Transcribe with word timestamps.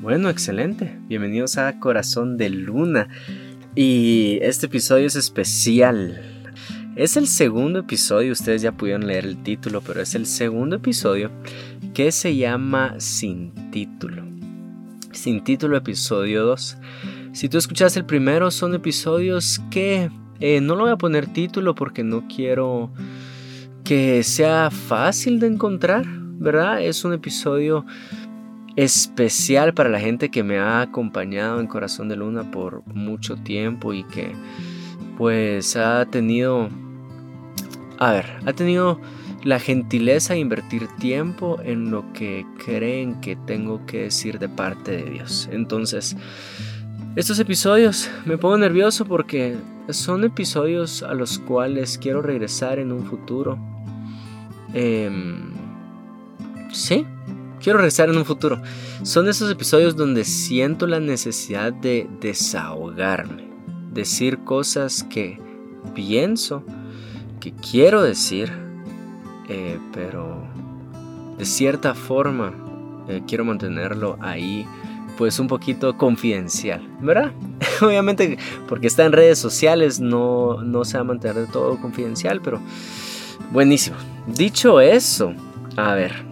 Bueno, 0.00 0.30
excelente. 0.30 0.98
Bienvenidos 1.08 1.58
a 1.58 1.78
Corazón 1.78 2.38
de 2.38 2.48
Luna. 2.48 3.08
Y 3.74 4.38
este 4.40 4.64
episodio 4.64 5.06
es 5.06 5.14
especial. 5.14 6.22
Es 6.96 7.18
el 7.18 7.26
segundo 7.26 7.80
episodio, 7.80 8.32
ustedes 8.32 8.62
ya 8.62 8.72
pudieron 8.72 9.06
leer 9.06 9.26
el 9.26 9.42
título, 9.42 9.82
pero 9.82 10.00
es 10.00 10.14
el 10.14 10.24
segundo 10.24 10.76
episodio 10.76 11.30
que 11.92 12.12
se 12.12 12.34
llama 12.34 12.94
Sin 12.98 13.52
título. 13.70 14.22
Sin 15.12 15.44
título 15.44 15.76
episodio 15.76 16.46
2. 16.46 16.78
Si 17.32 17.50
tú 17.50 17.58
escuchas 17.58 17.94
el 17.98 18.06
primero, 18.06 18.50
son 18.50 18.74
episodios 18.74 19.60
que 19.70 20.10
eh, 20.40 20.62
no 20.62 20.76
lo 20.76 20.84
voy 20.84 20.92
a 20.92 20.96
poner 20.96 21.26
título 21.26 21.74
porque 21.74 22.04
no 22.04 22.26
quiero 22.26 22.90
que 23.84 24.22
sea 24.22 24.70
fácil 24.70 25.40
de 25.40 25.48
encontrar, 25.48 26.06
¿verdad? 26.06 26.82
Es 26.82 27.04
un 27.04 27.12
episodio 27.12 27.84
especial 28.76 29.74
para 29.74 29.88
la 29.88 30.00
gente 30.00 30.30
que 30.30 30.42
me 30.42 30.58
ha 30.58 30.80
acompañado 30.80 31.60
en 31.60 31.66
Corazón 31.66 32.08
de 32.08 32.16
Luna 32.16 32.50
por 32.50 32.86
mucho 32.86 33.36
tiempo 33.36 33.92
y 33.92 34.04
que 34.04 34.32
pues 35.18 35.76
ha 35.76 36.06
tenido, 36.06 36.68
a 37.98 38.12
ver, 38.12 38.26
ha 38.46 38.52
tenido 38.52 39.00
la 39.44 39.58
gentileza 39.58 40.34
de 40.34 40.40
invertir 40.40 40.86
tiempo 40.98 41.58
en 41.62 41.90
lo 41.90 42.12
que 42.12 42.46
creen 42.64 43.20
que 43.20 43.36
tengo 43.36 43.84
que 43.86 44.02
decir 44.04 44.38
de 44.38 44.48
parte 44.48 44.92
de 44.92 45.10
Dios. 45.10 45.48
Entonces, 45.52 46.16
estos 47.16 47.38
episodios 47.38 48.10
me 48.24 48.38
pongo 48.38 48.58
nervioso 48.58 49.04
porque 49.04 49.56
son 49.88 50.24
episodios 50.24 51.02
a 51.02 51.14
los 51.14 51.38
cuales 51.38 51.98
quiero 51.98 52.22
regresar 52.22 52.78
en 52.78 52.92
un 52.92 53.04
futuro. 53.04 53.58
Em, 54.74 55.50
sí, 56.70 57.06
quiero 57.60 57.78
regresar 57.78 58.08
en 58.08 58.16
un 58.16 58.24
futuro. 58.24 58.60
Son 59.02 59.28
esos 59.28 59.50
episodios 59.50 59.96
donde 59.96 60.24
siento 60.24 60.86
la 60.86 61.00
necesidad 61.00 61.72
de 61.72 62.08
desahogarme, 62.20 63.48
decir 63.92 64.38
cosas 64.38 65.04
que 65.04 65.38
pienso, 65.94 66.64
que 67.40 67.52
quiero 67.52 68.02
decir, 68.02 68.52
eh, 69.48 69.78
pero 69.92 70.48
de 71.38 71.44
cierta 71.44 71.94
forma 71.94 72.52
eh, 73.08 73.22
quiero 73.26 73.44
mantenerlo 73.44 74.18
ahí 74.20 74.66
pues 75.16 75.38
un 75.38 75.48
poquito 75.48 75.96
confidencial, 75.96 76.86
¿verdad? 77.00 77.32
Obviamente 77.82 78.38
porque 78.68 78.86
está 78.86 79.04
en 79.04 79.12
redes 79.12 79.38
sociales 79.38 80.00
no, 80.00 80.62
no 80.62 80.84
se 80.84 80.96
va 80.96 81.02
a 81.02 81.04
mantener 81.04 81.46
todo 81.48 81.78
confidencial, 81.78 82.40
pero 82.40 82.60
buenísimo. 83.52 83.96
Dicho 84.26 84.80
eso, 84.80 85.34
a 85.76 85.94
ver, 85.94 86.29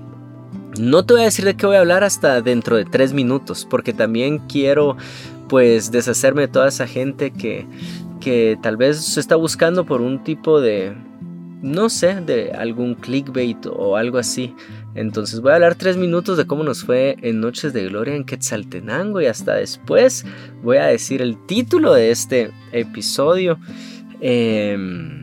no 0.79 1.05
te 1.05 1.15
voy 1.15 1.23
a 1.23 1.27
decir 1.27 1.45
de 1.45 1.57
qué 1.57 1.67
voy 1.67 1.77
a 1.77 1.81
hablar 1.81 2.05
hasta 2.05 2.41
dentro 2.41 2.77
de 2.77 2.85
tres 2.85 3.13
minutos, 3.13 3.67
porque 3.69 3.93
también 3.93 4.39
quiero 4.49 4.97
pues 5.49 5.91
deshacerme 5.91 6.43
de 6.43 6.49
toda 6.49 6.69
esa 6.69 6.87
gente 6.87 7.31
que, 7.31 7.67
que 8.21 8.59
tal 8.63 8.77
vez 8.77 8.99
se 8.99 9.21
está 9.21 9.37
buscando 9.37 9.87
por 9.87 10.01
un 10.01 10.23
tipo 10.23 10.61
de, 10.61 10.95
no 11.63 11.89
sé, 11.89 12.21
de 12.21 12.53
algún 12.53 12.95
clickbait 12.95 13.67
o 13.67 13.97
algo 13.97 14.19
así. 14.19 14.55
Entonces 14.95 15.41
voy 15.41 15.53
a 15.53 15.55
hablar 15.57 15.75
tres 15.75 15.97
minutos 15.97 16.37
de 16.37 16.47
cómo 16.47 16.65
nos 16.65 16.85
fue 16.85 17.17
en 17.23 17.41
Noches 17.41 17.73
de 17.73 17.85
Gloria 17.89 18.15
en 18.15 18.25
Quetzaltenango 18.25 19.21
y 19.21 19.27
hasta 19.27 19.55
después 19.55 20.27
voy 20.63 20.79
a 20.79 20.87
decir 20.87 21.23
el 21.23 21.37
título 21.47 21.95
de 21.95 22.11
este 22.11 22.51
episodio. 22.73 23.59
Eh, 24.21 25.18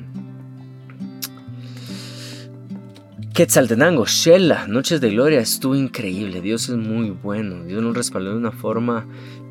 Quetzaltenango, 3.36 4.06
Shella, 4.06 4.66
Noches 4.66 5.02
de 5.02 5.10
Gloria, 5.10 5.42
estuvo 5.42 5.76
increíble. 5.76 6.40
Dios 6.40 6.70
es 6.70 6.78
muy 6.78 7.10
bueno. 7.10 7.66
Dios 7.66 7.84
nos 7.84 7.94
respaldó 7.94 8.30
de 8.30 8.38
una 8.38 8.54
forma 8.54 9.06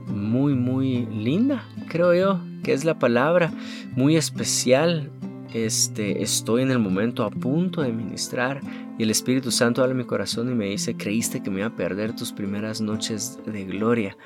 muy, 0.06 0.54
muy 0.54 1.04
linda, 1.04 1.68
creo 1.90 2.14
yo, 2.14 2.40
que 2.62 2.72
es 2.72 2.86
la 2.86 2.98
palabra, 2.98 3.52
muy 3.90 4.16
especial. 4.16 5.10
Este, 5.52 6.23
estoy 6.23 6.62
en 6.62 6.70
el 6.70 6.78
momento 6.78 7.24
a 7.24 7.30
punto 7.30 7.83
de 7.83 7.92
ministrar 7.92 8.62
y 8.98 9.02
el 9.02 9.11
Espíritu 9.11 9.50
Santo 9.50 9.83
habla 9.83 9.92
mi 9.92 10.05
corazón 10.05 10.50
y 10.50 10.55
me 10.55 10.64
dice, 10.64 10.96
creíste 10.96 11.42
que 11.42 11.50
me 11.50 11.58
iba 11.58 11.68
a 11.68 11.77
perder 11.77 12.17
tus 12.17 12.33
primeras 12.33 12.80
noches 12.80 13.39
de 13.44 13.67
gloria 13.67 14.17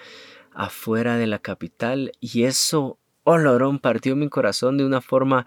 afuera 0.54 1.16
de 1.16 1.26
la 1.26 1.40
capital 1.40 2.12
y 2.20 2.44
eso, 2.44 3.00
oh 3.24 3.38
lorón, 3.38 3.80
partió 3.80 4.14
mi 4.14 4.28
corazón 4.28 4.78
de 4.78 4.86
una 4.86 5.00
forma 5.00 5.46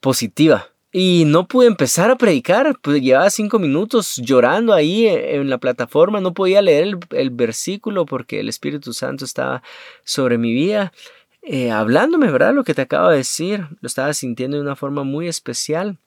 positiva 0.00 0.73
y 0.96 1.24
no 1.26 1.48
pude 1.48 1.66
empezar 1.66 2.12
a 2.12 2.16
predicar, 2.16 2.78
pues 2.80 3.02
llevaba 3.02 3.28
cinco 3.28 3.58
minutos 3.58 4.14
llorando 4.22 4.72
ahí 4.72 5.08
e, 5.08 5.34
en 5.34 5.50
la 5.50 5.58
plataforma, 5.58 6.20
no 6.20 6.34
podía 6.34 6.62
leer 6.62 6.96
el, 7.10 7.30
versículo 7.30 8.06
porque 8.06 8.38
el 8.38 8.48
Espíritu 8.48 8.92
Santo 8.92 9.24
estaba 9.24 9.64
sobre 10.04 10.38
mi 10.38 10.54
vida, 10.54 10.92
eh, 11.42 11.72
hablándome, 11.72 12.30
¿verdad? 12.30 12.54
Lo 12.54 12.62
que 12.62 12.74
te 12.74 12.82
acabo 12.82 13.08
de 13.08 13.16
decir, 13.16 13.66
lo 13.80 13.88
estaba 13.88 14.14
sintiendo 14.14 14.56
de 14.56 14.62
una 14.62 14.76
forma 14.76 15.02
muy 15.02 15.26
especial. 15.26 15.98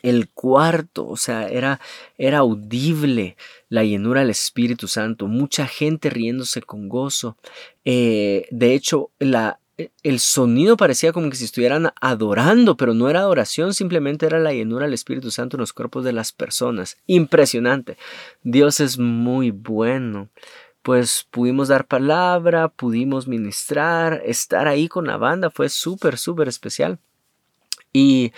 El 0.00 0.30
cuarto, 0.30 1.06
o 1.06 1.18
sea, 1.18 1.46
era, 1.46 1.78
era 2.16 2.38
audible 2.38 3.36
la 3.68 3.84
llenura 3.84 4.22
del 4.22 4.30
Espíritu 4.30 4.88
Santo, 4.88 5.26
mucha 5.26 5.66
gente 5.66 6.08
riéndose 6.08 6.62
con 6.62 6.88
gozo. 6.88 7.36
Eh, 7.84 8.46
de 8.50 8.72
hecho, 8.72 9.10
la, 9.18 9.60
el 10.02 10.18
sonido 10.18 10.76
parecía 10.76 11.12
como 11.12 11.30
que 11.30 11.36
si 11.36 11.44
estuvieran 11.44 11.92
adorando, 12.00 12.76
pero 12.76 12.94
no 12.94 13.08
era 13.08 13.20
adoración, 13.20 13.74
simplemente 13.74 14.26
era 14.26 14.40
la 14.40 14.52
llenura 14.52 14.86
del 14.86 14.94
Espíritu 14.94 15.30
Santo 15.30 15.56
en 15.56 15.60
los 15.60 15.72
cuerpos 15.72 16.04
de 16.04 16.12
las 16.12 16.32
personas. 16.32 16.96
Impresionante. 17.06 17.96
Dios 18.42 18.80
es 18.80 18.98
muy 18.98 19.52
bueno. 19.52 20.28
Pues 20.82 21.26
pudimos 21.30 21.68
dar 21.68 21.86
palabra, 21.86 22.68
pudimos 22.68 23.28
ministrar, 23.28 24.22
estar 24.24 24.66
ahí 24.66 24.88
con 24.88 25.06
la 25.06 25.16
banda 25.16 25.50
fue 25.50 25.68
súper, 25.68 26.18
súper 26.18 26.48
especial. 26.48 26.98
Y 27.92 28.32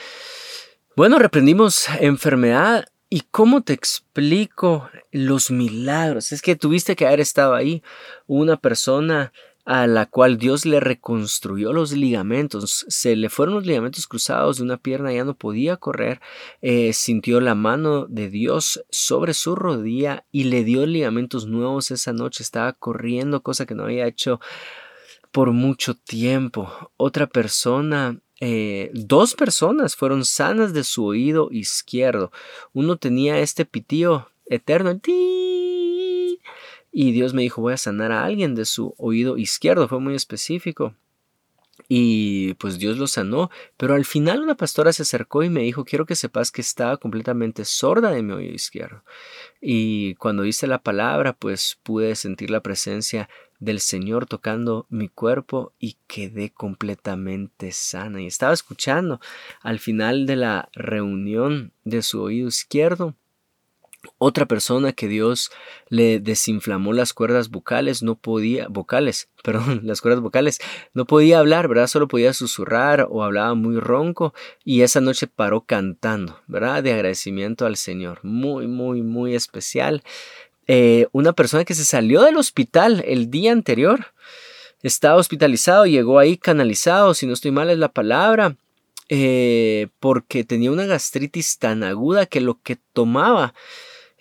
bueno, 0.97 1.19
reprendimos 1.19 1.89
enfermedad. 2.01 2.87
¿Y 3.09 3.23
cómo 3.31 3.63
te 3.63 3.73
explico 3.73 4.89
los 5.11 5.51
milagros? 5.51 6.33
Es 6.33 6.43
que 6.43 6.55
tuviste 6.55 6.95
que 6.95 7.07
haber 7.07 7.21
estado 7.21 7.55
ahí. 7.55 7.83
Una 8.27 8.57
persona 8.57 9.33
a 9.65 9.87
la 9.87 10.07
cual 10.07 10.39
Dios 10.39 10.67
le 10.67 10.81
reconstruyó 10.81 11.73
los 11.73 11.93
ligamentos. 11.93 12.87
Se 12.89 13.17
le 13.17 13.29
fueron 13.29 13.57
los 13.57 13.67
ligamentos 13.67 14.07
cruzados 14.07 14.59
de 14.59 14.65
una 14.65 14.79
pierna, 14.79 15.13
ya 15.13 15.25
no 15.25 15.35
podía 15.35 15.77
correr. 15.77 16.21
Eh, 16.63 16.93
sintió 16.93 17.41
la 17.41 17.55
mano 17.55 18.07
de 18.07 18.31
Dios 18.31 18.85
sobre 18.91 19.35
su 19.35 19.55
rodilla 19.55 20.25
y 20.33 20.45
le 20.45 20.65
dio 20.65 20.87
ligamentos 20.87 21.47
nuevos 21.47 21.91
esa 21.91 22.13
noche. 22.13 22.43
Estaba 22.43 22.73
corriendo, 22.73 23.43
cosa 23.43 23.67
que 23.67 23.75
no 23.75 23.85
había 23.85 24.07
hecho 24.07 24.41
por 25.31 25.53
mucho 25.53 25.95
tiempo. 25.95 26.93
Otra 26.97 27.27
persona 27.27 28.21
eh, 28.43 28.91
dos 28.95 29.35
personas 29.35 29.95
fueron 29.95 30.25
sanas 30.25 30.73
de 30.73 30.83
su 30.83 31.05
oído 31.05 31.49
izquierdo. 31.53 32.33
Uno 32.73 32.97
tenía 32.97 33.39
este 33.39 33.67
pitío 33.67 34.31
eterno, 34.47 34.91
y 36.93 37.13
Dios 37.13 37.35
me 37.35 37.43
dijo, 37.43 37.63
voy 37.63 37.75
a 37.75 37.79
sanar 37.79 38.13
a 38.13 38.25
alguien 38.25 38.55
de 38.55 38.65
su 38.65 38.95
oído 38.99 39.37
izquierdo. 39.37 39.89
Fue 39.89 40.01
muy 40.01 40.15
específico. 40.15 40.95
Y 41.89 42.55
pues 42.55 42.79
Dios 42.79 42.99
lo 42.99 43.07
sanó, 43.07 43.51
pero 43.77 43.95
al 43.95 44.05
final 44.05 44.43
una 44.43 44.55
pastora 44.55 44.93
se 44.93 45.03
acercó 45.03 45.43
y 45.43 45.51
me 45.51 45.63
dijo, 45.63 45.85
quiero 45.85 46.07
que 46.07 46.15
sepas 46.15 46.53
que 46.53 46.61
estaba 46.61 46.99
completamente 46.99 47.65
sorda 47.65 48.11
de 48.11 48.23
mi 48.23 48.33
oído 48.33 48.55
izquierdo. 48.55 49.03
Y 49.61 50.15
cuando 50.17 50.45
hice 50.45 50.67
la 50.67 50.83
palabra, 50.83 51.33
pues 51.33 51.79
pude 51.83 52.15
sentir 52.15 52.51
la 52.51 52.61
presencia 52.61 53.29
del 53.59 53.81
Señor 53.81 54.27
tocando 54.27 54.87
mi 54.89 55.09
cuerpo 55.09 55.73
y 55.79 55.97
quedé 56.07 56.51
completamente 56.51 57.73
sana. 57.73 58.21
Y 58.23 58.27
estaba 58.27 58.53
escuchando 58.53 59.21
al 59.61 59.79
final 59.79 60.27
de 60.27 60.37
la 60.37 60.69
reunión 60.73 61.73
de 61.85 62.03
su 62.03 62.23
oído 62.23 62.49
izquierdo 62.49 63.17
otra 64.19 64.47
persona 64.47 64.93
que 64.93 65.09
Dios 65.09 65.51
le 65.89 66.21
desinflamó 66.21 66.93
las 66.93 67.13
cuerdas 67.13 67.51
vocales, 67.51 68.03
no 68.03 68.15
podía, 68.17 68.67
vocales, 68.69 69.29
perdón, 69.43 69.83
las 69.85 70.01
cuerdas 70.01 70.21
vocales, 70.21 70.61
no 70.95 71.05
podía 71.05 71.39
hablar, 71.39 71.69
¿verdad? 71.69 71.87
Solo 71.87 72.09
podía 72.09 72.33
susurrar 72.33 73.07
o 73.11 73.23
hablaba 73.23 73.55
muy 73.55 73.79
ronco 73.79 74.35
y 74.65 74.83
esa 74.83 75.01
noche 75.01 75.27
paró 75.27 75.63
cantando, 75.63 76.41
¿verdad? 76.47 76.83
De 76.83 76.93
agradecimiento 76.93 77.67
al 77.67 77.77
Señor. 77.77 78.21
Muy, 78.23 78.67
muy, 78.67 79.03
muy 79.03 79.35
especial. 79.35 80.03
Eh, 80.67 81.09
una 81.13 81.33
persona 81.33 81.65
que 81.65 81.75
se 81.75 81.85
salió 81.85 82.23
del 82.23 82.37
hospital 82.37 83.03
el 83.07 83.31
día 83.31 83.53
anterior, 83.53 84.07
estaba 84.83 85.17
hospitalizado, 85.17 85.85
llegó 85.85 86.19
ahí 86.19 86.39
canalizado, 86.39 87.13
si 87.13 87.27
no 87.27 87.35
estoy 87.35 87.51
mal 87.51 87.69
es 87.69 87.79
la 87.79 87.93
palabra, 87.93 88.57
eh, 89.09 89.89
porque 89.99 90.45
tenía 90.45 90.71
una 90.71 90.87
gastritis 90.87 91.59
tan 91.59 91.83
aguda 91.83 92.27
que 92.27 92.41
lo 92.41 92.61
que 92.63 92.79
tomaba 92.93 93.53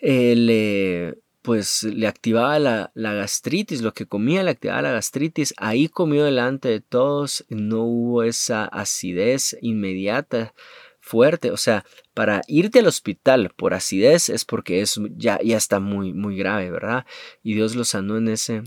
eh, 0.00 0.34
le, 0.36 1.18
pues 1.42 1.82
le 1.82 2.06
activaba 2.06 2.58
la, 2.58 2.92
la, 2.94 3.14
gastritis, 3.14 3.82
lo 3.82 3.92
que 3.92 4.06
comía 4.06 4.42
le 4.42 4.50
activaba 4.50 4.82
la 4.82 4.92
gastritis, 4.92 5.54
ahí 5.56 5.88
comió 5.88 6.24
delante 6.24 6.68
de 6.68 6.80
todos, 6.80 7.44
no 7.48 7.84
hubo 7.84 8.22
esa 8.22 8.64
acidez 8.64 9.56
inmediata 9.60 10.54
fuerte, 11.00 11.50
o 11.50 11.56
sea, 11.56 11.84
para 12.14 12.42
irte 12.46 12.80
al 12.80 12.86
hospital 12.86 13.52
por 13.56 13.74
acidez 13.74 14.28
es 14.28 14.44
porque 14.44 14.80
es 14.80 15.00
ya, 15.16 15.40
ya 15.42 15.56
está 15.56 15.80
muy, 15.80 16.12
muy 16.12 16.36
grave, 16.36 16.70
¿verdad? 16.70 17.06
Y 17.42 17.54
Dios 17.54 17.74
lo 17.74 17.84
sanó 17.84 18.18
en 18.18 18.28
ese, 18.28 18.62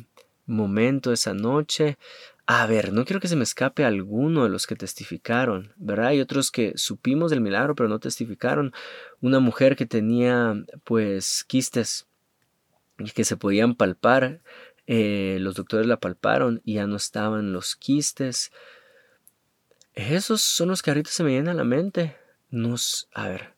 momento, 0.46 1.12
esa 1.12 1.34
noche. 1.34 1.98
A 2.46 2.68
ver, 2.68 2.92
no 2.92 3.06
quiero 3.06 3.22
que 3.22 3.30
se 3.30 3.38
me 3.38 3.44
escape 3.44 3.86
alguno 3.86 4.44
de 4.44 4.50
los 4.50 4.68
que 4.68 4.76
testificaron, 4.76 5.72
¿verdad? 5.78 6.08
Hay 6.08 6.20
otros 6.20 6.52
que 6.52 6.74
supimos 6.76 7.32
del 7.32 7.40
milagro 7.40 7.74
pero 7.74 7.88
no 7.88 8.00
testificaron. 8.00 8.74
Una 9.22 9.40
mujer 9.40 9.78
que 9.78 9.86
tenía 9.86 10.54
pues 10.84 11.46
quistes 11.46 12.06
y 13.00 13.12
que 13.12 13.24
se 13.24 13.38
podían 13.38 13.76
palpar, 13.76 14.42
eh, 14.88 15.38
los 15.40 15.56
doctores 15.56 15.88
la 15.88 16.02
palparon 16.02 16.62
y 16.66 16.76
ya 16.76 16.88
no 16.88 16.98
estaban 16.98 17.54
los 17.54 17.78
quistes. 17.78 18.52
Esos 19.94 20.42
son 20.42 20.68
los 20.68 20.82
que 20.82 21.02
se 21.06 21.24
me 21.24 21.30
vienen 21.30 21.50
a 21.50 21.54
la 21.54 21.64
mente. 21.64 22.18
Nos, 22.50 23.08
a 23.14 23.30
ver, 23.30 23.54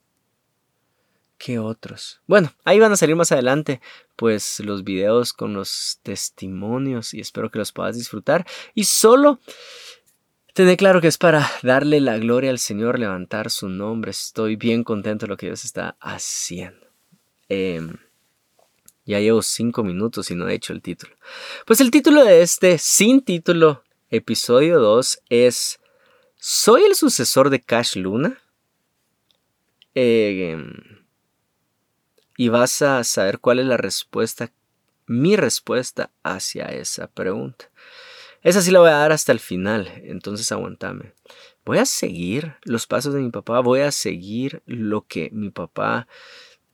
¿qué 1.38 1.60
otros? 1.60 2.22
Bueno, 2.28 2.54
ahí 2.64 2.80
van 2.80 2.92
a 2.92 2.98
salir 2.98 3.16
más 3.16 3.32
adelante, 3.32 3.82
pues 4.16 4.60
los 4.60 4.84
videos 4.84 5.34
con 5.34 5.54
los 5.54 6.00
testimonios 6.04 7.14
y 7.14 7.20
espero 7.20 7.50
que 7.50 7.60
los 7.60 7.72
puedas 7.72 7.98
disfrutar. 7.98 8.46
Y 8.74 8.86
solo 8.86 9.40
Tener 10.56 10.78
claro 10.78 11.02
que 11.02 11.10
es 11.10 11.18
para 11.18 11.52
darle 11.64 12.00
la 12.00 12.18
gloria 12.18 12.50
al 12.50 12.60
Señor, 12.60 12.98
levantar 12.98 13.52
su 13.52 13.68
nombre. 13.68 14.12
Estoy 14.12 14.56
bien 14.56 14.86
contento 14.86 15.26
de 15.26 15.32
lo 15.32 15.36
que 15.36 15.48
Dios 15.48 15.66
está 15.66 15.98
haciendo. 16.00 16.88
Em, 17.50 17.98
ya 19.06 19.20
llevo 19.20 19.42
cinco 19.42 19.84
minutos 19.84 20.32
y 20.32 20.36
no 20.36 20.48
he 20.48 20.54
hecho 20.54 20.72
el 20.72 20.82
título. 20.82 21.14
Pues 21.66 21.82
el 21.82 21.92
título 21.92 22.24
de 22.24 22.42
este 22.42 22.78
sin 22.78 23.20
título, 23.20 23.84
episodio 24.10 24.80
2, 24.80 25.24
es 25.28 25.82
¿Soy 26.38 26.84
el 26.84 26.96
sucesor 26.96 27.50
de 27.50 27.60
Cash 27.60 27.98
Luna? 27.98 28.40
Em, 29.94 30.72
y 32.38 32.50
vas 32.50 32.82
a 32.82 33.04
saber 33.04 33.40
cuál 33.40 33.60
es 33.60 33.66
la 33.66 33.78
respuesta, 33.78 34.52
mi 35.08 35.36
respuesta 35.36 36.12
hacia 36.24 36.66
esa 36.66 37.08
pregunta. 37.08 37.70
Esa 38.42 38.62
sí 38.62 38.72
la 38.72 38.80
voy 38.80 38.90
a 38.90 38.98
dar 38.98 39.12
hasta 39.12 39.32
el 39.32 39.40
final, 39.40 39.92
entonces 40.04 40.52
aguantame. 40.52 41.14
Voy 41.66 41.80
a 41.80 41.86
seguir 41.86 42.56
los 42.64 42.86
pasos 42.86 43.14
de 43.14 43.22
mi 43.22 43.32
papá, 43.32 43.60
voy 43.60 43.80
a 43.80 43.92
seguir 43.92 44.62
lo 44.68 45.08
que 45.08 45.30
mi 45.32 45.50
papá 45.50 46.08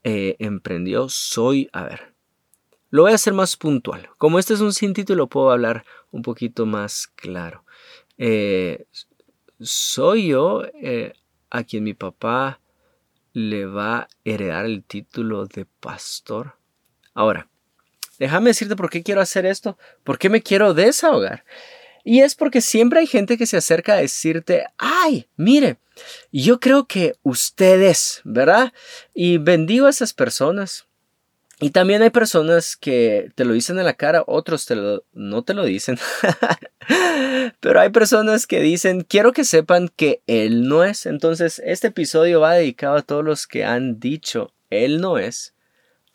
eh, 0.04 0.36
emprendió. 0.40 1.08
Soy, 1.08 1.70
a 1.72 1.84
ver, 1.84 2.14
lo 2.90 3.04
voy 3.04 3.14
a 3.14 3.16
hacer 3.16 3.34
más 3.34 3.56
puntual. 3.56 4.10
Como 4.18 4.38
este 4.38 4.54
es 4.54 4.60
un 4.60 4.74
sin 4.74 4.94
título, 4.94 5.28
puedo 5.28 5.52
hablar 5.52 5.86
un 6.12 6.24
poquito 6.24 6.66
más 6.66 7.08
claro. 7.08 7.64
Eh, 8.18 8.86
soy 9.62 10.28
yo 10.28 10.64
eh, 10.82 11.14
a 11.50 11.64
quien 11.64 11.84
mi 11.84 11.94
papá 11.94 12.61
le 13.34 13.66
va 13.66 13.98
a 13.98 14.08
heredar 14.26 14.66
el 14.66 14.84
título 14.84 15.46
de 15.46 15.66
pastor. 15.66 16.58
Ahora, 17.14 17.50
déjame 18.20 18.50
decirte 18.50 18.76
por 18.76 18.90
qué 18.90 19.04
quiero 19.04 19.22
hacer 19.22 19.46
esto, 19.46 19.78
por 20.04 20.18
qué 20.18 20.30
me 20.30 20.42
quiero 20.42 20.74
desahogar. 20.74 21.44
Y 22.04 22.22
es 22.22 22.36
porque 22.36 22.62
siempre 22.62 23.00
hay 23.00 23.08
gente 23.08 23.38
que 23.38 23.46
se 23.46 23.58
acerca 23.58 23.94
a 23.94 23.98
decirte, 23.98 24.66
ay, 24.78 25.28
mire, 25.36 25.78
yo 26.32 26.60
creo 26.60 26.86
que 26.88 27.14
ustedes, 27.22 28.22
¿verdad? 28.24 28.74
Y 29.14 29.38
bendigo 29.38 29.86
a 29.86 29.92
esas 29.92 30.14
personas. 30.14 30.88
Y 31.62 31.70
también 31.70 32.02
hay 32.02 32.10
personas 32.10 32.76
que 32.76 33.32
te 33.36 33.46
lo 33.46 33.54
dicen 33.54 33.78
en 33.78 33.86
la 33.86 33.94
cara, 33.94 34.24
otros 34.26 34.66
te 34.66 34.76
no 35.14 35.44
te 35.44 35.54
lo 35.54 35.64
dicen. 35.64 36.00
Pero 37.60 37.80
hay 37.80 37.90
personas 37.90 38.48
que 38.48 38.62
dicen, 38.62 39.02
quiero 39.02 39.32
que 39.32 39.44
sepan 39.44 39.88
que 39.96 40.24
Él 40.26 40.68
no 40.68 40.84
es. 40.84 41.06
Entonces, 41.06 41.62
este 41.64 41.90
episodio 41.90 42.42
va 42.42 42.56
dedicado 42.56 42.98
a 42.98 43.04
todos 43.04 43.24
los 43.24 43.46
que 43.46 43.64
han 43.64 44.00
dicho, 44.00 44.56
Él 44.72 45.02
no 45.02 45.20
es 45.20 45.54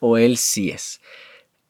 o 0.00 0.18
Él 0.18 0.36
sí 0.36 0.70
es. 0.70 1.00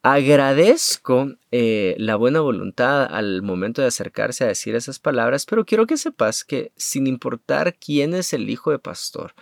Agradezco 0.03 1.33
eh, 1.51 1.95
la 1.97 2.15
buena 2.15 2.39
voluntad 2.39 3.03
al 3.03 3.41
momento 3.41 3.81
de 3.81 3.87
acercarse 3.87 4.43
a 4.43 4.47
decir 4.47 4.75
esas 4.75 4.99
palabras, 4.99 5.45
pero 5.45 5.65
quiero 5.65 5.87
que 5.87 5.97
sepas 5.97 6.43
que 6.43 6.71
sin 6.77 7.07
importar 7.07 7.75
quién 7.75 8.13
es 8.13 8.31
el 8.31 8.49
hijo 8.49 8.71
de 8.71 8.79
pastor 8.79 9.33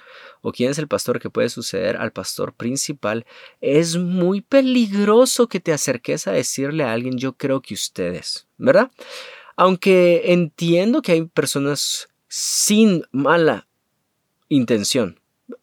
o 0.42 0.52
quién 0.52 0.72
es 0.72 0.80
el 0.80 0.88
pastor 0.88 1.20
que 1.20 1.30
puede 1.30 1.50
suceder 1.50 1.98
al 1.98 2.12
pastor 2.12 2.54
principal, 2.54 3.26
es 3.60 3.98
muy 3.98 4.42
peligroso 4.42 5.48
que 5.48 5.60
te 5.60 5.74
acerques 5.74 6.26
a 6.26 6.32
decirle 6.32 6.84
a 6.84 6.94
alguien 6.94 7.18
yo 7.18 7.34
creo 7.34 7.62
que 7.62 7.74
ustedes, 7.74 8.48
¿verdad? 8.58 8.92
Aunque 9.58 10.32
entiendo 10.32 11.02
que 11.02 11.12
hay 11.12 11.26
personas 11.26 12.08
sin 12.28 13.04
mala 13.12 13.68
intención, 14.50 15.20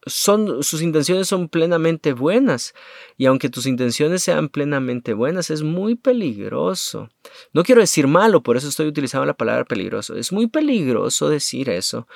son, 0.06 0.62
sus 0.62 0.82
intenciones 0.82 1.28
son 1.28 1.48
plenamente 1.48 2.12
buenas. 2.12 2.74
Y 3.16 3.26
aunque 3.26 3.48
tus 3.48 3.66
intenciones 3.66 4.22
sean 4.22 4.48
plenamente 4.48 5.14
buenas, 5.14 5.50
es 5.50 5.62
muy 5.62 5.94
peligroso. 5.94 7.10
No 7.52 7.62
quiero 7.64 7.80
decir 7.80 8.06
malo, 8.06 8.42
por 8.42 8.56
eso 8.56 8.68
estoy 8.68 8.86
utilizando 8.86 9.26
la 9.26 9.34
palabra 9.34 9.64
peligroso. 9.64 10.16
Es 10.16 10.32
muy 10.32 10.46
peligroso 10.46 11.28
decir 11.28 11.68
eso, 11.70 12.06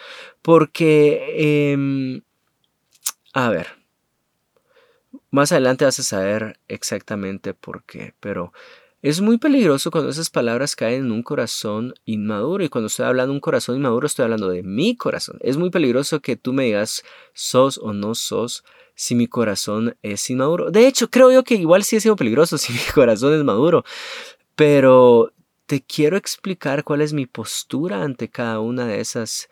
porque, 0.43 1.73
em, 1.73 2.23
a 3.33 3.51
ver, 3.51 3.69
más 5.31 5.53
adelante 5.53 5.85
vas 5.85 5.99
a 5.99 6.03
saber 6.03 6.59
exactamente 6.69 7.53
por 7.55 7.85
qué, 7.85 8.15
pero 8.21 8.53
es 9.09 9.21
muy 9.21 9.39
peligroso 9.39 9.93
cuando 9.93 10.11
esas 10.11 10.31
palabras 10.31 10.75
caen 10.75 11.05
en 11.05 11.13
un 11.13 11.23
corazón 11.23 11.95
inmaduro. 12.07 12.65
Y 12.65 12.69
cuando 12.69 12.89
estoy 12.89 13.07
hablando 13.07 13.31
de 13.31 13.37
un 13.37 13.41
corazón 13.41 13.77
inmaduro, 13.77 14.05
estoy 14.05 14.25
hablando 14.25 14.49
de 14.49 14.65
mi 14.65 14.97
corazón. 14.97 15.39
Es 15.43 15.57
muy 15.57 15.71
peligroso 15.71 16.21
que 16.21 16.35
tú 16.35 16.53
me 16.53 16.65
digas 16.65 17.05
sos 17.33 17.79
o 17.79 17.93
no 17.93 18.17
sos 18.17 18.65
si 18.97 19.15
mi 19.15 19.29
corazón 19.29 19.97
es 20.03 20.29
inmaduro. 20.29 20.73
De 20.73 20.89
hecho, 20.89 21.09
creo 21.09 21.31
yo 21.31 21.45
que 21.45 21.55
igual 21.55 21.85
sí 21.85 21.95
ha 21.95 22.01
sido 22.01 22.17
peligroso 22.17 22.59
si 22.59 22.73
mi 22.73 22.81
corazón 22.93 23.33
es 23.33 23.45
maduro. 23.45 23.85
Pero 24.57 25.33
te 25.67 25.85
quiero 25.85 26.17
explicar 26.17 26.83
cuál 26.83 27.01
es 27.01 27.13
mi 27.13 27.27
postura 27.27 28.03
ante 28.03 28.29
cada 28.29 28.59
una 28.59 28.87
de 28.87 28.99
esas 28.99 29.49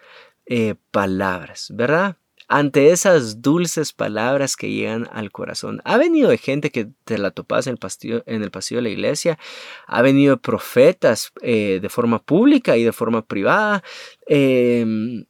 eh, 0.47 0.75
palabras, 0.91 1.69
¿verdad? 1.73 2.17
Ante 2.49 2.91
esas 2.91 3.41
dulces 3.41 3.93
palabras 3.93 4.57
que 4.57 4.71
llegan 4.71 5.09
al 5.13 5.31
corazón. 5.33 5.81
Ha 5.85 5.97
venido 5.97 6.31
de 6.31 6.39
gente 6.39 6.71
que 6.71 6.89
te 7.05 7.19
la 7.19 7.31
topas 7.31 7.67
en 7.67 7.73
el 7.73 7.79
pasillo, 7.79 8.23
en 8.27 8.43
el 8.43 8.51
pasillo 8.51 8.79
de 8.79 8.89
la 8.89 8.91
iglesia, 8.91 9.39
ha 9.87 10.03
venido 10.03 10.37
de 10.37 10.41
profetas 10.43 11.33
eh, 11.43 11.79
de 11.81 11.89
forma 11.89 12.23
pública 12.23 12.77
y 12.77 12.85
de 12.85 12.93
forma 12.93 13.27
privada. 13.27 13.83
Em, 14.27 15.25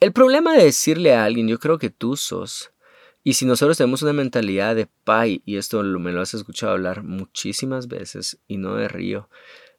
el 0.00 0.12
problema 0.12 0.54
de 0.54 0.64
decirle 0.64 1.14
a 1.14 1.24
alguien, 1.24 1.48
yo 1.48 1.58
creo 1.58 1.78
que 1.78 1.90
tú 1.90 2.16
sos, 2.16 2.72
y 3.22 3.34
si 3.34 3.46
nosotros 3.46 3.78
tenemos 3.78 4.02
una 4.02 4.12
mentalidad 4.12 4.76
de 4.76 4.86
pay, 5.04 5.42
y 5.46 5.56
esto 5.56 5.82
me 5.82 6.12
lo 6.12 6.20
has 6.20 6.34
escuchado 6.34 6.72
hablar 6.72 7.02
muchísimas 7.02 7.88
veces 7.88 8.38
y 8.46 8.58
no 8.58 8.74
de 8.74 8.86
río, 8.86 9.30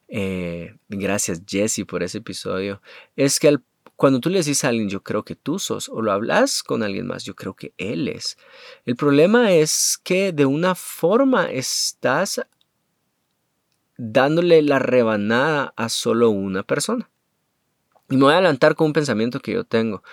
eh, 0.07 0.75
gracias 0.89 1.43
Jesse 1.48 1.86
por 1.88 2.03
ese 2.03 2.19
episodio, 2.19 2.81
es 3.15 3.39
que 3.39 3.48
al 3.48 3.63
cuando 3.95 4.19
tú 4.19 4.29
le 4.29 4.39
dices 4.39 4.63
a 4.63 4.69
alguien, 4.69 4.89
yo 4.89 5.03
creo 5.03 5.23
que 5.23 5.35
tú 5.35 5.59
sos, 5.59 5.89
o 5.89 6.01
lo 6.01 6.11
hablas 6.11 6.63
con 6.63 6.83
alguien 6.83 7.07
más, 7.07 7.23
yo 7.23 7.35
creo 7.35 7.53
que 7.55 7.73
él 7.77 8.07
es. 8.07 8.37
El 8.85 8.95
problema 8.95 9.53
es 9.53 9.99
que 10.03 10.33
de 10.33 10.45
una 10.45 10.75
forma 10.75 11.45
estás 11.45 12.41
dándole 13.97 14.61
la 14.61 14.79
rebanada 14.79 15.73
a 15.77 15.89
solo 15.89 16.29
una 16.29 16.63
persona. 16.63 17.09
Y 18.09 18.17
me 18.17 18.23
voy 18.23 18.33
a 18.33 18.37
adelantar 18.37 18.75
con 18.75 18.87
un 18.87 18.93
pensamiento 18.93 19.39
que 19.39 19.53
yo 19.53 19.63
tengo. 19.63 20.03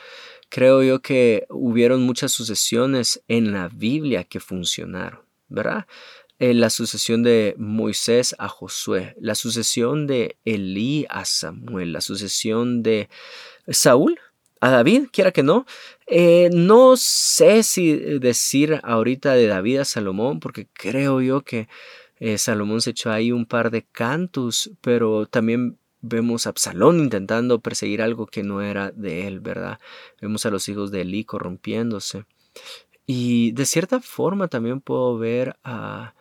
Creo 0.48 0.82
yo 0.82 1.00
que 1.00 1.46
hubieron 1.50 2.02
muchas 2.02 2.32
sucesiones 2.32 3.22
en 3.26 3.52
la 3.52 3.68
Biblia 3.68 4.24
que 4.24 4.38
funcionaron, 4.38 5.20
¿verdad? 5.48 5.86
Eh, 6.38 6.54
la 6.54 6.70
sucesión 6.70 7.22
de 7.22 7.54
Moisés 7.56 8.34
a 8.38 8.48
Josué, 8.48 9.14
la 9.20 9.34
sucesión 9.34 10.06
de 10.06 10.38
Elí 10.44 11.06
a 11.08 11.24
Samuel, 11.24 11.92
la 11.92 12.00
sucesión 12.00 12.82
de 12.82 13.08
Saúl 13.68 14.18
a 14.62 14.70
David, 14.70 15.08
quiera 15.12 15.32
que 15.32 15.42
no. 15.42 15.66
Eh, 16.06 16.48
no 16.52 16.96
sé 16.96 17.64
si 17.64 17.96
decir 17.96 18.80
ahorita 18.84 19.34
de 19.34 19.48
David 19.48 19.78
a 19.78 19.84
Salomón, 19.84 20.38
porque 20.38 20.68
creo 20.72 21.20
yo 21.20 21.42
que 21.42 21.68
eh, 22.20 22.38
Salomón 22.38 22.80
se 22.80 22.90
echó 22.90 23.10
ahí 23.10 23.32
un 23.32 23.44
par 23.44 23.72
de 23.72 23.82
cantos, 23.82 24.70
pero 24.80 25.26
también 25.26 25.78
vemos 26.00 26.46
a 26.46 26.50
Absalón 26.50 27.00
intentando 27.00 27.60
perseguir 27.60 28.02
algo 28.02 28.26
que 28.26 28.44
no 28.44 28.62
era 28.62 28.92
de 28.92 29.26
él, 29.26 29.40
¿verdad? 29.40 29.80
Vemos 30.20 30.46
a 30.46 30.50
los 30.50 30.68
hijos 30.68 30.92
de 30.92 31.00
Elí 31.00 31.24
corrompiéndose. 31.24 32.24
Y 33.04 33.50
de 33.52 33.66
cierta 33.66 33.98
forma 34.00 34.46
también 34.46 34.80
puedo 34.80 35.18
ver 35.18 35.56
a, 35.64 36.14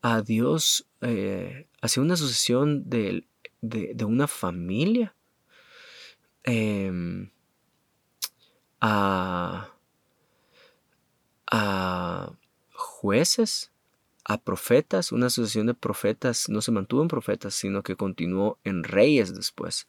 a 0.00 0.22
Dios 0.22 0.86
eh, 1.00 1.66
hacia 1.80 2.02
una 2.02 2.16
sucesión 2.16 2.88
de, 2.88 3.24
de 3.60 4.04
una 4.04 4.28
familia 4.28 5.16
Em, 6.44 7.30
a, 8.80 9.68
jueces, 12.72 13.72
a 14.24 14.38
profetas. 14.38 15.12
Una 15.12 15.26
asociación 15.26 15.66
de 15.66 15.74
profetas 15.74 16.48
no 16.48 16.60
se 16.62 16.72
mantuvo 16.72 17.02
en 17.02 17.08
profetas, 17.08 17.54
sino 17.54 17.82
que 17.82 17.96
continuó 17.96 18.58
en 18.64 18.84
reyes 18.84 19.34
después. 19.34 19.88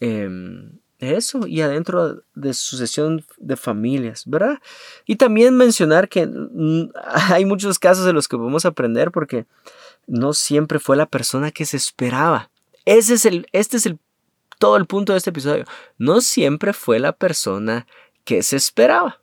Em, 0.00 0.78
eso 0.98 1.46
y 1.46 1.60
adentro 1.60 2.22
de 2.34 2.54
sucesión 2.54 3.24
de 3.36 3.56
familias, 3.56 4.24
¿verdad? 4.26 4.58
Y 5.04 5.16
también 5.16 5.56
mencionar 5.56 6.08
que 6.08 6.28
hay 7.04 7.44
muchos 7.44 7.78
casos 7.78 8.06
de 8.06 8.12
los 8.12 8.28
que 8.28 8.36
podemos 8.38 8.64
aprender 8.64 9.10
porque 9.10 9.46
no 10.06 10.32
siempre 10.32 10.78
fue 10.78 10.96
la 10.96 11.06
persona 11.06 11.50
que 11.50 11.66
se 11.66 11.76
esperaba. 11.76 12.50
Ese 12.84 13.14
es 13.14 13.26
el, 13.26 13.46
este 13.52 13.78
es 13.78 13.86
el, 13.86 13.98
todo 14.58 14.76
el 14.76 14.86
punto 14.86 15.12
de 15.12 15.18
este 15.18 15.30
episodio. 15.30 15.64
No 15.98 16.20
siempre 16.20 16.72
fue 16.72 16.98
la 16.98 17.12
persona 17.12 17.86
que 18.24 18.42
se 18.42 18.56
esperaba. 18.56 19.20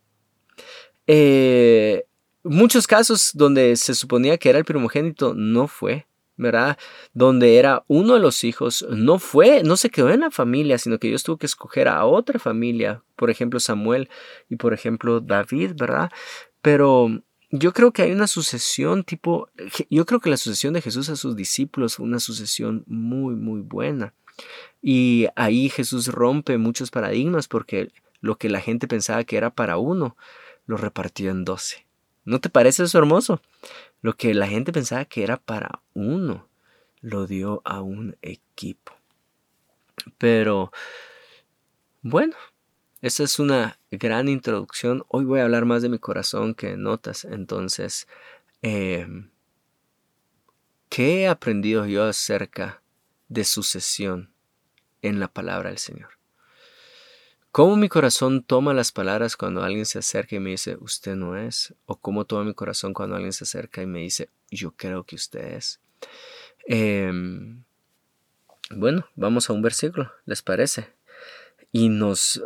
Eh, 1.08 2.06
muchos 2.44 2.88
casos 2.88 3.32
donde 3.34 3.75
se 3.75 3.96
suponía 3.96 4.38
que 4.38 4.50
era 4.50 4.60
el 4.60 4.66
primogénito 4.66 5.34
no 5.34 5.68
fue. 5.68 6.08
¿verdad? 6.36 6.78
Donde 7.13 7.58
era 7.58 7.84
uno 7.88 8.16
de 8.16 8.20
los 8.20 8.44
hijos, 8.44 8.86
no 8.90 9.20
fue, 9.20 9.63
no 9.63 9.78
se 9.78 9.90
quedó 9.90 10.10
en 10.10 10.22
la 10.22 10.32
familia, 10.32 10.78
sino 10.78 10.98
que 10.98 11.08
Dios 11.08 11.24
tuvo 11.24 11.38
que 11.38 11.46
escoger 11.46 11.88
a 11.88 12.06
otra 12.06 12.40
familia, 12.40 13.04
por 13.16 13.30
ejemplo 13.30 13.60
Samuel 13.60 14.10
y 14.50 14.56
por 14.56 14.74
ejemplo 14.74 15.20
David, 15.20 15.74
¿verdad? 15.75 16.12
Pero 16.62 17.22
yo 17.52 17.72
creo 17.72 17.92
que 17.92 18.02
hay 18.02 18.12
una 18.12 18.28
sucesión 18.28 19.04
tipo, 19.04 19.50
yo 19.90 20.06
creo 20.06 20.20
que 20.20 20.30
la 20.30 20.38
sucesión 20.38 20.74
de 20.74 20.82
Jesús 20.82 21.10
a 21.10 21.16
sus 21.16 21.36
discípulos 21.36 21.98
fue 21.98 22.06
una 22.06 22.20
sucesión 22.20 22.84
muy, 22.88 23.36
muy 23.36 23.62
buena. 23.62 24.16
Y 24.86 25.28
ahí 25.38 25.70
Jesús 25.70 26.10
rompe 26.10 26.58
muchos 26.58 26.92
paradigmas 26.92 27.48
porque 27.48 27.94
lo 28.20 28.38
que 28.38 28.50
la 28.50 28.60
gente 28.60 28.86
pensaba 28.86 29.24
que 29.24 29.38
era 29.38 29.50
para 29.50 29.78
uno, 29.78 30.18
lo 30.66 30.75
repartió 30.75 31.32
en 31.32 31.46
doce. 31.46 31.88
¿No 32.25 32.42
te 32.42 32.50
parece 32.50 32.84
eso 32.84 32.98
hermoso? 32.98 33.42
Lo 34.02 34.18
que 34.18 34.34
la 34.34 34.46
gente 34.46 34.74
pensaba 34.74 35.06
que 35.06 35.24
era 35.24 35.38
para 35.38 35.82
uno, 35.94 36.50
lo 37.00 37.28
dio 37.28 37.62
a 37.63 37.80
un 37.80 38.18
equipo. 38.22 38.92
Pero, 40.18 40.74
bueno, 42.02 42.36
esa 43.02 43.24
es 43.24 43.40
una 43.40 43.80
gran 43.90 44.28
introducción. 44.28 45.06
Hoy 45.08 45.24
voy 45.24 45.40
a 45.40 45.44
hablar 45.44 45.63
más 45.63 45.82
de 45.82 45.88
mi 45.88 45.98
corazón 45.98 46.56
que 46.56 46.75
notas. 46.75 47.24
Entonces, 47.24 48.06
em, 48.62 49.32
¿qué 50.90 51.22
he 51.22 51.28
aprendido 51.30 51.86
yo 51.86 52.04
acerca 52.04 52.84
de 53.30 53.46
sucesión 53.46 54.33
en 55.04 55.20
la 55.20 55.28
palabra 55.28 55.70
del 55.70 55.78
Señor? 55.78 56.10
¿Cómo 57.54 57.76
mi 57.76 57.88
corazón 57.88 58.42
toma 58.42 58.74
las 58.74 58.92
palabras 58.92 59.38
cuando 59.38 59.62
alguien 59.62 59.86
se 59.86 60.00
acerca 60.00 60.36
y 60.36 60.40
me 60.40 60.50
dice, 60.50 60.76
usted 60.80 61.16
no 61.16 61.38
es? 61.38 61.76
¿O 61.86 61.98
cómo 61.98 62.26
toma 62.26 62.46
mi 62.46 62.56
corazón 62.56 62.96
cuando 62.96 63.16
alguien 63.16 63.32
se 63.32 63.44
acerca 63.44 63.84
y 63.84 63.86
me 63.86 64.00
dice, 64.00 64.30
yo 64.50 64.72
creo 64.72 65.04
que 65.04 65.16
usted 65.16 65.54
es? 65.54 65.80
Em, 66.66 67.64
bueno, 68.72 69.06
vamos 69.16 69.48
a 69.48 69.54
un 69.54 69.62
versículo, 69.62 70.12
¿les 70.26 70.42
parece? 70.42 70.88
Y 71.72 71.90
nos 71.90 72.42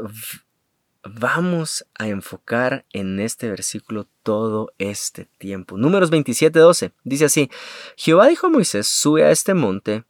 vamos 1.03 1.85
a 1.97 2.07
enfocar 2.07 2.85
en 2.91 3.21
este 3.21 3.49
versículo 3.49 4.07
todo 4.23 4.73
este 4.77 5.29
tiempo. 5.37 5.77
Números 5.77 6.09
27, 6.09 6.59
12. 6.59 6.91
Dice 7.05 7.25
así, 7.25 7.49
Jehová 7.95 8.27
dijo 8.27 8.47
a 8.47 8.49
Moisés, 8.49 8.87
sube 8.87 9.23
a 9.23 9.31
este 9.31 9.53
monte, 9.53 10.03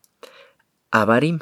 a 0.89 1.05
Barim 1.05 1.39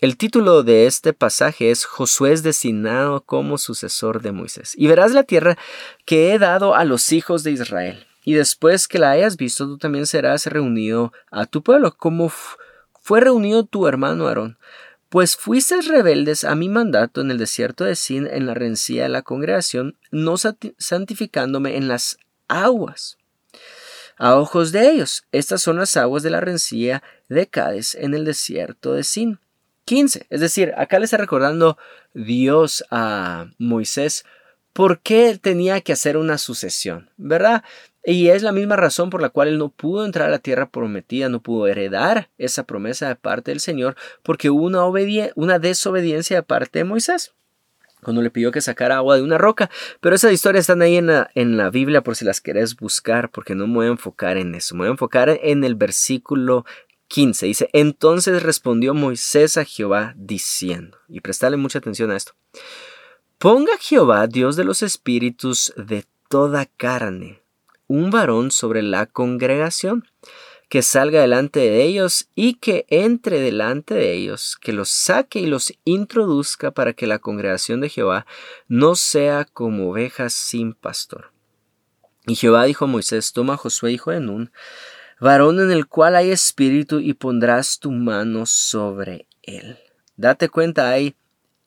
el 0.00 0.16
título 0.16 0.62
de 0.62 0.86
este 0.86 1.12
pasaje 1.12 1.72
es 1.72 1.84
Josué 1.84 2.32
es 2.32 2.44
destinado 2.44 3.20
como 3.22 3.58
sucesor 3.58 4.22
de 4.22 4.30
Moisés. 4.30 4.74
Y 4.76 4.86
verás 4.86 5.12
la 5.12 5.24
tierra 5.24 5.58
que 6.04 6.32
he 6.32 6.38
dado 6.38 6.76
a 6.76 6.84
los 6.84 7.12
hijos 7.12 7.42
de 7.42 7.50
Israel. 7.50 8.06
Y 8.22 8.34
después 8.34 8.86
que 8.86 9.00
la 9.00 9.10
hayas 9.10 9.36
visto, 9.36 9.66
tú 9.66 9.76
también 9.76 10.06
serás 10.06 10.46
reunido 10.46 11.12
a 11.32 11.46
tu 11.46 11.64
pueblo, 11.64 11.96
como 11.96 12.32
fue 13.00 13.20
reunido 13.20 13.64
tu 13.64 13.88
hermano 13.88 14.28
Aarón. 14.28 14.56
Pues 15.08 15.36
fuiste 15.36 15.80
rebeldes 15.80 16.44
a 16.44 16.54
mi 16.54 16.68
mandato 16.68 17.20
en 17.20 17.32
el 17.32 17.38
desierto 17.38 17.84
de 17.84 17.96
Sin, 17.96 18.28
en 18.28 18.46
la 18.46 18.54
rencilla 18.54 19.04
de 19.04 19.08
la 19.08 19.22
congregación, 19.22 19.96
no 20.12 20.36
santificándome 20.36 21.76
en 21.76 21.88
las 21.88 22.18
aguas. 22.46 23.16
A 24.16 24.36
ojos 24.36 24.70
de 24.70 24.90
ellos, 24.90 25.24
estas 25.32 25.60
son 25.60 25.78
las 25.78 25.96
aguas 25.96 26.22
de 26.22 26.30
la 26.30 26.40
rencilla 26.40 27.02
de 27.28 27.48
Cádiz 27.48 27.96
en 27.96 28.14
el 28.14 28.24
desierto 28.24 28.92
de 28.92 29.02
Sin 29.02 29.40
15. 29.88 30.26
Es 30.28 30.40
decir, 30.42 30.74
acá 30.76 30.98
le 30.98 31.06
está 31.06 31.16
recordando 31.16 31.78
Dios 32.12 32.84
a 32.90 33.46
Moisés 33.56 34.26
por 34.74 35.00
qué 35.00 35.38
tenía 35.40 35.80
que 35.80 35.94
hacer 35.94 36.18
una 36.18 36.36
sucesión, 36.36 37.08
¿verdad? 37.16 37.64
Y 38.04 38.28
es 38.28 38.42
la 38.42 38.52
misma 38.52 38.76
razón 38.76 39.08
por 39.08 39.22
la 39.22 39.30
cual 39.30 39.48
él 39.48 39.56
no 39.56 39.70
pudo 39.70 40.04
entrar 40.04 40.28
a 40.28 40.30
la 40.30 40.40
tierra 40.40 40.68
prometida, 40.68 41.30
no 41.30 41.40
pudo 41.40 41.68
heredar 41.68 42.28
esa 42.36 42.64
promesa 42.64 43.08
de 43.08 43.16
parte 43.16 43.50
del 43.50 43.60
Señor, 43.60 43.96
porque 44.22 44.50
hubo 44.50 44.66
una, 44.66 44.84
una 45.36 45.58
desobediencia 45.58 46.36
de 46.36 46.42
parte 46.42 46.80
de 46.80 46.84
Moisés 46.84 47.32
cuando 48.02 48.22
le 48.22 48.30
pidió 48.30 48.52
que 48.52 48.60
sacara 48.60 48.96
agua 48.96 49.16
de 49.16 49.22
una 49.22 49.38
roca. 49.38 49.70
Pero 50.00 50.14
esas 50.14 50.32
historias 50.32 50.62
están 50.62 50.82
ahí 50.82 50.96
en 50.96 51.06
la, 51.06 51.30
en 51.34 51.56
la, 51.56 51.70
Biblia 51.70 52.02
por 52.02 52.14
si 52.14 52.24
las 52.24 52.40
querés 52.40 52.76
buscar, 52.76 53.30
porque 53.30 53.54
no 53.54 53.66
me 53.66 53.74
voy 53.74 53.86
a 53.86 53.90
enfocar 53.90 54.36
en 54.36 54.54
eso. 54.54 54.74
Me 54.74 54.80
voy 54.80 54.88
a 54.88 54.92
enfocar 54.92 55.40
en 55.42 55.64
el 55.64 55.74
versículo 55.74 56.64
15 57.08 57.46
dice, 57.46 57.70
entonces 57.72 58.42
respondió 58.42 58.94
Moisés 58.94 59.56
a 59.56 59.64
Jehová 59.64 60.14
diciendo, 60.16 60.98
y 61.08 61.20
prestale 61.20 61.56
mucha 61.56 61.78
atención 61.78 62.10
a 62.10 62.16
esto, 62.16 62.32
ponga 63.38 63.76
Jehová, 63.80 64.26
Dios 64.26 64.56
de 64.56 64.64
los 64.64 64.82
espíritus 64.82 65.72
de 65.76 66.04
toda 66.28 66.66
carne, 66.66 67.42
un 67.86 68.10
varón 68.10 68.50
sobre 68.50 68.82
la 68.82 69.06
congregación, 69.06 70.04
que 70.68 70.82
salga 70.82 71.22
delante 71.22 71.60
de 71.60 71.82
ellos 71.82 72.28
y 72.34 72.54
que 72.54 72.84
entre 72.90 73.40
delante 73.40 73.94
de 73.94 74.12
ellos, 74.12 74.58
que 74.60 74.74
los 74.74 74.90
saque 74.90 75.40
y 75.40 75.46
los 75.46 75.72
introduzca 75.84 76.72
para 76.72 76.92
que 76.92 77.06
la 77.06 77.18
congregación 77.18 77.80
de 77.80 77.88
Jehová 77.88 78.26
no 78.68 78.94
sea 78.94 79.46
como 79.46 79.90
ovejas 79.90 80.34
sin 80.34 80.74
pastor. 80.74 81.32
Y 82.26 82.34
Jehová 82.34 82.64
dijo 82.64 82.84
a 82.84 82.88
Moisés, 82.88 83.32
toma 83.32 83.54
a 83.54 83.56
Josué 83.56 83.92
hijo 83.92 84.10
de 84.10 84.20
Nun, 84.20 84.52
varón 85.20 85.60
en 85.60 85.70
el 85.70 85.86
cual 85.86 86.16
hay 86.16 86.30
espíritu 86.30 87.00
y 87.00 87.14
pondrás 87.14 87.78
tu 87.78 87.90
mano 87.90 88.46
sobre 88.46 89.26
él. 89.42 89.78
Date 90.16 90.48
cuenta, 90.48 90.90
hay 90.90 91.14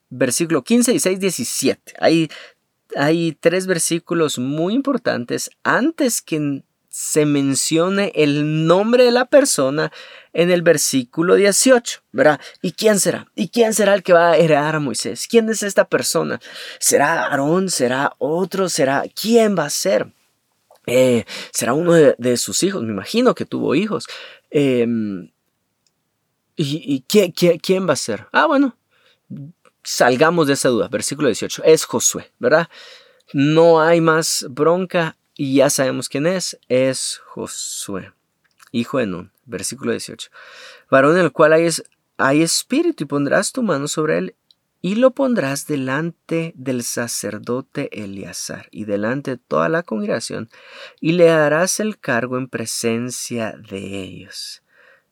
versículo 0.10 0.64
15, 0.64 0.92
16, 0.92 1.20
17. 1.20 1.94
Hay, 2.00 2.30
hay 2.96 3.38
tres 3.40 3.66
versículos 3.68 4.38
muy 4.38 4.74
importantes 4.74 5.50
antes 5.64 6.22
que 6.22 6.64
se 6.92 7.26
mencione 7.26 8.12
el 8.16 8.68
nombre 8.68 9.06
de 9.06 9.12
la 9.12 9.24
persona 9.26 9.94
en 10.34 10.52
el 10.52 10.62
versículo 10.62 11.36
18, 11.36 12.02
¿verdad? 12.12 12.42
¿Y 12.62 12.74
quién 12.74 13.00
será? 13.00 13.32
¿Y 13.34 13.48
quién 13.48 13.74
será 13.74 13.94
el 13.94 14.04
que 14.04 14.12
va 14.12 14.32
a 14.32 14.38
heredar 14.38 14.76
a 14.76 14.80
Moisés? 14.82 15.26
¿Quién 15.30 15.50
es 15.50 15.64
esta 15.64 15.86
persona? 15.86 16.42
¿Será 16.80 17.28
Aarón? 17.28 17.70
¿Será 17.70 18.14
otro? 18.18 18.68
¿Será? 18.68 19.06
¿Quién 19.16 19.58
va 19.58 19.66
a 19.66 19.70
ser? 19.70 20.12
Eh, 20.88 21.26
será 21.52 21.74
uno 21.74 21.94
de, 21.94 22.38
sus 22.38 22.64
hijos, 22.64 22.84
me 22.84 22.92
imagino 22.92 23.36
que 23.36 23.46
tuvo 23.46 23.76
hijos. 23.76 24.08
Em, 24.50 25.32
¿Y, 26.56 27.04
quién, 27.08 27.88
va 27.88 27.94
a 27.94 27.96
ser? 27.96 28.28
Ah, 28.32 28.46
bueno, 28.46 28.78
salgamos 29.84 30.48
de 30.48 30.54
esa 30.54 30.70
duda. 30.70 30.88
Versículo 30.90 31.28
18, 31.28 31.64
es 31.66 31.86
Josué, 31.86 32.32
¿verdad? 32.40 32.70
No 33.34 33.82
hay 33.82 34.02
más 34.02 34.46
bronca 34.50 35.18
y 35.36 35.56
ya 35.56 35.70
sabemos 35.70 36.10
quién 36.10 36.28
es, 36.28 36.60
es 36.68 37.22
Josué, 37.26 38.14
hijo 38.72 39.00
de 39.00 39.08
Nun. 39.08 39.32
Versículo 39.46 39.92
18, 39.92 40.30
varón 40.90 41.18
en 41.18 41.24
el 41.24 41.32
cual 41.32 41.54
hay, 41.54 41.68
hay 42.18 42.42
espíritu 42.42 43.04
y 43.04 43.08
pondrás 43.08 43.52
tu 43.52 43.64
mano 43.64 43.88
sobre 43.88 44.18
él 44.18 44.36
y 44.82 44.96
lo 44.96 45.12
pondrás 45.12 45.68
delante 45.68 46.54
del 46.56 46.84
sacerdote 46.84 47.90
Eleazar 48.04 48.68
y 48.72 48.86
delante 48.86 49.32
de 49.32 49.38
toda 49.38 49.70
la 49.70 49.84
congregación, 49.84 50.50
y 51.00 51.12
le 51.14 51.30
harás 51.30 51.80
el 51.80 52.00
cargo 52.00 52.38
en 52.38 52.48
presencia 52.48 53.56
de 53.70 54.02
ellos. 54.02 54.64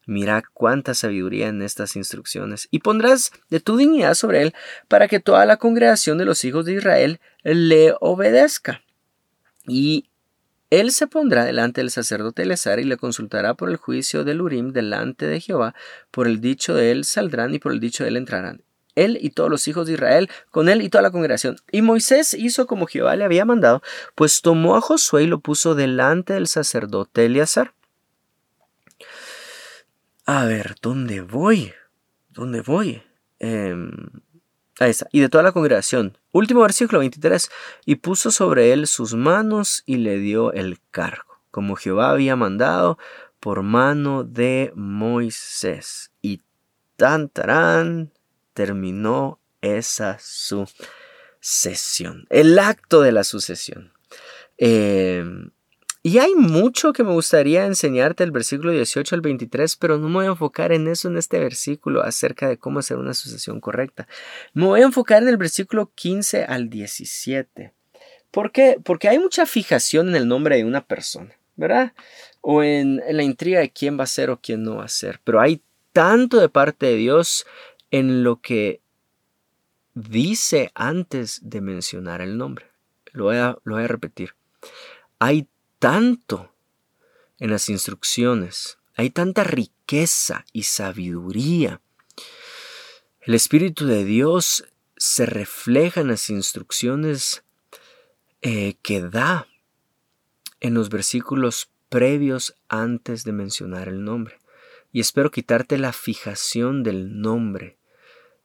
Mira 0.08 0.44
cuánta 0.54 0.96
sabiduría 0.96 1.50
en 1.50 1.62
estas 1.62 1.96
instrucciones, 1.96 2.68
y 2.72 2.80
pondrás 2.80 3.32
de 3.52 3.60
tu 3.60 3.78
dignidad 3.78 4.16
sobre 4.16 4.42
él, 4.42 4.56
para 4.88 5.08
que 5.08 5.20
toda 5.20 5.46
la 5.46 5.58
congregación 5.58 6.18
de 6.18 6.26
los 6.26 6.44
hijos 6.46 6.66
de 6.66 6.74
Israel 6.74 7.20
le 7.44 7.94
obedezca. 8.00 8.82
Y 9.68 10.10
él 10.72 10.92
se 10.92 11.06
pondrá 11.06 11.46
delante 11.46 11.82
del 11.82 11.92
sacerdote 11.92 12.42
Eleazar 12.42 12.80
y 12.80 12.86
le 12.86 12.98
consultará 12.98 13.54
por 13.54 13.70
el 13.70 13.76
juicio 13.76 14.24
del 14.24 14.42
Urim 14.42 14.72
delante 14.72 15.28
de 15.28 15.40
Jehová, 15.40 15.76
por 16.10 16.26
el 16.26 16.42
dicho 16.42 16.74
de 16.74 16.90
él 16.92 17.06
saldrán 17.06 17.54
y 17.54 17.60
por 17.60 17.72
el 17.72 17.80
dicho 17.80 18.04
de 18.04 18.10
él 18.10 18.18
entrarán 18.18 18.64
él 19.03 19.18
y 19.22 19.32
todos 19.32 19.50
los 19.50 19.68
hijos 19.68 19.88
de 19.88 19.94
Israel, 19.94 20.29
con 20.51 20.70
él 20.70 20.82
y 20.82 20.89
toda 20.89 21.01
la 21.01 21.12
congregación. 21.12 21.58
Y 21.72 21.82
Moisés 21.82 22.34
hizo 22.34 22.68
como 22.68 22.88
Jehová 22.88 23.15
le 23.15 23.25
había 23.25 23.46
mandado, 23.46 23.82
pues 24.15 24.41
tomó 24.41 24.75
a 24.75 24.82
Josué 24.82 25.24
y 25.24 25.27
lo 25.27 25.39
puso 25.39 25.75
delante 25.75 26.34
del 26.34 26.48
sacerdote 26.48 27.25
Eleazar. 27.25 27.74
A 30.25 30.46
ver, 30.46 30.75
¿dónde 30.82 31.22
voy? 31.22 31.74
¿Dónde 32.29 32.62
voy? 32.62 33.01
Em, 33.39 33.91
ahí 34.79 34.91
está. 34.91 35.08
Y 35.12 35.22
de 35.22 35.29
toda 35.29 35.44
la 35.44 35.51
congregación. 35.51 36.18
Último 36.32 36.62
versículo 36.62 37.00
23. 37.00 37.50
Y 37.86 37.96
puso 37.96 38.29
sobre 38.29 38.72
él 38.72 38.86
sus 38.86 39.15
manos 39.15 39.82
y 39.86 39.98
le 39.98 40.20
dio 40.20 40.53
el 40.53 40.79
cargo, 40.91 41.41
como 41.50 41.75
Jehová 41.75 42.12
había 42.12 42.36
mandado 42.36 43.00
por 43.39 43.63
mano 43.63 44.24
de 44.24 44.72
Moisés. 44.75 46.12
Y 46.22 46.41
tan 46.96 47.29
tarán 47.29 48.12
terminó 48.60 49.39
esa 49.62 50.18
sucesión, 51.39 52.28
el 52.30 52.60
acto 52.60 53.00
de 53.01 53.13
la 53.13 53.24
sucesión. 53.24 53.94
Eh, 54.58 55.24
y 56.04 56.18
hay 56.18 56.36
mucho 56.36 56.92
que 56.92 57.06
me 57.06 57.13
gustaría 57.13 57.66
enseñarte 57.66 58.25
el 58.25 58.32
versículo 58.32 58.74
18 58.74 59.16
al 59.16 59.22
23, 59.22 59.78
pero 59.78 59.98
no 59.98 60.10
me 60.10 60.16
voy 60.16 60.25
a 60.25 60.32
enfocar 60.32 60.74
en 60.74 60.89
eso 60.89 61.08
en 61.08 61.16
este 61.16 61.39
versículo 61.39 62.04
acerca 62.04 62.50
de 62.50 62.58
cómo 62.58 62.80
hacer 62.80 62.98
una 62.98 63.13
sucesión 63.13 63.62
correcta. 63.62 64.10
Me 64.54 64.66
voy 64.66 64.82
a 64.82 64.86
enfocar 64.88 65.24
en 65.24 65.30
el 65.30 65.38
versículo 65.38 65.94
15 65.96 66.44
al 66.44 66.70
17. 66.70 67.74
¿Por 68.32 68.51
qué? 68.51 68.75
Porque 68.84 69.08
hay 69.08 69.20
mucha 69.20 69.46
fijación 69.46 70.10
en 70.10 70.18
el 70.18 70.28
nombre 70.28 70.58
de 70.58 70.66
una 70.66 70.86
persona, 70.86 71.34
¿verdad? 71.56 71.94
O 72.42 72.62
en 72.62 73.01
la 73.10 73.24
intriga 73.24 73.62
de 73.62 73.72
quién 73.72 73.98
va 73.98 74.04
a 74.04 74.08
ser 74.08 74.30
o 74.30 74.42
quién 74.42 74.63
no 74.63 74.75
va 74.75 74.84
a 74.84 74.89
ser. 74.89 75.22
Pero 75.24 75.39
hay 75.39 75.62
tanto 75.94 76.39
de 76.39 76.50
parte 76.50 76.86
de 76.86 76.96
Dios 76.96 77.46
en 77.91 78.24
lo 78.24 78.41
que 78.41 78.81
dice 79.93 80.72
antes 80.75 81.39
de 81.43 81.62
mencionar 81.62 82.22
el 82.22 82.38
nombre. 82.38 82.72
Lo 83.12 83.25
voy 83.25 83.38
a, 83.38 83.88
repetir. 83.88 84.36
Hay 85.17 85.48
tanto 85.79 86.53
en 87.39 87.50
las 87.50 87.69
instrucciones, 87.69 88.77
hay 88.96 89.10
tanta 89.10 89.43
riqueza 89.43 90.46
y 90.53 90.63
sabiduría. 90.63 91.81
El 93.22 93.34
Espíritu 93.34 93.86
de 93.86 94.05
Dios 94.05 94.65
se 94.98 95.25
refleja 95.25 96.01
en 96.01 96.08
las 96.08 96.29
instrucciones 96.29 97.43
eh, 98.41 98.75
que 98.81 99.01
da 99.01 99.48
en 100.60 100.74
los 100.74 100.89
versículos 100.89 101.69
previos 101.89 102.55
antes 102.67 103.24
de 103.24 103.31
mencionar 103.31 103.88
el 103.88 104.03
nombre. 104.03 104.39
Y 104.91 105.00
espero 105.00 105.31
quitarte 105.31 105.77
la 105.77 105.93
fijación 105.93 106.84
del 106.84 107.22
nombre 107.22 107.79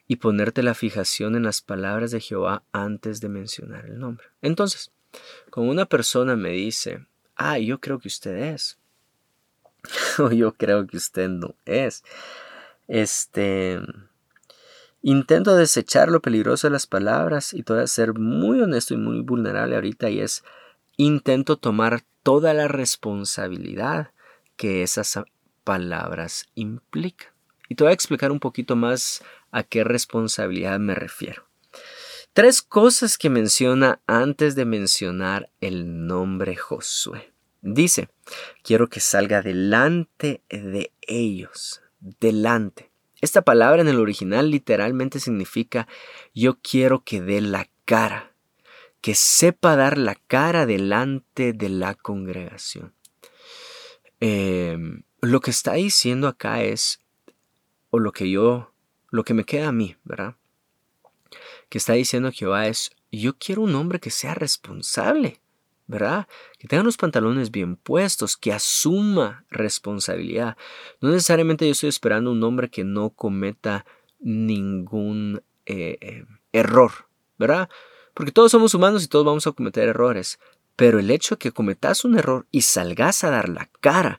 y 0.06 0.16
ponerte 0.16 0.62
la 0.62 0.75
fijación 0.75 1.34
en 1.34 1.44
las 1.44 1.62
palabras 1.62 2.11
de 2.11 2.20
Jehová 2.20 2.62
antes 2.73 3.20
de 3.20 3.28
mencionar 3.28 3.87
el 3.87 3.99
nombre. 3.99 4.26
Entonces, 4.42 4.92
como 5.50 5.70
una 5.70 5.87
persona 5.87 6.37
me 6.37 6.50
dice, 6.50 7.06
ah, 7.37 7.58
yo 7.58 7.80
creo 7.80 7.99
que 7.99 8.08
usted 8.08 8.37
es. 8.37 8.78
o 10.18 10.30
yo 10.30 10.52
creo 10.54 10.87
que 10.87 10.96
usted 10.96 11.28
no 11.28 11.54
es. 11.64 12.04
Este... 12.88 13.80
Intento 15.06 15.54
desechar 15.54 16.08
lo 16.08 16.23
peligroso 16.23 16.66
de 16.66 16.73
las 16.73 16.87
palabras 16.87 17.52
y 17.52 17.62
todo 17.62 17.87
ser 17.87 18.14
muy 18.14 18.62
honesto 18.62 18.94
y 18.94 18.96
muy 18.96 19.20
vulnerable 19.20 19.75
ahorita 19.75 20.08
y 20.08 20.20
es 20.20 20.44
intento 20.96 21.58
tomar 21.58 22.04
toda 22.23 22.54
la 22.54 22.68
responsabilidad 22.68 24.12
que 24.56 24.82
esas 24.82 25.18
palabras 25.62 26.46
implican. 26.54 27.28
Y 27.68 27.75
te 27.75 27.84
voy 27.84 27.90
a 27.90 27.94
explicar 27.94 28.32
un 28.32 28.40
poquito 28.40 28.76
más 28.76 29.23
a 29.54 29.62
qué 29.62 29.84
responsabilidad 29.84 30.80
me 30.80 30.96
refiero. 30.96 31.49
Tres 32.32 32.61
cosas 32.61 33.16
que 33.16 33.30
menciona 33.30 34.00
antes 34.08 34.56
de 34.56 34.64
mencionar 34.64 35.50
el 35.61 36.08
nombre 36.08 36.56
Josué. 36.56 37.32
Dice, 37.62 38.08
quiero 38.64 38.88
que 38.88 38.99
salga 38.99 39.40
delante 39.42 40.42
de 40.50 40.92
ellos, 41.02 41.82
delante. 42.00 42.90
Esta 43.20 43.42
palabra 43.42 43.82
en 43.82 43.88
el 43.88 44.00
original 44.00 44.50
literalmente 44.50 45.20
significa 45.20 45.87
yo 46.34 46.58
quiero 46.61 47.04
que 47.04 47.23
dé 47.23 47.40
la 47.40 47.70
cara, 47.84 48.34
que 49.00 49.14
sepa 49.14 49.76
dar 49.76 49.99
la 49.99 50.16
cara 50.16 50.66
delante 50.66 51.52
de 51.52 51.68
la 51.68 51.94
congregación. 51.94 52.92
Em, 54.18 55.04
lo 55.20 55.40
que 55.40 55.52
está 55.52 55.75
diciendo 55.75 56.26
acá 56.26 56.64
es, 56.64 56.99
o 57.90 58.00
lo 58.00 58.11
que 58.11 58.28
yo, 58.28 58.74
lo 59.14 59.25
que 59.25 59.35
me 59.35 59.44
queda 59.44 59.68
a 59.68 59.73
mí, 59.73 59.97
¿verdad? 60.04 60.37
que 61.68 61.78
está 61.78 61.94
diciendo 61.94 62.30
Jehová 62.33 62.68
es, 62.68 62.90
yo 63.11 63.37
quiero 63.38 63.62
un 63.62 63.75
hombre 63.75 64.00
que 64.00 64.11
sea 64.11 64.35
responsable, 64.35 65.40
¿verdad? 65.87 66.26
Que 66.59 66.68
tenga 66.68 66.83
los 66.83 66.97
pantalones 66.97 67.50
bien 67.50 67.76
puestos, 67.76 68.37
que 68.37 68.52
asuma 68.52 69.44
responsabilidad. 69.50 70.56
No 71.00 71.11
necesariamente 71.11 71.66
yo 71.66 71.73
estoy 71.73 71.88
esperando 71.88 72.33
un 72.33 72.42
hombre 72.42 72.71
que 72.71 72.85
no 72.85 73.11
cometa 73.11 73.85
ningún 74.21 75.42
eh, 75.66 75.98
eh, 76.00 76.24
error, 76.53 76.92
¿verdad? 77.38 77.68
Porque 78.14 78.33
todos 78.33 78.53
somos 78.53 78.74
humanos 78.74 79.05
y 79.05 79.09
todos 79.09 79.24
vamos 79.24 79.46
a 79.46 79.53
cometer 79.53 79.88
errores. 79.88 80.38
Pero 80.77 80.98
el 80.98 81.11
hecho 81.11 81.37
de 81.37 81.38
que 81.38 81.53
cometas 81.53 82.05
un 82.05 82.18
error 82.18 82.46
y 82.50 82.62
salgas 82.62 83.22
a 83.22 83.31
dar 83.31 83.48
la 83.48 83.70
cara, 83.81 84.18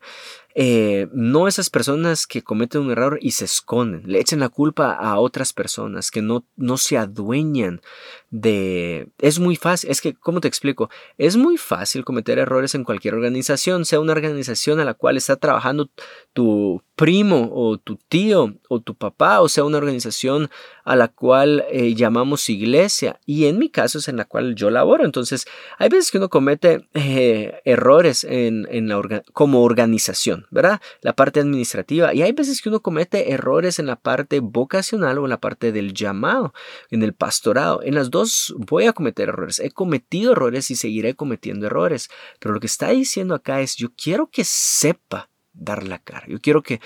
eh, 0.57 1.09
no 1.11 1.49
esas 1.49 1.69
personas 1.69 2.25
que 2.25 2.41
cometen 2.41 2.81
un 2.81 2.91
error 2.91 3.19
y 3.21 3.31
se 3.31 3.43
esconden, 3.43 4.03
le 4.05 4.21
echen 4.21 4.39
la 4.39 4.47
culpa 4.47 4.93
a 4.93 5.19
otras 5.19 5.51
personas, 5.51 6.11
que 6.11 6.21
no, 6.21 6.45
no 6.55 6.77
se 6.77 6.97
adueñan 6.97 7.81
de... 8.29 9.09
Es 9.19 9.37
muy 9.37 9.57
fácil, 9.57 9.91
es 9.91 9.99
que, 9.99 10.13
¿cómo 10.13 10.39
te 10.39 10.47
explico? 10.47 10.89
Es 11.17 11.35
muy 11.35 11.57
fácil 11.57 12.05
cometer 12.05 12.39
errores 12.39 12.73
en 12.73 12.85
cualquier 12.85 13.15
organización, 13.15 13.83
sea 13.83 13.99
una 13.99 14.13
organización 14.13 14.79
a 14.79 14.85
la 14.85 14.93
cual 14.93 15.17
está 15.17 15.35
trabajando 15.35 15.89
tu 16.31 16.81
primo 16.95 17.49
o 17.53 17.77
tu 17.77 17.97
tío 17.97 18.55
o 18.69 18.79
tu 18.81 18.95
papá, 18.95 19.41
o 19.41 19.49
sea 19.49 19.63
una 19.63 19.77
organización 19.77 20.49
a 20.83 20.95
la 20.95 21.07
cual 21.07 21.65
eh, 21.69 21.93
llamamos 21.95 22.49
iglesia, 22.49 23.19
y 23.25 23.45
en 23.45 23.57
mi 23.57 23.69
caso 23.69 23.99
es 23.99 24.07
en 24.07 24.17
la 24.17 24.25
cual 24.25 24.55
yo 24.55 24.69
laboro. 24.69 25.03
Entonces, 25.03 25.45
hay 25.77 25.89
veces 25.89 26.11
que 26.11 26.17
uno 26.17 26.29
comete 26.29 26.87
eh, 26.93 27.61
errores 27.65 28.23
en, 28.23 28.65
la 28.87 29.23
como 29.33 29.63
organización. 29.63 30.45
¿verdad? 30.51 30.81
La 31.01 31.13
parte 31.13 31.39
administrativa. 31.39 32.13
Y 32.13 32.21
hay 32.21 32.31
veces 32.31 32.61
que 32.61 32.69
uno 32.69 32.81
comete 32.81 33.31
errores 33.31 33.79
en 33.79 33.87
la 33.87 33.95
parte 33.95 34.39
vocacional 34.39 35.17
o 35.17 35.23
en 35.25 35.29
la 35.29 35.39
parte 35.39 35.71
del 35.71 35.93
llamado, 35.93 36.53
en 36.89 37.03
el 37.03 37.13
pastorado. 37.13 37.81
En 37.83 37.95
las 37.95 38.09
dos 38.09 38.53
voy 38.57 38.85
a 38.85 38.93
cometer 38.93 39.29
errores. 39.29 39.59
He 39.59 39.71
cometido 39.71 40.31
errores 40.31 40.71
y 40.71 40.75
seguiré 40.75 41.15
cometiendo 41.15 41.65
errores. 41.65 42.09
Pero 42.39 42.53
lo 42.53 42.59
que 42.59 42.67
está 42.67 42.89
diciendo 42.89 43.35
acá 43.35 43.61
es, 43.61 43.75
yo 43.75 43.89
quiero 43.95 44.27
que 44.27 44.43
sepa 44.43 45.29
dar 45.55 45.87
la 45.87 45.99
cara. 45.99 46.25
Yo 46.27 46.39
quiero 46.39 46.61
que, 46.61 46.81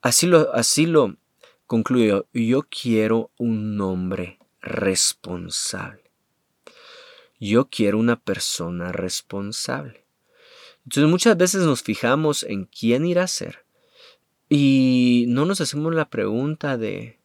así 0.00 0.26
lo, 0.26 0.54
así 0.54 0.86
lo 0.86 1.16
concluyo, 1.66 2.26
yo 2.32 2.62
quiero 2.62 3.30
un 3.36 3.80
hombre 3.80 4.38
responsable. 4.60 6.10
Yo 7.38 7.68
quiero 7.70 7.98
una 7.98 8.20
persona 8.20 8.92
responsable. 8.92 10.04
Entonces 10.84 11.10
muchas 11.10 11.36
veces 11.36 11.62
nos 11.62 11.82
fijamos 11.82 12.42
en 12.42 12.64
quién 12.64 13.06
irá 13.06 13.24
a 13.24 13.28
ser 13.28 13.64
y 14.48 15.26
no 15.28 15.44
nos 15.44 15.60
hacemos 15.60 15.94
la 15.94 16.10
pregunta 16.10 16.76
de, 16.76 17.20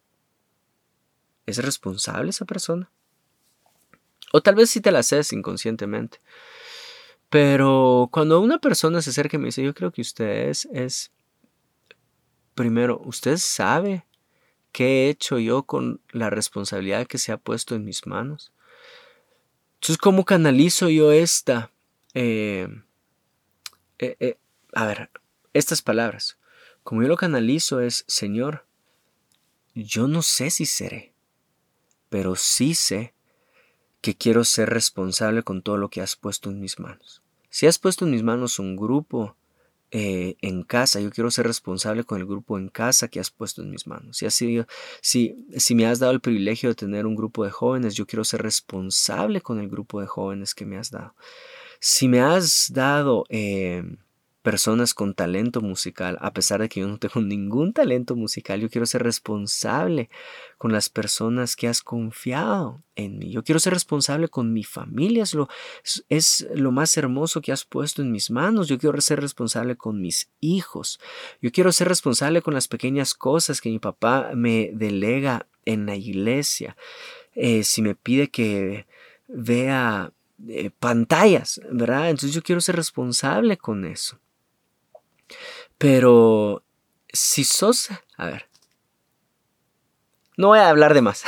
¿es 1.45 1.57
responsable 1.57 2.29
esa 2.29 2.45
persona? 2.45 2.91
O 4.31 4.41
tal 4.41 4.55
vez 4.55 4.69
sí 4.69 4.79
te 4.79 4.91
la 4.91 4.99
haces 4.99 5.33
inconscientemente. 5.33 6.19
Pero 7.29 8.09
cuando 8.11 8.39
una 8.39 8.59
persona 8.59 9.01
se 9.01 9.09
acerca 9.09 9.37
y 9.37 9.39
me 9.39 9.47
dice, 9.47 9.63
yo 9.63 9.73
creo 9.73 9.91
que 9.91 10.01
usted 10.01 10.49
es, 10.49 10.65
es, 10.71 11.11
primero, 12.53 13.01
usted 13.03 13.37
sabe 13.37 14.05
qué 14.71 15.07
he 15.07 15.09
hecho 15.09 15.39
yo 15.39 15.63
con 15.63 16.01
la 16.11 16.29
responsabilidad 16.29 17.07
que 17.07 17.17
se 17.17 17.31
ha 17.31 17.37
puesto 17.37 17.75
en 17.75 17.85
mis 17.85 18.05
manos. 18.05 18.51
Entonces, 19.75 19.97
¿cómo 19.97 20.25
canalizo 20.25 20.89
yo 20.89 21.11
esta 21.11 21.71
eh, 22.13 22.69
eh, 23.99 24.15
eh, 24.19 24.37
a 24.73 24.85
ver, 24.85 25.09
estas 25.53 25.81
palabras, 25.81 26.37
como 26.83 27.01
yo 27.01 27.07
lo 27.07 27.17
canalizo 27.17 27.81
es, 27.81 28.05
Señor, 28.07 28.65
yo 29.73 30.07
no 30.07 30.21
sé 30.21 30.49
si 30.49 30.65
seré, 30.65 31.13
pero 32.09 32.35
sí 32.35 32.75
sé 32.75 33.13
que 34.05 34.15
quiero 34.15 34.43
ser 34.43 34.69
responsable 34.69 35.41
con 35.41 35.63
todo 35.63 35.77
lo 35.77 35.89
que 35.89 35.99
has 35.99 36.15
puesto 36.15 36.51
en 36.51 36.59
mis 36.59 36.79
manos. 36.79 37.23
Si 37.49 37.65
has 37.65 37.79
puesto 37.79 38.05
en 38.05 38.11
mis 38.11 38.21
manos 38.21 38.59
un 38.59 38.75
grupo 38.75 39.35
eh, 39.89 40.35
en 40.41 40.61
casa, 40.61 40.99
yo 40.99 41.09
quiero 41.09 41.31
ser 41.31 41.47
responsable 41.47 42.03
con 42.03 42.19
el 42.19 42.27
grupo 42.27 42.59
en 42.59 42.69
casa 42.69 43.07
que 43.07 43.19
has 43.19 43.31
puesto 43.31 43.63
en 43.63 43.71
mis 43.71 43.87
manos. 43.87 44.17
Si, 44.17 44.29
sido, 44.29 44.67
si, 45.01 45.47
si 45.57 45.73
me 45.73 45.87
has 45.87 45.97
dado 45.97 46.11
el 46.11 46.21
privilegio 46.21 46.69
de 46.69 46.75
tener 46.75 47.07
un 47.07 47.15
grupo 47.15 47.45
de 47.45 47.49
jóvenes, 47.49 47.95
yo 47.95 48.05
quiero 48.05 48.23
ser 48.23 48.43
responsable 48.43 49.41
con 49.41 49.59
el 49.59 49.69
grupo 49.69 49.99
de 50.01 50.05
jóvenes 50.05 50.53
que 50.53 50.67
me 50.67 50.77
has 50.77 50.91
dado. 50.91 51.15
Si 51.79 52.07
me 52.07 52.21
has 52.21 52.71
dado 52.71 53.25
eh, 53.29 53.81
personas 54.45 54.93
con 54.93 55.15
talento 55.15 55.59
musical, 55.59 56.19
a 56.21 56.31
pesar 56.31 56.61
de 56.61 56.69
que 56.69 56.81
yo 56.81 56.87
no 56.87 56.99
tengo 56.99 57.19
ningún 57.21 57.73
talento 57.73 58.15
musical, 58.15 58.61
yo 58.61 58.69
quiero 58.69 58.85
ser 58.85 59.01
responsable 59.01 60.11
con 60.59 60.71
las 60.71 60.87
personas 60.87 61.55
que 61.55 61.67
has 61.67 61.81
confiado 61.81 62.83
en 62.95 63.17
mí. 63.17 63.31
Yo 63.31 63.43
quiero 63.43 63.57
ser 63.57 63.73
responsable 63.73 64.27
con 64.29 64.53
mi 64.53 64.63
familia, 64.63 65.23
es 65.23 65.33
lo, 65.33 65.49
es 66.09 66.47
lo 66.53 66.71
más 66.71 66.95
hermoso 66.95 67.41
que 67.41 67.51
has 67.51 67.65
puesto 67.65 68.03
en 68.03 68.11
mis 68.11 68.29
manos. 68.29 68.67
Yo 68.67 68.77
quiero 68.77 69.01
ser 69.01 69.19
responsable 69.19 69.75
con 69.77 69.99
mis 69.99 70.29
hijos. 70.41 70.99
Yo 71.41 71.51
quiero 71.51 71.71
ser 71.71 71.87
responsable 71.87 72.43
con 72.43 72.53
las 72.53 72.67
pequeñas 72.67 73.15
cosas 73.15 73.59
que 73.59 73.69
mi 73.69 73.79
papá 73.79 74.29
me 74.35 74.69
delega 74.73 75.47
en 75.65 75.87
la 75.87 75.95
iglesia. 75.95 76.77
Eh, 77.33 77.63
si 77.63 77.81
me 77.81 77.95
pide 77.95 78.29
que 78.29 78.85
vea 79.27 80.13
eh, 80.47 80.69
pantallas, 80.69 81.59
¿verdad? 81.71 82.11
Entonces 82.11 82.33
yo 82.35 82.43
quiero 82.43 82.61
ser 82.61 82.75
responsable 82.75 83.57
con 83.57 83.85
eso. 83.85 84.19
Pero 85.77 86.63
si 87.11 87.43
sos, 87.43 87.89
a 88.17 88.25
ver, 88.27 88.47
no 90.37 90.49
voy 90.49 90.59
a 90.59 90.69
hablar 90.69 90.93
de 90.93 91.01
más. 91.01 91.23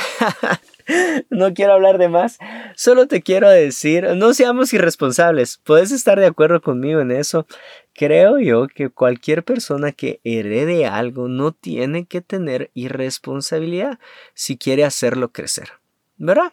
no 1.30 1.54
quiero 1.54 1.74
hablar 1.74 1.98
de 1.98 2.08
más. 2.08 2.38
Solo 2.76 3.06
te 3.08 3.22
quiero 3.22 3.48
decir, 3.48 4.04
no 4.16 4.34
seamos 4.34 4.72
irresponsables. 4.72 5.60
Puedes 5.64 5.92
estar 5.92 6.18
de 6.18 6.26
acuerdo 6.26 6.60
conmigo 6.60 7.00
en 7.00 7.10
eso. 7.10 7.46
Creo 7.94 8.38
yo 8.38 8.68
que 8.68 8.90
cualquier 8.90 9.44
persona 9.44 9.92
que 9.92 10.20
herede 10.24 10.86
algo 10.86 11.28
no 11.28 11.52
tiene 11.52 12.06
que 12.06 12.20
tener 12.20 12.70
irresponsabilidad 12.74 13.98
si 14.34 14.56
quiere 14.58 14.84
hacerlo 14.84 15.32
crecer. 15.32 15.72
¿Verdad? 16.16 16.52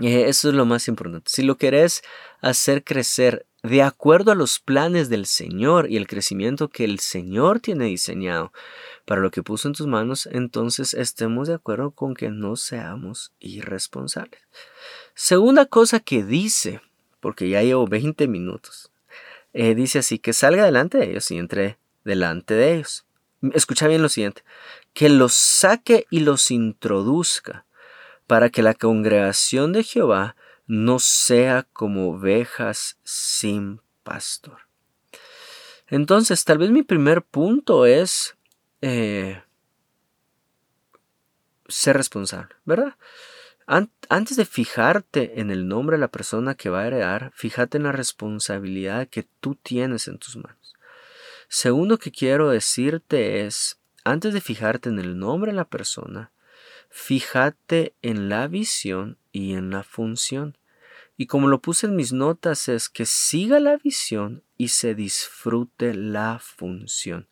Eh, 0.00 0.28
eso 0.28 0.48
es 0.48 0.54
lo 0.54 0.64
más 0.64 0.88
importante. 0.88 1.30
Si 1.30 1.42
lo 1.42 1.56
querés 1.56 2.02
hacer 2.40 2.84
crecer 2.84 3.46
de 3.62 3.82
acuerdo 3.82 4.32
a 4.32 4.34
los 4.34 4.58
planes 4.58 5.08
del 5.08 5.26
Señor 5.26 5.90
y 5.90 5.96
el 5.96 6.06
crecimiento 6.06 6.68
que 6.68 6.84
el 6.84 6.98
Señor 6.98 7.60
tiene 7.60 7.86
diseñado 7.86 8.52
para 9.04 9.20
lo 9.20 9.30
que 9.30 9.42
puso 9.42 9.68
en 9.68 9.74
tus 9.74 9.86
manos, 9.86 10.28
entonces 10.32 10.94
estemos 10.94 11.48
de 11.48 11.54
acuerdo 11.54 11.90
con 11.90 12.14
que 12.14 12.30
no 12.30 12.56
seamos 12.56 13.32
irresponsables. 13.38 14.40
Segunda 15.14 15.66
cosa 15.66 16.00
que 16.00 16.24
dice, 16.24 16.80
porque 17.20 17.48
ya 17.48 17.62
llevo 17.62 17.86
20 17.86 18.28
minutos, 18.28 18.90
eh, 19.52 19.74
dice 19.74 19.98
así, 19.98 20.18
que 20.18 20.32
salga 20.32 20.64
delante 20.64 20.98
de 20.98 21.10
ellos 21.10 21.30
y 21.30 21.38
entre 21.38 21.78
delante 22.04 22.54
de 22.54 22.76
ellos. 22.76 23.04
Escucha 23.52 23.88
bien 23.88 24.02
lo 24.02 24.08
siguiente, 24.08 24.42
que 24.92 25.08
los 25.08 25.34
saque 25.34 26.06
y 26.10 26.20
los 26.20 26.50
introduzca 26.50 27.66
para 28.26 28.48
que 28.48 28.62
la 28.62 28.74
congregación 28.74 29.72
de 29.72 29.82
Jehová 29.82 30.36
no 30.70 31.00
sea 31.00 31.66
como 31.72 32.10
ovejas 32.10 32.96
sin 33.02 33.80
pastor. 34.04 34.68
Entonces, 35.88 36.44
tal 36.44 36.58
vez 36.58 36.70
mi 36.70 36.84
primer 36.84 37.22
punto 37.22 37.86
es 37.86 38.36
eh, 38.80 39.42
ser 41.66 41.96
responsable, 41.96 42.54
¿verdad? 42.64 42.96
Antes 43.66 44.36
de 44.36 44.44
fijarte 44.44 45.40
en 45.40 45.50
el 45.50 45.66
nombre 45.66 45.96
de 45.96 46.02
la 46.02 46.12
persona 46.12 46.54
que 46.54 46.70
va 46.70 46.82
a 46.82 46.86
heredar, 46.86 47.32
fíjate 47.34 47.78
en 47.78 47.84
la 47.84 47.92
responsabilidad 47.92 49.08
que 49.08 49.26
tú 49.40 49.56
tienes 49.56 50.06
en 50.06 50.18
tus 50.18 50.36
manos. 50.36 50.76
Segundo 51.48 51.98
que 51.98 52.12
quiero 52.12 52.48
decirte 52.48 53.44
es, 53.44 53.80
antes 54.04 54.34
de 54.34 54.40
fijarte 54.40 54.88
en 54.88 55.00
el 55.00 55.18
nombre 55.18 55.50
de 55.50 55.56
la 55.56 55.68
persona, 55.68 56.30
fíjate 56.90 57.96
en 58.02 58.28
la 58.28 58.46
visión 58.46 59.18
y 59.32 59.54
en 59.54 59.70
la 59.70 59.82
función. 59.82 60.56
Y 61.20 61.26
como 61.26 61.48
lo 61.48 61.60
puse 61.60 61.86
en 61.86 61.96
mis 61.96 62.14
notas 62.14 62.66
es 62.70 62.88
que 62.88 63.04
siga 63.04 63.60
la 63.60 63.76
visión 63.76 64.42
y 64.56 64.68
se 64.68 64.94
disfrute 64.94 65.92
la 65.92 66.38
función. 66.38 67.28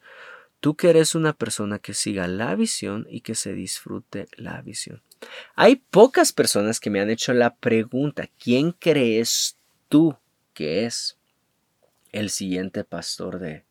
Tú 0.61 0.77
que 0.77 0.91
eres 0.91 1.15
una 1.15 1.33
persona 1.33 1.79
que 1.79 1.95
siga 1.95 2.29
la 2.29 2.55
visión 2.55 3.07
y 3.09 3.23
que 3.23 3.35
se 3.35 3.55
disfrute 3.55 4.29
la 4.37 4.61
visión. 4.61 5.03
Hay 5.55 5.77
pocas 5.77 6.35
personas 6.35 6.81
que 6.81 6.91
me 6.91 7.01
han 7.01 7.09
hecho 7.09 7.33
la 7.33 7.57
pregunta, 7.57 8.29
¿quién 8.39 8.73
crees 8.73 9.57
tú 9.89 10.19
que 10.53 10.85
es 10.85 11.17
el 12.13 12.29
siguiente 12.29 12.85
pastor 12.85 13.39
de, 13.39 13.65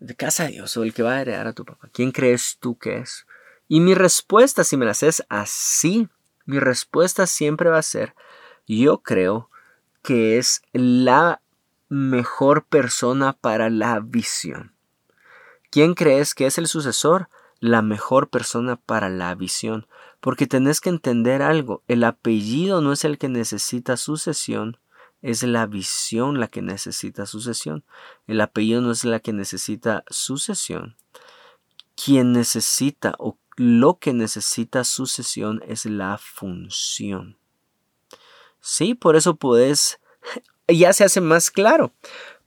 de 0.00 0.14
casa 0.16 0.44
de 0.44 0.50
Dios 0.50 0.76
o 0.76 0.82
el 0.82 0.92
que 0.92 1.02
va 1.02 1.14
a 1.14 1.22
heredar 1.22 1.46
a 1.46 1.54
tu 1.54 1.64
papá? 1.64 1.88
¿Quién 1.94 2.12
crees 2.12 2.58
tú 2.60 2.76
que 2.76 2.98
es? 2.98 3.26
Y 3.68 3.80
mi 3.80 3.94
respuesta, 3.94 4.64
si 4.64 4.76
me 4.76 4.84
la 4.84 4.90
haces 4.90 5.24
así, 5.30 6.10
mi 6.44 6.58
respuesta 6.60 7.26
siempre 7.26 7.70
va 7.70 7.78
a 7.78 7.82
ser, 7.82 8.14
yo 8.66 9.02
creo 9.02 9.50
que 10.02 10.38
es 10.38 10.62
la 10.72 11.40
mejor 11.88 12.64
persona 12.64 13.32
para 13.32 13.70
la 13.70 14.00
visión. 14.00 14.72
¿Quién 15.70 15.94
crees 15.94 16.34
que 16.34 16.46
es 16.46 16.58
el 16.58 16.66
sucesor? 16.66 17.28
La 17.60 17.82
mejor 17.82 18.28
persona 18.28 18.76
para 18.76 19.08
la 19.08 19.34
visión. 19.34 19.86
Porque 20.20 20.46
tenés 20.46 20.80
que 20.80 20.88
entender 20.88 21.42
algo, 21.42 21.82
el 21.88 22.04
apellido 22.04 22.80
no 22.80 22.92
es 22.92 23.04
el 23.04 23.18
que 23.18 23.28
necesita 23.28 23.96
sucesión, 23.96 24.78
es 25.22 25.42
la 25.42 25.66
visión 25.66 26.40
la 26.40 26.48
que 26.48 26.62
necesita 26.62 27.26
sucesión. 27.26 27.84
El 28.26 28.40
apellido 28.40 28.80
no 28.80 28.92
es 28.92 29.04
la 29.04 29.20
que 29.20 29.32
necesita 29.32 30.04
sucesión. 30.08 30.96
Quien 31.94 32.32
necesita 32.32 33.14
o 33.18 33.38
lo 33.56 33.98
que 33.98 34.12
necesita 34.12 34.84
sucesión 34.84 35.62
es 35.66 35.86
la 35.86 36.18
función. 36.18 37.38
Sí, 38.68 38.94
por 38.94 39.14
eso 39.14 39.36
puedes, 39.36 40.00
ya 40.68 40.92
se 40.92 41.04
hace 41.04 41.20
más 41.20 41.52
claro. 41.52 41.92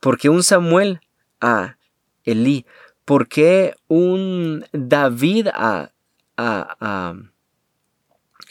Porque 0.00 0.28
un 0.28 0.42
Samuel 0.42 1.00
a 1.40 1.78
Elí? 2.24 2.66
¿Por 3.06 3.26
qué 3.26 3.74
un 3.88 4.66
David 4.72 5.48
a, 5.54 5.92
a, 6.36 7.14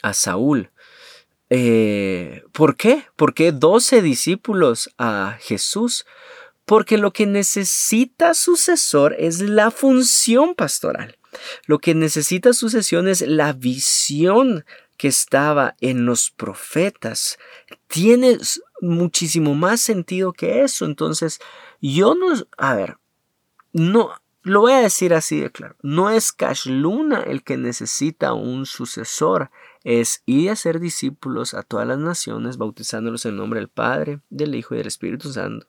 a, 0.02 0.12
Saúl? 0.12 0.72
Eh, 1.48 2.42
¿Por 2.50 2.76
qué? 2.76 3.04
¿Por 3.14 3.34
qué 3.34 3.52
doce 3.52 4.02
discípulos 4.02 4.90
a 4.98 5.38
Jesús? 5.40 6.06
Porque 6.64 6.98
lo 6.98 7.12
que 7.12 7.26
necesita 7.26 8.34
sucesor 8.34 9.14
es 9.16 9.40
la 9.40 9.70
función 9.70 10.56
pastoral. 10.56 11.16
Lo 11.66 11.78
que 11.78 11.94
necesita 11.94 12.52
sucesión 12.52 13.06
es 13.06 13.20
la 13.20 13.52
visión 13.52 14.64
que 15.00 15.08
estaba 15.08 15.76
en 15.80 16.04
los 16.04 16.30
profetas. 16.30 17.38
Tiene 17.86 18.36
muchísimo 18.82 19.54
más 19.54 19.80
sentido 19.80 20.34
que 20.34 20.62
eso. 20.62 20.84
Entonces, 20.84 21.40
yo 21.80 22.14
no, 22.14 22.34
a 22.58 22.74
ver, 22.74 22.98
no, 23.72 24.12
lo 24.42 24.60
voy 24.60 24.72
a 24.72 24.82
decir 24.82 25.14
así 25.14 25.40
de 25.40 25.50
claro. 25.50 25.74
No 25.80 26.10
es 26.10 26.32
Cash 26.32 26.66
Luna 26.66 27.22
el 27.22 27.42
que 27.42 27.56
necesita 27.56 28.34
un 28.34 28.66
sucesor. 28.66 29.50
Es 29.84 30.22
ir 30.26 30.50
a 30.50 30.56
ser 30.56 30.80
discípulos 30.80 31.54
a 31.54 31.62
todas 31.62 31.88
las 31.88 31.96
naciones, 31.96 32.58
bautizándolos 32.58 33.24
en 33.24 33.30
el 33.30 33.36
nombre 33.38 33.60
del 33.60 33.70
Padre, 33.70 34.20
del 34.28 34.54
Hijo 34.54 34.74
y 34.74 34.78
del 34.78 34.88
Espíritu 34.88 35.32
Santo. 35.32 35.66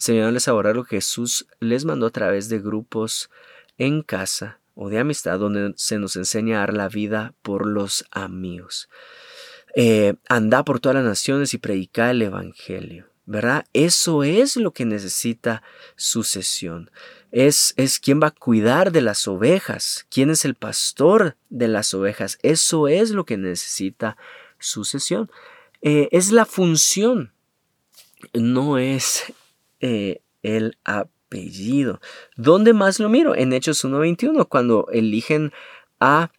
Enseñándoles 0.00 0.48
a 0.48 0.54
orar 0.54 0.74
lo 0.74 0.82
que 0.82 0.96
Jesús 0.96 1.46
les 1.60 1.84
mandó 1.84 2.06
a 2.06 2.10
través 2.10 2.48
de 2.48 2.58
grupos 2.58 3.30
en 3.78 4.02
casa 4.02 4.58
o 4.74 4.88
de 4.88 4.98
amistad 4.98 5.38
donde 5.38 5.72
se 5.76 5.98
nos 5.98 6.16
enseña 6.16 6.56
a 6.56 6.60
dar 6.60 6.74
la 6.74 6.88
vida 6.88 7.34
por 7.42 7.66
los 7.66 8.04
amigos. 8.10 8.88
Eh, 9.76 10.14
anda 10.28 10.64
por 10.64 10.80
todas 10.80 10.96
las 10.96 11.04
naciones 11.04 11.54
y 11.54 11.58
predica 11.58 12.10
el 12.10 12.22
Evangelio. 12.22 13.06
¿Verdad? 13.26 13.64
Eso 13.72 14.22
es 14.22 14.56
lo 14.56 14.72
que 14.72 14.84
necesita 14.84 15.62
sucesión. 15.96 16.90
Es, 17.32 17.72
es 17.78 17.98
quien 17.98 18.20
va 18.22 18.28
a 18.28 18.30
cuidar 18.32 18.92
de 18.92 19.00
las 19.00 19.26
ovejas, 19.26 20.06
quién 20.10 20.28
es 20.28 20.44
el 20.44 20.54
pastor 20.54 21.36
de 21.48 21.68
las 21.68 21.94
ovejas. 21.94 22.38
Eso 22.42 22.86
es 22.86 23.10
lo 23.10 23.24
que 23.24 23.38
necesita 23.38 24.18
sucesión. 24.58 25.30
Eh, 25.80 26.08
es 26.12 26.32
la 26.32 26.44
función, 26.44 27.32
no 28.34 28.78
es 28.78 29.32
eh, 29.80 30.20
el 30.42 30.76
¿Dónde 32.36 32.72
más 32.72 33.00
lo 33.00 33.08
miro? 33.08 33.34
En 33.34 33.52
Hechos 33.52 33.84
1.21, 33.84 34.48
cuando 34.48 34.88
eligen 34.92 35.52
a 36.00 36.30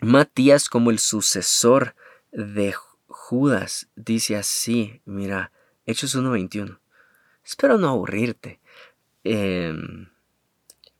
Matías 0.00 0.68
como 0.68 0.90
el 0.90 0.98
sucesor 0.98 1.94
de 2.32 2.74
Judas. 3.06 3.88
Dice 3.96 4.36
así, 4.36 5.00
mira, 5.04 5.52
Hechos 5.86 6.16
1.21. 6.16 6.78
Espero 7.44 7.78
no 7.78 7.88
aburrirte. 7.88 8.60
Em, 9.24 10.08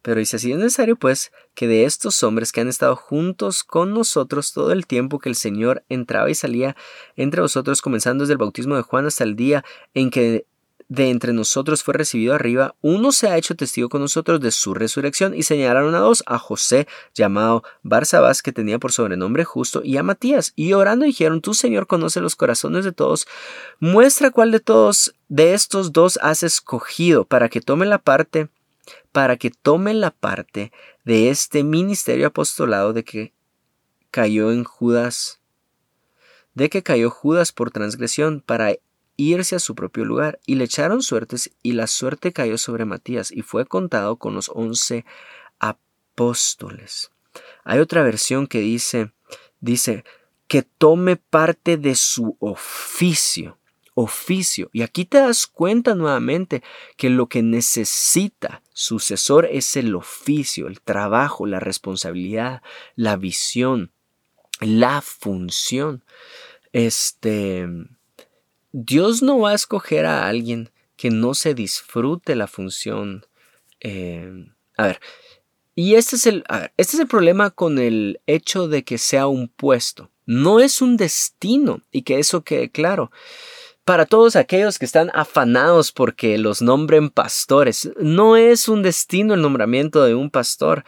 pero 0.02 0.20
dice 0.20 0.36
así, 0.36 0.52
es 0.52 0.58
necesario 0.58 0.96
pues 0.96 1.32
que 1.54 1.66
de 1.66 1.84
estos 1.84 2.22
hombres 2.22 2.52
que 2.52 2.60
han 2.60 2.68
estado 2.68 2.96
juntos 2.96 3.64
con 3.64 3.92
nosotros 3.92 4.52
todo 4.52 4.72
el 4.72 4.86
tiempo 4.86 5.18
que 5.18 5.28
el 5.28 5.34
Señor 5.34 5.84
entraba 5.88 6.30
y 6.30 6.34
salía 6.34 6.76
entre 7.16 7.40
vosotros, 7.40 7.82
comenzando 7.82 8.22
desde 8.22 8.34
el 8.34 8.38
bautismo 8.38 8.76
de 8.76 8.82
Juan 8.82 9.06
hasta 9.06 9.24
el 9.24 9.34
día 9.36 9.64
en 9.94 10.10
que 10.10 10.46
de 10.88 11.10
entre 11.10 11.32
nosotros 11.32 11.82
fue 11.82 11.94
recibido 11.94 12.34
arriba, 12.34 12.76
uno 12.80 13.10
se 13.10 13.28
ha 13.28 13.36
hecho 13.36 13.56
testigo 13.56 13.88
con 13.88 14.00
nosotros 14.00 14.40
de 14.40 14.52
su 14.52 14.72
resurrección 14.72 15.34
y 15.34 15.42
señalaron 15.42 15.94
a 15.94 15.98
dos, 15.98 16.22
a 16.26 16.38
José 16.38 16.86
llamado 17.14 17.64
Barsabás 17.82 18.42
que 18.42 18.52
tenía 18.52 18.78
por 18.78 18.92
sobrenombre 18.92 19.44
justo 19.44 19.82
y 19.82 19.96
a 19.96 20.02
Matías. 20.02 20.52
Y 20.54 20.72
orando 20.74 21.04
dijeron, 21.04 21.40
tú 21.40 21.54
Señor 21.54 21.86
conoce 21.86 22.20
los 22.20 22.36
corazones 22.36 22.84
de 22.84 22.92
todos, 22.92 23.26
muestra 23.80 24.30
cuál 24.30 24.52
de 24.52 24.60
todos 24.60 25.14
de 25.28 25.54
estos 25.54 25.92
dos 25.92 26.18
has 26.22 26.42
escogido 26.42 27.24
para 27.24 27.48
que 27.48 27.60
tome 27.60 27.86
la 27.86 27.98
parte, 27.98 28.48
para 29.10 29.36
que 29.36 29.50
tome 29.50 29.92
la 29.92 30.12
parte 30.12 30.70
de 31.04 31.30
este 31.30 31.64
ministerio 31.64 32.28
apostolado 32.28 32.92
de 32.92 33.02
que 33.02 33.32
cayó 34.12 34.52
en 34.52 34.62
Judas 34.62 35.40
de 36.56 36.70
que 36.70 36.82
cayó 36.82 37.10
Judas 37.10 37.52
por 37.52 37.70
transgresión 37.70 38.40
para 38.40 38.72
irse 39.16 39.56
a 39.56 39.60
su 39.60 39.74
propio 39.74 40.04
lugar, 40.04 40.40
y 40.46 40.56
le 40.56 40.64
echaron 40.64 41.02
suertes, 41.02 41.50
y 41.62 41.72
la 41.72 41.86
suerte 41.86 42.32
cayó 42.32 42.58
sobre 42.58 42.84
Matías, 42.84 43.32
y 43.32 43.42
fue 43.42 43.66
contado 43.66 44.16
con 44.16 44.34
los 44.34 44.50
once 44.54 45.04
apóstoles. 45.58 47.10
Hay 47.64 47.78
otra 47.78 48.02
versión 48.02 48.46
que 48.46 48.60
dice, 48.60 49.12
dice, 49.60 50.04
que 50.48 50.62
tome 50.62 51.16
parte 51.16 51.76
de 51.76 51.94
su 51.94 52.36
oficio, 52.40 53.58
oficio. 53.94 54.70
Y 54.72 54.82
aquí 54.82 55.04
te 55.04 55.18
das 55.18 55.46
cuenta 55.46 55.94
nuevamente 55.94 56.62
que 56.96 57.10
lo 57.10 57.28
que 57.28 57.42
necesita 57.42 58.62
Sucesor 58.72 59.48
es 59.50 59.74
el 59.76 59.94
oficio, 59.94 60.66
el 60.66 60.82
trabajo, 60.82 61.46
la 61.46 61.60
responsabilidad, 61.60 62.62
la 62.94 63.16
visión, 63.16 63.90
la 64.60 65.00
función. 65.00 66.04
Este, 66.72 67.66
Dios 68.78 69.22
no 69.22 69.38
va 69.38 69.52
a 69.52 69.54
escoger 69.54 70.04
a 70.04 70.28
alguien 70.28 70.70
que 70.96 71.08
no 71.08 71.32
se 71.32 71.54
disfrute 71.54 72.36
la 72.36 72.46
función. 72.46 73.24
Eh, 73.80 74.30
a 74.76 74.86
ver, 74.88 75.00
y 75.74 75.94
este 75.94 76.16
es, 76.16 76.26
el, 76.26 76.44
este 76.76 76.96
es 76.96 77.00
el 77.00 77.06
problema 77.06 77.48
con 77.48 77.78
el 77.78 78.20
hecho 78.26 78.68
de 78.68 78.84
que 78.84 78.98
sea 78.98 79.28
un 79.28 79.48
puesto. 79.48 80.10
No 80.26 80.60
es 80.60 80.82
un 80.82 80.98
destino 80.98 81.80
y 81.90 82.02
que 82.02 82.18
eso 82.18 82.44
quede 82.44 82.70
claro. 82.70 83.10
Para 83.86 84.04
todos 84.04 84.36
aquellos 84.36 84.78
que 84.78 84.84
están 84.84 85.10
afanados 85.14 85.90
porque 85.90 86.36
los 86.36 86.60
nombren 86.60 87.08
pastores, 87.08 87.90
no 87.98 88.36
es 88.36 88.68
un 88.68 88.82
destino 88.82 89.32
el 89.32 89.40
nombramiento 89.40 90.04
de 90.04 90.14
un 90.14 90.28
pastor 90.28 90.84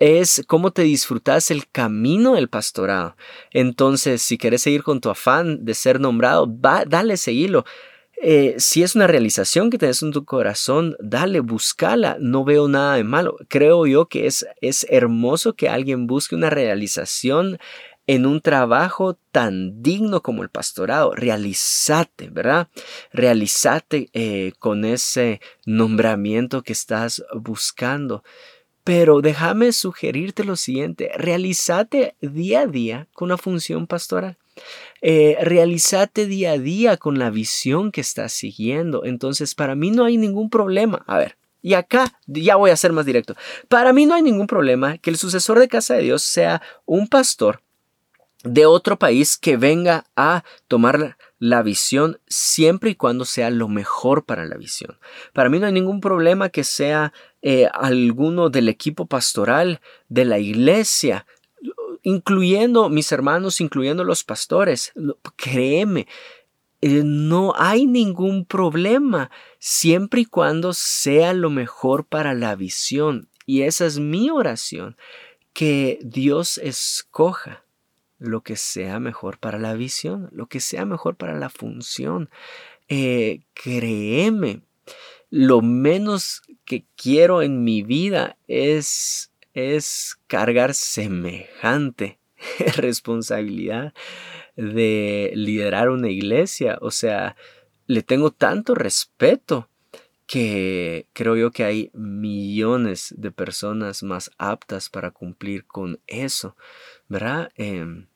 es 0.00 0.42
cómo 0.46 0.70
te 0.70 0.82
disfrutas 0.82 1.50
el 1.50 1.68
camino 1.68 2.34
del 2.34 2.48
pastorado. 2.48 3.16
Entonces, 3.50 4.22
si 4.22 4.38
quieres 4.38 4.62
seguir 4.62 4.82
con 4.82 5.00
tu 5.00 5.10
afán 5.10 5.64
de 5.64 5.74
ser 5.74 6.00
nombrado, 6.00 6.46
va, 6.48 6.84
dale, 6.84 7.16
seguilo. 7.16 7.64
Eh, 8.22 8.54
si 8.58 8.82
es 8.82 8.94
una 8.94 9.06
realización 9.06 9.68
que 9.70 9.78
tenés 9.78 10.02
en 10.02 10.10
tu 10.10 10.24
corazón, 10.24 10.96
dale, 11.00 11.40
búscala. 11.40 12.16
No 12.20 12.44
veo 12.44 12.68
nada 12.68 12.96
de 12.96 13.04
malo. 13.04 13.36
Creo 13.48 13.86
yo 13.86 14.06
que 14.06 14.26
es, 14.26 14.46
es 14.60 14.86
hermoso 14.88 15.54
que 15.54 15.68
alguien 15.68 16.06
busque 16.06 16.34
una 16.34 16.50
realización 16.50 17.58
en 18.06 18.24
un 18.24 18.40
trabajo 18.40 19.18
tan 19.32 19.82
digno 19.82 20.22
como 20.22 20.42
el 20.42 20.48
pastorado. 20.48 21.14
Realizate, 21.14 22.30
¿verdad? 22.30 22.68
Realizate 23.12 24.08
eh, 24.12 24.52
con 24.58 24.84
ese 24.84 25.40
nombramiento 25.66 26.62
que 26.62 26.72
estás 26.72 27.24
buscando. 27.34 28.22
Pero 28.86 29.20
déjame 29.20 29.72
sugerirte 29.72 30.44
lo 30.44 30.54
siguiente, 30.54 31.10
realizate 31.16 32.14
día 32.20 32.60
a 32.60 32.66
día 32.68 33.08
con 33.14 33.28
la 33.28 33.36
función 33.36 33.88
pastoral. 33.88 34.36
Eh, 35.02 35.36
realizate 35.40 36.26
día 36.26 36.52
a 36.52 36.58
día 36.58 36.96
con 36.96 37.18
la 37.18 37.30
visión 37.30 37.90
que 37.90 38.00
estás 38.00 38.32
siguiendo. 38.32 39.04
Entonces, 39.04 39.56
para 39.56 39.74
mí 39.74 39.90
no 39.90 40.04
hay 40.04 40.18
ningún 40.18 40.50
problema. 40.50 41.02
A 41.08 41.18
ver, 41.18 41.36
y 41.62 41.74
acá 41.74 42.16
ya 42.28 42.54
voy 42.54 42.70
a 42.70 42.76
ser 42.76 42.92
más 42.92 43.04
directo. 43.04 43.34
Para 43.66 43.92
mí 43.92 44.06
no 44.06 44.14
hay 44.14 44.22
ningún 44.22 44.46
problema 44.46 44.98
que 44.98 45.10
el 45.10 45.16
sucesor 45.16 45.58
de 45.58 45.66
casa 45.66 45.94
de 45.94 46.02
Dios 46.02 46.22
sea 46.22 46.62
un 46.84 47.08
pastor 47.08 47.62
de 48.44 48.66
otro 48.66 49.00
país 49.00 49.36
que 49.36 49.56
venga 49.56 50.04
a 50.14 50.44
tomar 50.68 51.16
la 51.38 51.62
visión 51.62 52.18
siempre 52.26 52.90
y 52.90 52.94
cuando 52.94 53.24
sea 53.24 53.50
lo 53.50 53.68
mejor 53.68 54.24
para 54.24 54.46
la 54.46 54.56
visión. 54.56 54.98
Para 55.32 55.48
mí 55.48 55.58
no 55.58 55.66
hay 55.66 55.72
ningún 55.72 56.00
problema 56.00 56.48
que 56.48 56.64
sea 56.64 57.12
eh, 57.42 57.68
alguno 57.72 58.48
del 58.48 58.68
equipo 58.68 59.06
pastoral 59.06 59.80
de 60.08 60.24
la 60.24 60.38
iglesia, 60.38 61.26
incluyendo 62.02 62.88
mis 62.88 63.12
hermanos, 63.12 63.60
incluyendo 63.60 64.04
los 64.04 64.24
pastores. 64.24 64.92
Créeme, 65.36 66.06
eh, 66.80 67.02
no 67.04 67.52
hay 67.56 67.86
ningún 67.86 68.44
problema 68.44 69.30
siempre 69.58 70.22
y 70.22 70.26
cuando 70.26 70.72
sea 70.72 71.34
lo 71.34 71.50
mejor 71.50 72.06
para 72.06 72.32
la 72.32 72.54
visión. 72.54 73.28
Y 73.44 73.62
esa 73.62 73.86
es 73.86 73.98
mi 73.98 74.30
oración, 74.30 74.96
que 75.52 75.98
Dios 76.02 76.58
escoja 76.58 77.65
lo 78.18 78.42
que 78.42 78.56
sea 78.56 79.00
mejor 79.00 79.38
para 79.38 79.58
la 79.58 79.74
visión, 79.74 80.28
lo 80.32 80.46
que 80.46 80.60
sea 80.60 80.84
mejor 80.84 81.16
para 81.16 81.34
la 81.38 81.50
función. 81.50 82.30
Eh, 82.88 83.40
créeme, 83.54 84.62
lo 85.30 85.60
menos 85.60 86.42
que 86.64 86.84
quiero 86.96 87.42
en 87.42 87.64
mi 87.64 87.82
vida 87.82 88.36
es, 88.46 89.32
es 89.54 90.18
cargar 90.26 90.74
semejante 90.74 92.18
responsabilidad 92.76 93.92
de 94.56 95.32
liderar 95.34 95.90
una 95.90 96.08
iglesia. 96.08 96.78
O 96.80 96.90
sea, 96.90 97.36
le 97.86 98.02
tengo 98.02 98.30
tanto 98.30 98.74
respeto 98.74 99.68
que 100.26 101.06
creo 101.12 101.36
yo 101.36 101.50
que 101.52 101.64
hay 101.64 101.90
millones 101.94 103.14
de 103.16 103.30
personas 103.30 104.02
más 104.02 104.30
aptas 104.38 104.90
para 104.90 105.12
cumplir 105.12 105.66
con 105.66 106.00
eso, 106.08 106.56
¿verdad? 107.08 107.50
Em, 107.56 108.06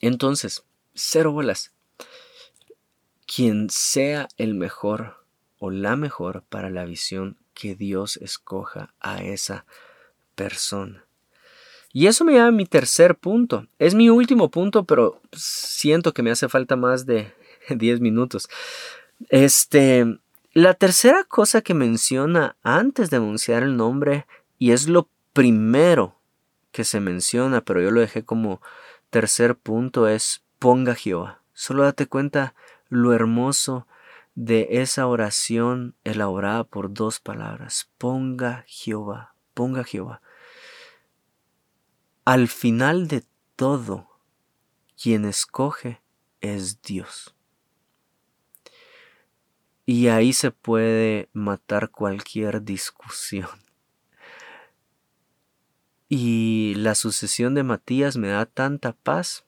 entonces, 0.00 0.64
cero 0.94 1.32
bolas. 1.32 1.72
Quien 3.26 3.70
sea 3.70 4.28
el 4.36 4.54
mejor 4.54 5.24
o 5.58 5.70
la 5.70 5.96
mejor 5.96 6.44
para 6.48 6.70
la 6.70 6.84
visión 6.84 7.36
que 7.54 7.74
Dios 7.74 8.18
escoja 8.18 8.94
a 9.00 9.22
esa 9.22 9.64
persona. 10.34 11.04
Y 11.92 12.08
eso 12.08 12.24
me 12.24 12.32
lleva 12.32 12.48
a 12.48 12.52
mi 12.52 12.66
tercer 12.66 13.16
punto. 13.16 13.66
Es 13.78 13.94
mi 13.94 14.10
último 14.10 14.50
punto, 14.50 14.84
pero 14.84 15.22
siento 15.32 16.12
que 16.12 16.22
me 16.22 16.30
hace 16.30 16.48
falta 16.48 16.76
más 16.76 17.06
de 17.06 17.32
10 17.74 18.00
minutos. 18.00 18.48
Este, 19.30 20.04
la 20.52 20.74
tercera 20.74 21.24
cosa 21.24 21.62
que 21.62 21.74
menciona 21.74 22.56
antes 22.62 23.08
de 23.10 23.16
anunciar 23.16 23.62
el 23.62 23.76
nombre, 23.76 24.26
y 24.58 24.72
es 24.72 24.88
lo 24.88 25.08
primero 25.32 26.15
que 26.76 26.84
se 26.84 27.00
menciona, 27.00 27.62
pero 27.62 27.80
yo 27.80 27.90
lo 27.90 28.02
dejé 28.02 28.26
como 28.26 28.60
tercer 29.08 29.56
punto, 29.56 30.08
es 30.08 30.44
ponga 30.58 30.94
Jehová. 30.94 31.40
Solo 31.54 31.84
date 31.84 32.06
cuenta 32.06 32.54
lo 32.90 33.14
hermoso 33.14 33.86
de 34.34 34.68
esa 34.72 35.06
oración 35.06 35.94
elaborada 36.04 36.64
por 36.64 36.92
dos 36.92 37.18
palabras. 37.18 37.90
Ponga 37.96 38.62
Jehová, 38.66 39.34
ponga 39.54 39.84
Jehová. 39.84 40.20
Al 42.26 42.46
final 42.46 43.08
de 43.08 43.24
todo, 43.56 44.10
quien 45.02 45.24
escoge 45.24 46.02
es 46.42 46.82
Dios. 46.82 47.34
Y 49.86 50.08
ahí 50.08 50.34
se 50.34 50.50
puede 50.50 51.30
matar 51.32 51.90
cualquier 51.90 52.64
discusión. 52.64 53.65
Y 56.08 56.74
la 56.76 56.94
sucesión 56.94 57.54
de 57.54 57.64
Matías 57.64 58.16
me 58.16 58.28
da 58.28 58.46
tanta 58.46 58.92
paz 58.92 59.46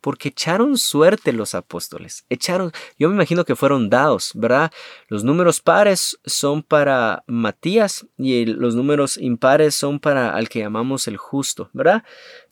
porque 0.00 0.28
echaron 0.28 0.78
suerte 0.78 1.32
los 1.32 1.54
apóstoles. 1.54 2.24
Echaron, 2.28 2.72
yo 2.98 3.08
me 3.08 3.14
imagino 3.14 3.44
que 3.44 3.56
fueron 3.56 3.90
dados, 3.90 4.32
¿verdad? 4.34 4.70
Los 5.08 5.24
números 5.24 5.60
pares 5.60 6.18
son 6.24 6.62
para 6.62 7.24
Matías 7.26 8.06
y 8.16 8.46
los 8.46 8.74
números 8.74 9.16
impares 9.16 9.74
son 9.74 9.98
para 9.98 10.34
al 10.34 10.48
que 10.48 10.60
llamamos 10.60 11.08
el 11.08 11.16
justo, 11.16 11.70
¿verdad? 11.72 12.04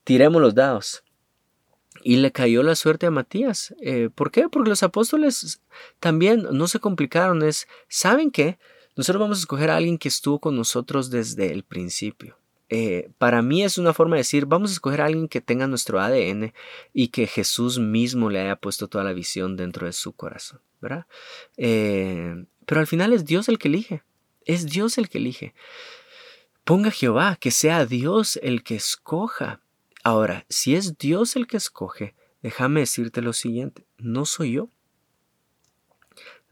Tiremos 0.04 0.42
los 0.42 0.54
dados. 0.54 1.02
Y 2.02 2.16
le 2.16 2.30
cayó 2.30 2.62
la 2.62 2.74
suerte 2.74 3.06
a 3.06 3.10
Matías. 3.10 3.74
Eh, 3.80 4.10
¿Por 4.14 4.30
qué? 4.30 4.48
Porque 4.48 4.70
los 4.70 4.82
apóstoles 4.82 5.62
también 5.98 6.46
no 6.52 6.68
se 6.68 6.78
complicaron. 6.78 7.42
Es, 7.42 7.66
¿saben 7.88 8.30
qué? 8.30 8.58
Nosotros 8.96 9.20
vamos 9.20 9.38
a 9.38 9.40
escoger 9.40 9.70
a 9.70 9.76
alguien 9.76 9.98
que 9.98 10.08
estuvo 10.08 10.38
con 10.40 10.56
nosotros 10.56 11.10
desde 11.10 11.52
el 11.52 11.64
principio. 11.64 12.38
Eh, 12.68 13.10
para 13.18 13.42
mí 13.42 13.62
es 13.62 13.78
una 13.78 13.94
forma 13.94 14.16
de 14.16 14.20
decir, 14.20 14.46
vamos 14.46 14.70
a 14.70 14.72
escoger 14.74 15.00
a 15.00 15.06
alguien 15.06 15.28
que 15.28 15.40
tenga 15.40 15.66
nuestro 15.66 16.00
ADN 16.00 16.52
y 16.92 17.08
que 17.08 17.26
Jesús 17.26 17.78
mismo 17.78 18.28
le 18.28 18.40
haya 18.40 18.56
puesto 18.56 18.88
toda 18.88 19.04
la 19.04 19.12
visión 19.12 19.56
dentro 19.56 19.86
de 19.86 19.92
su 19.92 20.12
corazón, 20.12 20.60
¿verdad? 20.80 21.06
Eh, 21.56 22.44
pero 22.64 22.80
al 22.80 22.86
final 22.88 23.12
es 23.12 23.24
Dios 23.24 23.48
el 23.48 23.58
que 23.58 23.68
elige, 23.68 24.02
es 24.44 24.66
Dios 24.66 24.98
el 24.98 25.08
que 25.08 25.18
elige. 25.18 25.54
Ponga 26.64 26.90
Jehová, 26.90 27.36
que 27.40 27.52
sea 27.52 27.86
Dios 27.86 28.40
el 28.42 28.64
que 28.64 28.74
escoja. 28.74 29.60
Ahora, 30.02 30.44
si 30.48 30.74
es 30.74 30.98
Dios 30.98 31.36
el 31.36 31.46
que 31.46 31.56
escoge, 31.56 32.16
déjame 32.42 32.80
decirte 32.80 33.22
lo 33.22 33.32
siguiente, 33.32 33.86
no 33.98 34.24
soy 34.24 34.52
yo, 34.52 34.70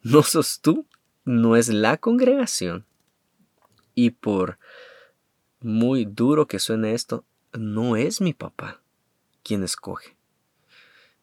no 0.02 0.22
sos 0.22 0.60
tú, 0.60 0.86
no 1.24 1.56
es 1.56 1.68
la 1.68 1.96
congregación. 1.96 2.86
Y 3.96 4.10
por 4.10 4.58
muy 5.64 6.04
duro 6.04 6.46
que 6.46 6.58
suene 6.58 6.92
esto, 6.92 7.24
no 7.52 7.96
es 7.96 8.20
mi 8.20 8.34
papá 8.34 8.82
quien 9.42 9.62
escoge. 9.62 10.16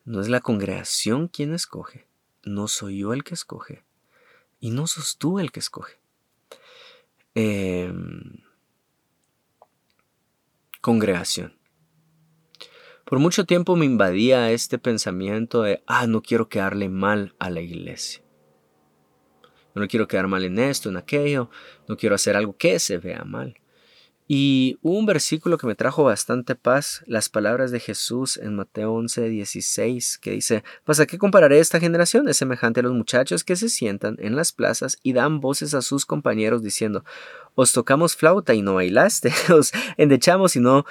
No 0.03 0.19
es 0.19 0.29
la 0.29 0.41
congregación 0.41 1.27
quien 1.27 1.53
escoge. 1.53 2.07
No 2.43 2.67
soy 2.67 2.99
yo 2.99 3.13
el 3.13 3.23
que 3.23 3.35
escoge. 3.35 3.83
Y 4.59 4.71
no 4.71 4.87
sos 4.87 5.17
tú 5.17 5.39
el 5.39 5.51
que 5.51 5.59
escoge. 5.59 5.99
Em, 7.35 8.39
congregación. 10.81 11.55
Por 13.05 13.19
mucho 13.19 13.45
tiempo 13.45 13.75
me 13.75 13.85
invadía 13.85 14.51
este 14.51 14.79
pensamiento 14.79 15.61
de, 15.61 15.83
ah, 15.85 16.07
no 16.07 16.21
quiero 16.21 16.49
quedarle 16.49 16.89
mal 16.89 17.35
a 17.37 17.49
la 17.49 17.61
iglesia. 17.61 18.23
No 19.75 19.87
quiero 19.87 20.07
quedar 20.07 20.27
mal 20.27 20.43
en 20.43 20.59
esto, 20.59 20.89
en 20.89 20.97
aquello, 20.97 21.49
no 21.87 21.95
quiero 21.95 22.15
hacer 22.15 22.35
algo 22.35 22.57
que 22.57 22.79
se 22.79 22.97
vea 22.97 23.23
mal. 23.23 23.60
Y 24.33 24.77
un 24.81 25.05
versículo 25.05 25.57
que 25.57 25.67
me 25.67 25.75
trajo 25.75 26.05
bastante 26.05 26.55
paz, 26.55 27.03
las 27.05 27.27
palabras 27.27 27.69
de 27.69 27.81
Jesús 27.81 28.37
en 28.37 28.55
Mateo 28.55 28.93
11, 28.93 29.27
16, 29.27 30.19
que 30.19 30.31
dice, 30.31 30.63
pues 30.85 31.01
a 31.01 31.05
qué 31.05 31.17
compararé 31.17 31.59
esta 31.59 31.81
generación? 31.81 32.29
Es 32.29 32.37
semejante 32.37 32.79
a 32.79 32.83
los 32.83 32.93
muchachos 32.93 33.43
que 33.43 33.57
se 33.57 33.67
sientan 33.67 34.15
en 34.19 34.37
las 34.37 34.53
plazas 34.53 34.99
y 35.03 35.11
dan 35.11 35.41
voces 35.41 35.73
a 35.73 35.81
sus 35.81 36.05
compañeros 36.05 36.63
diciendo, 36.63 37.03
os 37.55 37.73
tocamos 37.73 38.15
flauta 38.15 38.53
y 38.53 38.61
no 38.61 38.75
bailaste, 38.75 39.33
os 39.53 39.73
endechamos 39.97 40.55
y 40.55 40.61
no 40.61 40.85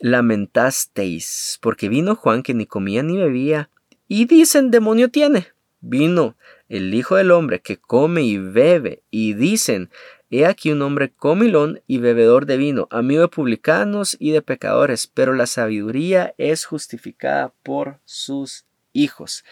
lamentasteis, 0.00 1.60
porque 1.62 1.88
vino 1.88 2.16
Juan 2.16 2.42
que 2.42 2.54
ni 2.54 2.66
comía 2.66 3.04
ni 3.04 3.16
bebía, 3.16 3.70
y 4.08 4.24
dicen 4.24 4.72
demonio 4.72 5.12
tiene. 5.12 5.46
Vino 5.80 6.34
el 6.68 6.92
Hijo 6.92 7.14
del 7.14 7.30
Hombre 7.30 7.60
que 7.60 7.76
come 7.76 8.22
y 8.22 8.36
bebe, 8.36 9.04
y 9.12 9.34
dicen 9.34 9.90
He 10.32 10.46
aquí 10.46 10.70
un 10.70 10.80
hombre 10.82 11.12
comilón 11.12 11.82
y 11.88 11.98
bebedor 11.98 12.46
de 12.46 12.56
vino, 12.56 12.86
amigo 12.92 13.22
de 13.22 13.28
publicanos 13.28 14.16
y 14.20 14.30
de 14.30 14.42
pecadores, 14.42 15.08
pero 15.08 15.34
la 15.34 15.46
sabiduría 15.46 16.34
es 16.38 16.64
justificada 16.64 17.52
por 17.64 17.98
sus 18.04 18.64
hijos. 18.92 19.44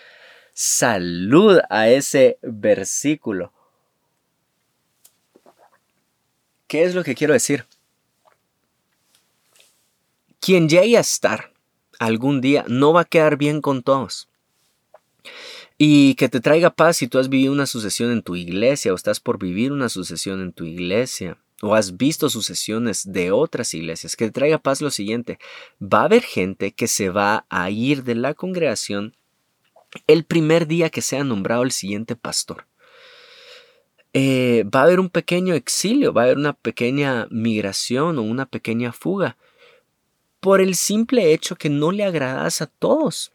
Salud 0.52 1.58
a 1.68 1.88
ese 1.88 2.38
versículo. 2.42 3.52
¿Qué 6.68 6.84
es 6.84 6.94
lo 6.94 7.02
que 7.02 7.16
quiero 7.16 7.32
decir? 7.32 7.66
Quien 10.38 10.68
llegue 10.68 10.96
a 10.96 11.00
estar 11.00 11.52
algún 11.98 12.40
día 12.40 12.64
no 12.68 12.92
va 12.92 13.00
a 13.00 13.04
quedar 13.04 13.36
bien 13.36 13.60
con 13.60 13.82
todos 13.82 14.27
y 15.78 16.16
que 16.16 16.28
te 16.28 16.40
traiga 16.40 16.70
paz 16.70 16.96
si 16.96 17.06
tú 17.06 17.20
has 17.20 17.28
vivido 17.28 17.52
una 17.52 17.66
sucesión 17.66 18.10
en 18.10 18.22
tu 18.22 18.34
iglesia 18.34 18.92
o 18.92 18.96
estás 18.96 19.20
por 19.20 19.38
vivir 19.38 19.70
una 19.70 19.88
sucesión 19.88 20.42
en 20.42 20.52
tu 20.52 20.64
iglesia 20.64 21.38
o 21.62 21.74
has 21.74 21.96
visto 21.96 22.28
sucesiones 22.28 23.10
de 23.10 23.30
otras 23.30 23.72
iglesias, 23.74 24.16
que 24.16 24.26
te 24.26 24.32
traiga 24.32 24.58
paz 24.58 24.80
lo 24.80 24.90
siguiente, 24.90 25.38
va 25.80 26.02
a 26.02 26.04
haber 26.04 26.22
gente 26.22 26.72
que 26.72 26.88
se 26.88 27.10
va 27.10 27.46
a 27.48 27.70
ir 27.70 28.02
de 28.02 28.16
la 28.16 28.34
congregación 28.34 29.16
el 30.06 30.24
primer 30.24 30.66
día 30.66 30.90
que 30.90 31.00
sea 31.00 31.24
nombrado 31.24 31.62
el 31.62 31.72
siguiente 31.72 32.16
pastor. 32.16 32.66
Eh, 34.12 34.64
va 34.74 34.80
a 34.80 34.82
haber 34.84 35.00
un 35.00 35.10
pequeño 35.10 35.54
exilio, 35.54 36.12
va 36.12 36.22
a 36.22 36.24
haber 36.24 36.38
una 36.38 36.54
pequeña 36.54 37.28
migración 37.30 38.18
o 38.18 38.22
una 38.22 38.46
pequeña 38.46 38.92
fuga 38.92 39.36
por 40.40 40.60
el 40.60 40.74
simple 40.76 41.32
hecho 41.32 41.56
que 41.56 41.68
no 41.70 41.92
le 41.92 42.04
agradas 42.04 42.62
a 42.62 42.66
todos. 42.66 43.32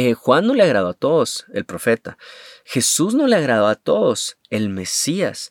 Eh, 0.00 0.14
Juan 0.14 0.46
no 0.46 0.54
le 0.54 0.62
agradó 0.62 0.90
a 0.90 0.94
todos, 0.94 1.44
el 1.52 1.64
profeta. 1.64 2.18
Jesús 2.64 3.16
no 3.16 3.26
le 3.26 3.34
agradó 3.34 3.66
a 3.66 3.74
todos, 3.74 4.38
el 4.48 4.68
Mesías. 4.68 5.50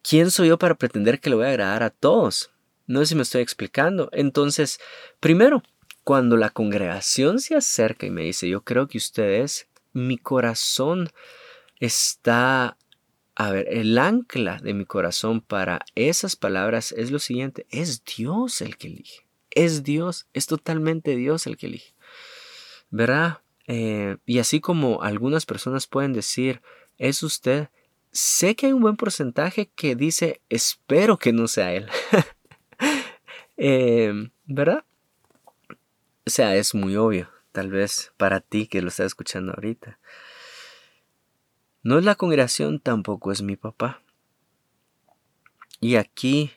¿Quién 0.00 0.30
soy 0.30 0.48
yo 0.48 0.58
para 0.58 0.76
pretender 0.76 1.20
que 1.20 1.28
le 1.28 1.36
voy 1.36 1.44
a 1.44 1.50
agradar 1.50 1.82
a 1.82 1.90
todos? 1.90 2.50
No 2.86 3.00
sé 3.00 3.08
si 3.08 3.14
me 3.14 3.20
estoy 3.20 3.42
explicando. 3.42 4.08
Entonces, 4.12 4.80
primero, 5.20 5.62
cuando 6.02 6.38
la 6.38 6.48
congregación 6.48 7.38
se 7.38 7.54
acerca 7.54 8.06
y 8.06 8.10
me 8.10 8.22
dice, 8.22 8.48
yo 8.48 8.64
creo 8.64 8.88
que 8.88 8.96
ustedes, 8.96 9.68
mi 9.92 10.16
corazón 10.16 11.10
está... 11.78 12.78
A 13.34 13.50
ver, 13.50 13.66
el 13.68 13.98
ancla 13.98 14.60
de 14.62 14.72
mi 14.72 14.86
corazón 14.86 15.42
para 15.42 15.84
esas 15.94 16.36
palabras 16.36 16.92
es 16.92 17.10
lo 17.10 17.18
siguiente, 17.18 17.66
es 17.68 18.02
Dios 18.02 18.62
el 18.62 18.78
que 18.78 18.86
elige. 18.86 19.26
Es 19.50 19.82
Dios, 19.82 20.26
es 20.32 20.46
totalmente 20.46 21.16
Dios 21.16 21.46
el 21.46 21.58
que 21.58 21.66
elige. 21.66 21.95
¿Verdad? 22.90 23.40
Eh, 23.66 24.16
y 24.26 24.38
así 24.38 24.60
como 24.60 25.02
algunas 25.02 25.46
personas 25.46 25.86
pueden 25.86 26.12
decir, 26.12 26.62
es 26.98 27.22
usted, 27.22 27.68
sé 28.12 28.56
que 28.56 28.66
hay 28.66 28.72
un 28.72 28.82
buen 28.82 28.96
porcentaje 28.96 29.70
que 29.74 29.96
dice, 29.96 30.40
espero 30.48 31.18
que 31.18 31.32
no 31.32 31.48
sea 31.48 31.72
él. 31.72 31.88
Eh, 33.58 34.12
¿Verdad? 34.44 34.84
O 36.26 36.28
sea, 36.30 36.54
es 36.56 36.74
muy 36.74 36.94
obvio, 36.96 37.30
tal 37.52 37.70
vez 37.70 38.12
para 38.18 38.40
ti 38.40 38.66
que 38.66 38.82
lo 38.82 38.88
estás 38.88 39.06
escuchando 39.06 39.54
ahorita. 39.54 39.98
No 41.82 41.98
es 41.98 42.04
la 42.04 42.16
congregación, 42.16 42.80
tampoco 42.80 43.32
es 43.32 43.40
mi 43.40 43.56
papá. 43.56 44.02
Y 45.80 45.96
aquí 45.96 46.50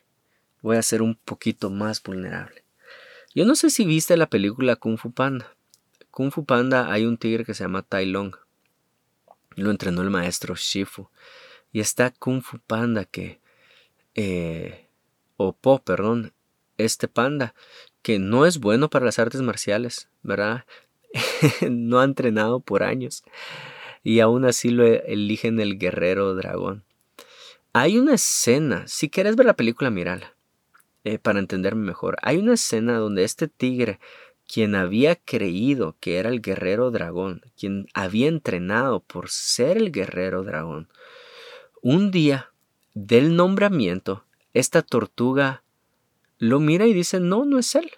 voy 0.62 0.76
a 0.76 0.82
ser 0.82 1.02
un 1.02 1.15
poquito 1.15 1.70
más 1.70 2.04
vulnerable. 2.04 2.65
Yo 3.36 3.46
no 3.46 3.56
sé 3.56 3.70
si 3.70 3.86
viste 3.86 4.18
la 4.18 4.30
película 4.30 4.76
Kung 4.76 4.98
Fu 4.98 5.12
Panda. 5.12 5.56
Kung 6.20 6.32
Fu 6.32 6.44
Panda 6.44 6.92
hay 6.92 7.06
un 7.06 7.16
tigre 7.16 7.46
que 7.46 7.54
se 7.54 7.64
llama 7.64 7.82
Tai 7.82 8.06
Long. 8.06 8.36
Lo 9.56 9.72
entrenó 9.72 10.02
el 10.02 10.10
maestro 10.10 10.54
Shifu. 10.54 11.08
Y 11.72 11.80
está 11.80 12.12
Kung 12.12 12.42
Fu 12.42 12.60
Panda 12.60 13.06
que... 13.06 13.40
Eh, 14.16 14.90
o 15.38 15.54
Po, 15.54 15.82
perdón. 15.82 16.34
Este 16.78 17.08
panda 17.08 17.56
que 18.02 18.20
no 18.20 18.46
es 18.46 18.60
bueno 18.60 18.90
para 18.90 19.06
las 19.06 19.18
artes 19.18 19.42
marciales, 19.42 20.10
¿verdad? 20.22 20.66
no 21.70 22.02
ha 22.02 22.04
entrenado 22.04 22.60
por 22.60 22.84
años. 22.84 23.24
Y 24.04 24.20
aún 24.20 24.44
así 24.44 24.72
lo 24.72 24.86
eligen 24.86 25.62
el 25.62 25.80
guerrero 25.80 26.36
dragón. 26.36 26.84
Hay 27.72 27.98
una 27.98 28.16
escena, 28.16 28.86
si 28.88 29.10
quieres 29.10 29.38
ver 29.38 29.46
la 29.46 29.56
película, 29.56 29.90
mírala. 29.90 30.36
Eh, 31.06 31.18
para 31.18 31.40
entenderme 31.40 31.86
mejor. 31.86 32.18
Hay 32.22 32.36
una 32.40 32.56
escena 32.56 32.98
donde 32.98 33.24
este 33.24 33.48
tigre 33.48 34.02
quien 34.52 34.74
había 34.74 35.16
creído 35.16 35.96
que 36.00 36.18
era 36.18 36.30
el 36.30 36.42
guerrero 36.42 36.90
dragón, 36.90 37.44
quien 37.56 37.86
había 37.94 38.28
entrenado 38.28 39.00
por 39.00 39.30
ser 39.30 39.78
el 39.78 39.92
guerrero 39.92 40.44
dragón, 40.44 40.90
un 41.84 42.10
día 42.10 42.52
del 42.96 43.36
nombramiento, 43.36 44.26
esta 44.56 44.82
tortuga 44.82 45.64
lo 46.40 46.60
mira 46.60 46.88
y 46.88 46.94
dice, 46.94 47.20
no, 47.20 47.46
no 47.46 47.60
es 47.60 47.76
él. 47.76 47.92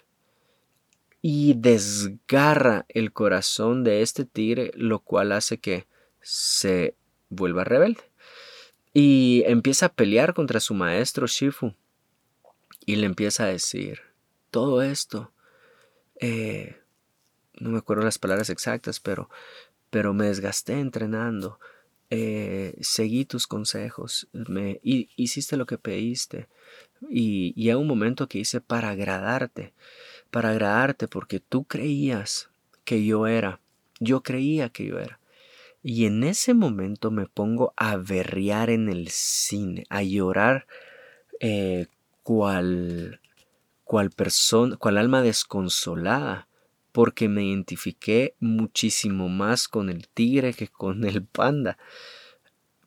Y 1.22 1.54
desgarra 1.54 2.84
el 2.88 3.12
corazón 3.12 3.82
de 3.82 4.02
este 4.02 4.26
tigre, 4.26 4.72
lo 4.74 4.98
cual 4.98 5.32
hace 5.32 5.58
que 5.58 5.86
se 6.20 6.96
vuelva 7.30 7.64
rebelde. 7.64 8.02
Y 8.92 9.42
empieza 9.46 9.86
a 9.86 9.92
pelear 9.94 10.34
contra 10.34 10.60
su 10.60 10.74
maestro 10.74 11.26
Shifu. 11.26 11.72
Y 12.84 12.96
le 12.96 13.06
empieza 13.06 13.44
a 13.44 13.48
decir, 13.48 14.00
todo 14.50 14.82
esto 14.82 15.32
eh, 16.22 16.76
no 17.58 17.70
me 17.70 17.78
acuerdo 17.78 18.04
las 18.04 18.18
palabras 18.18 18.48
exactas, 18.48 19.00
pero, 19.00 19.28
pero 19.90 20.14
me 20.14 20.26
desgasté 20.26 20.78
entrenando, 20.78 21.58
eh, 22.10 22.76
seguí 22.80 23.24
tus 23.24 23.48
consejos, 23.48 24.28
me, 24.32 24.80
hiciste 24.82 25.56
lo 25.56 25.66
que 25.66 25.78
pediste 25.78 26.46
y, 27.10 27.52
y 27.56 27.70
a 27.70 27.76
un 27.76 27.88
momento 27.88 28.28
que 28.28 28.38
hice 28.38 28.60
para 28.60 28.90
agradarte, 28.90 29.72
para 30.30 30.50
agradarte 30.50 31.08
porque 31.08 31.40
tú 31.40 31.64
creías 31.64 32.50
que 32.84 33.04
yo 33.04 33.26
era, 33.26 33.60
yo 33.98 34.22
creía 34.22 34.68
que 34.68 34.86
yo 34.86 34.98
era. 34.98 35.18
Y 35.82 36.06
en 36.06 36.22
ese 36.22 36.54
momento 36.54 37.10
me 37.10 37.26
pongo 37.26 37.74
a 37.76 37.96
berrear 37.96 38.70
en 38.70 38.88
el 38.88 39.08
cine, 39.08 39.84
a 39.90 40.04
llorar 40.04 40.66
eh, 41.40 41.86
cual 42.22 43.20
cual 43.92 44.08
persona, 44.08 44.78
alma 44.80 45.20
desconsolada, 45.20 46.48
porque 46.92 47.28
me 47.28 47.44
identifiqué 47.44 48.34
muchísimo 48.40 49.28
más 49.28 49.68
con 49.68 49.90
el 49.90 50.08
tigre 50.08 50.54
que 50.54 50.66
con 50.66 51.04
el 51.04 51.22
panda. 51.22 51.76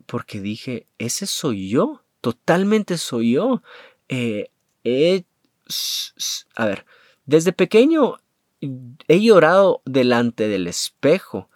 Porque 0.08 0.42
dije, 0.42 0.88
ese 0.98 1.28
soy 1.28 1.70
yo, 1.70 2.02
totalmente 2.22 2.98
soy 2.98 3.34
yo. 3.34 3.62
Eh, 4.10 4.50
a 6.56 6.66
ver, 6.66 6.88
desde 7.28 7.54
pequeño 7.54 8.16
he 9.08 9.22
llorado 9.22 9.84
delante 9.86 10.48
del 10.48 10.66
espejo 10.66 11.52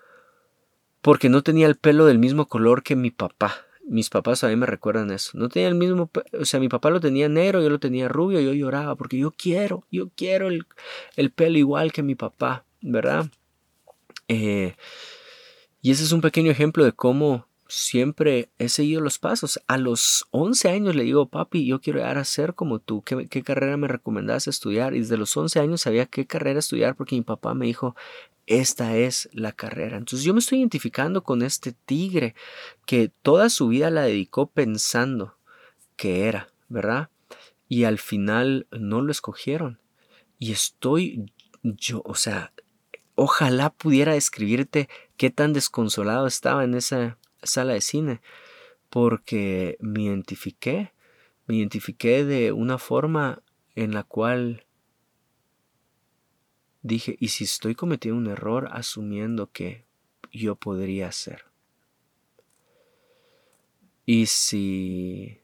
porque 1.01 1.27
no 1.27 1.41
tenía 1.41 1.65
el 1.65 1.75
pelo 1.75 2.05
del 2.05 2.19
mismo 2.19 2.47
color 2.47 2.83
que 2.83 2.95
mi 2.95 3.09
papá 3.09 3.65
mis 3.89 4.09
papás 4.09 4.43
a 4.43 4.47
mí 4.49 4.55
me 4.55 4.67
recuerdan 4.67 5.11
eso. 5.11 5.31
No 5.33 5.49
tenía 5.49 5.67
el 5.67 5.75
mismo, 5.75 6.11
o 6.39 6.45
sea, 6.45 6.59
mi 6.59 6.69
papá 6.69 6.91
lo 6.91 6.99
tenía 6.99 7.27
negro, 7.27 7.61
yo 7.61 7.69
lo 7.69 7.79
tenía 7.79 8.07
rubio, 8.07 8.39
yo 8.39 8.53
lloraba 8.53 8.95
porque 8.95 9.17
yo 9.17 9.31
quiero, 9.31 9.85
yo 9.91 10.09
quiero 10.15 10.47
el, 10.47 11.31
pelo 11.31 11.57
igual 11.57 11.91
que 11.91 12.03
mi 12.03 12.15
papá, 12.15 12.65
¿verdad? 12.81 13.29
Eh, 14.27 14.75
y 15.81 15.91
ese 15.91 16.03
es 16.03 16.11
un 16.11 16.21
pequeño 16.21 16.51
ejemplo 16.51 16.85
de 16.85 16.91
cómo 16.91 17.47
siempre 17.67 18.51
he 18.59 18.69
seguido 18.69 19.01
los 19.01 19.17
pasos. 19.17 19.59
A 19.67 19.77
los 19.77 20.27
11 20.31 20.69
años 20.69 20.95
le 20.95 21.03
digo, 21.03 21.27
papi, 21.27 21.65
yo 21.65 21.81
quiero 21.81 21.99
llegar 21.99 22.17
a 22.17 22.25
ser 22.25 22.53
como 22.53 22.79
tú. 22.79 23.01
¿Qué, 23.01 23.27
qué 23.27 23.43
carrera 23.43 23.77
me 23.77 23.87
recomendabas 23.87 24.47
estudiar? 24.47 24.93
Y 24.93 24.99
desde 24.99 25.17
los 25.17 25.35
11 25.35 25.59
años 25.59 25.81
sabía 25.81 26.05
qué 26.05 26.27
carrera 26.27 26.59
estudiar 26.59 26.95
porque 26.95 27.15
mi 27.15 27.21
papá 27.21 27.53
me 27.55 27.65
dijo, 27.65 27.95
esta 28.49 28.97
es 28.97 29.29
la 29.31 29.51
carrera. 29.51 29.95
Entonces 29.97 30.25
yo 30.25 30.33
me 30.33 30.39
estoy 30.39 30.57
identificando 30.57 31.23
con 31.23 31.43
este 31.43 31.71
tigre 31.71 32.33
que 32.87 33.11
toda 33.21 33.49
su 33.49 33.67
vida 33.67 33.91
la 33.91 34.01
dedicó 34.01 34.47
pensando 34.47 35.37
que 35.95 36.25
era, 36.25 36.51
¿verdad? 36.67 37.09
Y 37.67 37.83
al 37.83 37.99
final 37.99 38.67
no 38.71 39.01
lo 39.01 39.11
escogieron. 39.11 39.79
Y 40.39 40.51
estoy 40.51 41.31
yo, 41.61 42.01
o 42.05 42.15
sea, 42.15 42.51
ojalá 43.13 43.69
pudiera 43.69 44.13
describirte 44.13 44.89
qué 45.15 45.29
tan 45.29 45.53
desconsolado 45.53 46.25
estaba 46.25 46.63
en 46.63 46.73
esa 46.73 47.19
sala 47.43 47.73
de 47.73 47.81
cine, 47.81 48.19
porque 48.89 49.77
me 49.79 50.01
identifiqué, 50.01 50.91
me 51.45 51.55
identifiqué 51.55 52.25
de 52.25 52.51
una 52.51 52.79
forma 52.79 53.43
en 53.75 53.93
la 53.93 54.01
cual 54.01 54.65
dije, 56.81 57.15
¿y 57.19 57.29
si 57.29 57.43
estoy 57.43 57.75
cometiendo 57.75 58.19
un 58.19 58.27
error 58.27 58.69
asumiendo 58.71 59.51
que 59.51 59.85
yo 60.31 60.55
podría 60.55 61.11
ser? 61.11 61.45
Y 64.05 64.25
si 64.25 65.39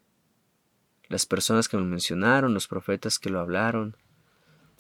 las 1.08 1.26
personas 1.26 1.68
que 1.68 1.78
me 1.78 1.84
mencionaron, 1.84 2.54
los 2.54 2.68
profetas 2.68 3.20
que 3.20 3.30
lo 3.30 3.40
hablaron, 3.40 3.96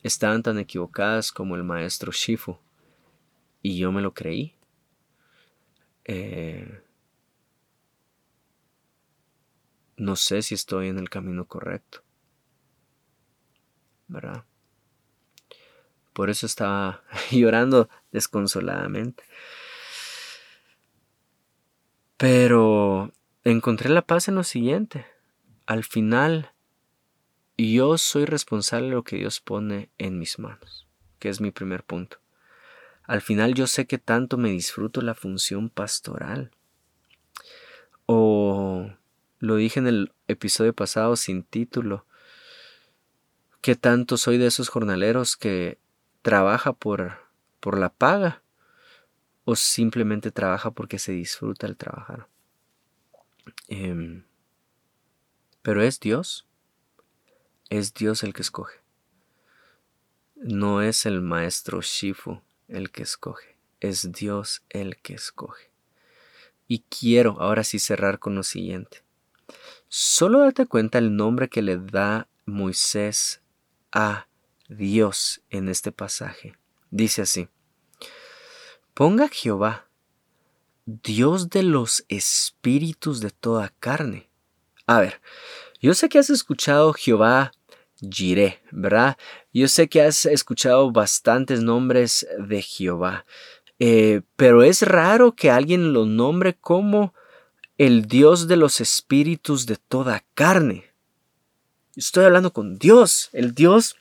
estaban 0.01 0.43
tan 0.43 0.57
equivocadas 0.57 1.31
como 1.31 1.55
el 1.55 1.63
maestro 1.63 2.11
Shifu, 2.11 2.57
y 3.61 3.77
yo 3.77 3.91
me 3.91 4.01
lo 4.01 4.13
creí, 4.13 4.55
eh, 6.03 6.81
no 9.97 10.15
sé 10.15 10.41
si 10.41 10.53
estoy 10.53 10.89
en 10.89 10.99
el 10.99 11.09
camino 11.09 11.45
correcto. 11.45 12.03
¿Verdad? 14.07 14.45
Por 16.15 16.29
eso 16.29 16.45
estaba 16.45 17.03
llorando 17.29 17.89
desconsoladamente. 18.13 19.25
Pero 22.15 23.11
encontré 23.43 23.89
la 23.89 24.01
paz 24.01 24.29
en 24.29 24.35
lo 24.35 24.45
siguiente. 24.45 25.05
Al 25.65 25.83
final, 25.83 26.53
yo 27.57 27.97
soy 27.97 28.23
responsable 28.23 28.87
de 28.87 28.95
lo 28.95 29.03
que 29.03 29.17
Dios 29.17 29.41
pone 29.41 29.89
en 29.97 30.17
mis 30.17 30.39
manos, 30.39 30.87
que 31.19 31.27
es 31.27 31.41
mi 31.41 31.51
primer 31.51 31.83
punto. 31.83 32.19
Al 33.03 33.21
final 33.21 33.53
yo 33.53 33.67
sé 33.67 33.85
que 33.85 33.97
tanto 33.97 34.37
me 34.37 34.51
disfruto 34.51 35.01
la 35.01 35.15
función 35.15 35.69
pastoral. 35.69 36.51
O 38.05 38.89
lo 39.39 39.55
dije 39.57 39.81
en 39.81 39.87
el 39.87 40.13
episodio 40.29 40.73
pasado 40.73 41.17
sin 41.17 41.43
título, 41.43 42.05
que 43.59 43.75
tanto 43.75 44.15
soy 44.15 44.37
de 44.37 44.47
esos 44.47 44.69
jornaleros 44.69 45.35
que 45.35 45.77
trabaja 46.25 46.73
por, 46.73 47.19
por 47.59 47.77
la 47.77 47.89
paga 47.93 48.41
o 49.43 49.55
simplemente 49.55 50.31
trabaja 50.31 50.71
porque 50.71 50.97
se 50.97 51.11
disfruta 51.11 51.67
el 51.67 51.77
trabajar. 51.77 52.27
Em, 53.67 54.25
pero 55.61 55.83
es 55.83 55.99
Dios, 55.99 56.47
es 57.69 57.93
Dios 57.93 58.23
el 58.23 58.33
que 58.33 58.41
escoge. 58.41 58.79
No 60.33 60.81
es 60.81 61.05
el 61.05 61.21
maestro 61.21 61.81
Shifu 61.83 62.41
el 62.69 62.89
que 62.89 63.03
escoge, 63.03 63.59
es 63.79 64.11
Dios 64.11 64.63
el 64.71 64.97
que 64.97 65.13
escoge. 65.13 65.69
Y 66.67 66.79
quiero 66.89 67.39
ahora 67.39 67.63
sí 67.63 67.77
cerrar 67.77 68.17
con 68.17 68.33
lo 68.33 68.41
siguiente. 68.41 69.03
Solo 69.89 70.39
date 70.39 70.65
cuenta 70.65 70.97
el 70.97 71.15
nombre 71.15 71.49
que 71.49 71.61
le 71.61 71.77
da 71.77 72.27
Moisés 72.47 73.43
a 73.91 74.25
Dios 74.69 75.41
en 75.49 75.69
este 75.69 75.91
pasaje. 75.91 76.57
Dice 76.91 77.23
así, 77.23 77.47
ponga 78.93 79.27
Jehová, 79.29 79.87
Dios 80.85 81.49
de 81.49 81.63
los 81.63 82.05
espíritus 82.09 83.19
de 83.19 83.31
toda 83.31 83.73
carne. 83.79 84.29
A 84.85 84.99
ver, 84.99 85.21
yo 85.81 85.93
sé 85.93 86.09
que 86.09 86.19
has 86.19 86.29
escuchado 86.29 86.93
Jehová 86.93 87.51
Jireh, 88.01 88.61
¿verdad? 88.71 89.17
Yo 89.53 89.67
sé 89.67 89.87
que 89.87 90.01
has 90.01 90.25
escuchado 90.25 90.91
bastantes 90.91 91.61
nombres 91.61 92.27
de 92.39 92.61
Jehová, 92.61 93.25
eh, 93.79 94.21
pero 94.35 94.63
es 94.63 94.81
raro 94.81 95.35
que 95.35 95.49
alguien 95.49 95.93
lo 95.93 96.05
nombre 96.05 96.55
como 96.55 97.13
el 97.77 98.05
Dios 98.05 98.47
de 98.47 98.57
los 98.57 98.79
espíritus 98.79 99.65
de 99.65 99.75
toda 99.75 100.23
carne. 100.33 100.85
Estoy 101.95 102.25
hablando 102.25 102.51
con 102.51 102.77
Dios, 102.77 103.29
el 103.33 103.53
Dios 103.53 103.95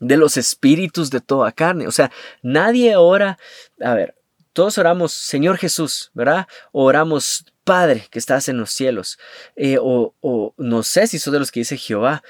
de 0.00 0.16
los 0.16 0.36
espíritus 0.36 1.10
de 1.10 1.20
toda 1.20 1.52
carne. 1.52 1.86
O 1.86 1.92
sea, 1.92 2.10
nadie 2.42 2.96
ora, 2.96 3.38
a 3.80 3.94
ver, 3.94 4.14
todos 4.52 4.78
oramos 4.78 5.12
Señor 5.12 5.58
Jesús, 5.58 6.10
¿verdad? 6.14 6.46
oramos 6.72 7.46
Padre 7.64 8.06
que 8.10 8.18
estás 8.18 8.48
en 8.48 8.58
los 8.58 8.70
cielos. 8.70 9.18
Eh, 9.56 9.78
o, 9.80 10.14
o, 10.20 10.54
no 10.56 10.82
sé 10.82 11.06
si 11.06 11.18
son 11.18 11.32
de 11.32 11.40
los 11.40 11.50
que 11.50 11.60
dice 11.60 11.76
Jehová, 11.76 12.22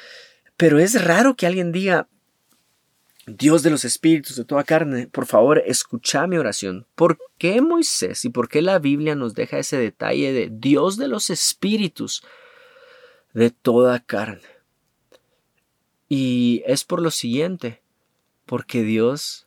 pero 0.57 0.79
es 0.79 1.05
raro 1.05 1.37
que 1.37 1.47
alguien 1.47 1.73
diga, 1.73 2.09
Dios 3.27 3.64
de 3.64 3.71
los 3.71 3.85
espíritus 3.85 4.37
de 4.37 4.45
toda 4.45 4.62
carne, 4.62 5.09
por 5.09 5.27
favor, 5.27 5.61
escucha 5.67 6.27
mi 6.29 6.39
oración. 6.39 6.87
¿Por 6.95 7.19
qué 7.39 7.61
Moisés 7.61 8.25
y 8.25 8.31
por 8.31 8.49
qué 8.49 8.62
la 8.62 8.79
Biblia 8.79 9.17
nos 9.17 9.35
deja 9.35 9.59
ese 9.59 9.77
detalle 9.77 10.33
de 10.33 10.49
Dios 10.51 10.97
de 10.97 11.09
los 11.09 11.29
espíritus 11.31 12.23
de 13.35 13.51
toda 13.51 13.99
carne? 13.99 14.56
Y 16.09 16.63
es 16.67 16.85
por 16.85 17.03
lo 17.03 17.11
siguiente, 17.11 17.83
porque 18.45 18.83
Dios 18.83 19.47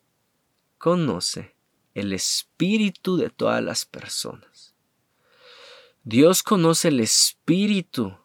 conoce 0.78 1.56
el 1.94 2.14
espíritu 2.14 3.18
de 3.18 3.30
todas 3.30 3.64
las 3.64 3.86
personas. 3.86 4.74
Dios 6.04 6.44
conoce 6.44 6.88
el 6.90 7.00
espíritu 7.00 8.16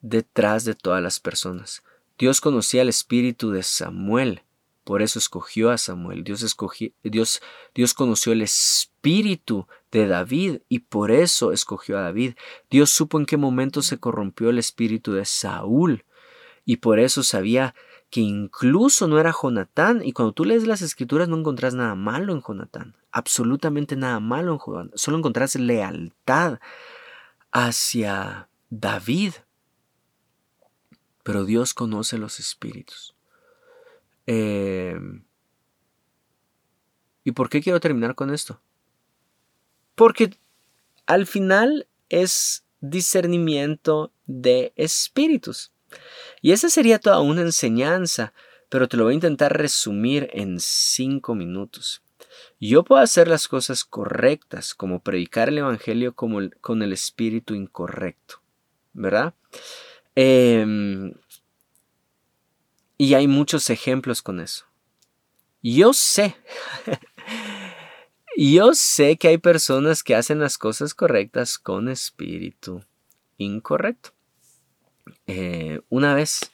detrás 0.00 0.64
de 0.64 0.74
todas 0.74 1.02
las 1.02 1.20
personas. 1.20 1.82
Dios 2.18 2.40
conocía 2.40 2.82
el 2.82 2.88
espíritu 2.88 3.50
de 3.50 3.62
Samuel, 3.62 4.42
por 4.86 5.02
eso 5.02 5.18
escogió 5.18 5.70
a 5.70 5.78
Samuel. 5.78 6.22
Dios, 6.22 6.42
escogió, 6.42 6.92
Dios, 7.02 7.42
Dios 7.74 7.92
conoció 7.92 8.32
el 8.32 8.40
espíritu 8.40 9.66
de 9.90 10.06
David 10.06 10.58
y 10.68 10.78
por 10.78 11.10
eso 11.10 11.50
escogió 11.50 11.98
a 11.98 12.02
David. 12.02 12.34
Dios 12.70 12.90
supo 12.90 13.18
en 13.18 13.26
qué 13.26 13.36
momento 13.36 13.82
se 13.82 13.98
corrompió 13.98 14.48
el 14.48 14.60
espíritu 14.60 15.12
de 15.12 15.24
Saúl 15.24 16.04
y 16.66 16.76
por 16.76 16.98
eso 16.98 17.22
sabía 17.22 17.74
que 18.10 18.20
incluso 18.20 19.08
no 19.08 19.18
era 19.18 19.32
Jonatán. 19.32 20.02
Y 20.04 20.12
cuando 20.12 20.32
tú 20.32 20.44
lees 20.44 20.66
las 20.66 20.82
escrituras 20.82 21.28
no 21.28 21.38
encontrás 21.38 21.74
nada 21.74 21.94
malo 21.94 22.34
en 22.34 22.42
Jonatán, 22.42 22.94
absolutamente 23.10 23.96
nada 23.96 24.20
malo 24.20 24.52
en 24.52 24.58
Jonatán, 24.58 24.92
solo 24.94 25.16
encontrás 25.16 25.54
lealtad 25.54 26.58
hacia 27.50 28.50
David 28.68 29.32
pero 31.26 31.44
Dios 31.44 31.74
conoce 31.74 32.18
los 32.18 32.38
espíritus. 32.38 33.16
Em, 34.26 35.24
¿Y 37.24 37.32
por 37.32 37.50
qué 37.50 37.60
quiero 37.60 37.80
terminar 37.80 38.14
con 38.14 38.32
esto? 38.32 38.60
Porque 39.96 40.38
al 41.04 41.26
final 41.26 41.88
es 42.08 42.64
discernimiento 42.80 44.12
de 44.26 44.72
espíritus. 44.76 45.72
Y 46.42 46.52
esa 46.52 46.68
sería 46.68 46.98
toda 46.98 47.20
una 47.20 47.42
enseñanza, 47.42 48.32
pero 48.68 48.88
te 48.88 48.96
lo 48.96 49.04
voy 49.04 49.12
a 49.12 49.14
intentar 49.14 49.56
resumir 49.56 50.28
en 50.32 50.58
cinco 50.60 51.34
minutos. 51.34 52.02
Yo 52.60 52.84
puedo 52.84 53.02
hacer 53.02 53.28
las 53.28 53.48
cosas 53.48 53.84
correctas, 53.84 54.74
como 54.74 55.00
predicar 55.00 55.48
el 55.48 55.58
Evangelio 55.58 56.14
como 56.14 56.40
con 56.60 56.82
el 56.82 56.92
espíritu 56.92 57.54
incorrecto, 57.54 58.40
¿verdad? 58.92 59.34
Em, 60.14 61.12
y 62.96 63.14
hay 63.14 63.28
muchos 63.28 63.68
ejemplos 63.68 64.22
con 64.22 64.40
eso. 64.40 64.64
Yo 65.62 65.92
sé, 65.92 66.36
yo 68.36 68.72
sé 68.74 69.16
que 69.16 69.28
hay 69.28 69.38
personas 69.38 70.02
que 70.02 70.14
hacen 70.14 70.38
las 70.38 70.58
cosas 70.58 70.94
correctas 70.94 71.58
con 71.58 71.88
espíritu 71.88 72.82
incorrecto. 73.36 74.15
Eh, 75.26 75.80
una 75.88 76.14
vez 76.14 76.52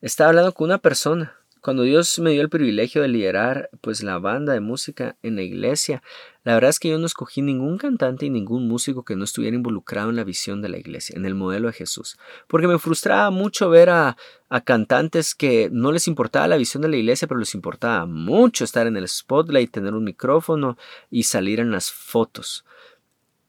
estaba 0.00 0.30
hablando 0.30 0.52
con 0.52 0.66
una 0.66 0.78
persona 0.78 1.36
cuando 1.64 1.82
Dios 1.84 2.18
me 2.18 2.32
dio 2.32 2.42
el 2.42 2.50
privilegio 2.50 3.00
de 3.00 3.08
liderar 3.08 3.70
pues 3.80 4.02
la 4.02 4.18
banda 4.18 4.52
de 4.52 4.60
música 4.60 5.16
en 5.22 5.36
la 5.36 5.40
iglesia, 5.40 6.02
la 6.42 6.52
verdad 6.52 6.68
es 6.68 6.78
que 6.78 6.90
yo 6.90 6.98
no 6.98 7.06
escogí 7.06 7.40
ningún 7.40 7.78
cantante 7.78 8.26
y 8.26 8.30
ningún 8.30 8.68
músico 8.68 9.02
que 9.02 9.16
no 9.16 9.24
estuviera 9.24 9.56
involucrado 9.56 10.10
en 10.10 10.16
la 10.16 10.24
visión 10.24 10.60
de 10.60 10.68
la 10.68 10.76
iglesia, 10.76 11.16
en 11.16 11.24
el 11.24 11.34
modelo 11.34 11.68
de 11.68 11.72
Jesús, 11.72 12.18
porque 12.48 12.68
me 12.68 12.78
frustraba 12.78 13.30
mucho 13.30 13.70
ver 13.70 13.88
a, 13.88 14.18
a 14.50 14.60
cantantes 14.60 15.34
que 15.34 15.70
no 15.72 15.90
les 15.90 16.06
importaba 16.06 16.48
la 16.48 16.58
visión 16.58 16.82
de 16.82 16.90
la 16.90 16.98
iglesia, 16.98 17.26
pero 17.26 17.40
les 17.40 17.54
importaba 17.54 18.04
mucho 18.04 18.64
estar 18.64 18.86
en 18.86 18.98
el 18.98 19.08
spotlight, 19.08 19.70
tener 19.70 19.94
un 19.94 20.04
micrófono 20.04 20.76
y 21.10 21.22
salir 21.22 21.60
en 21.60 21.70
las 21.70 21.90
fotos. 21.90 22.66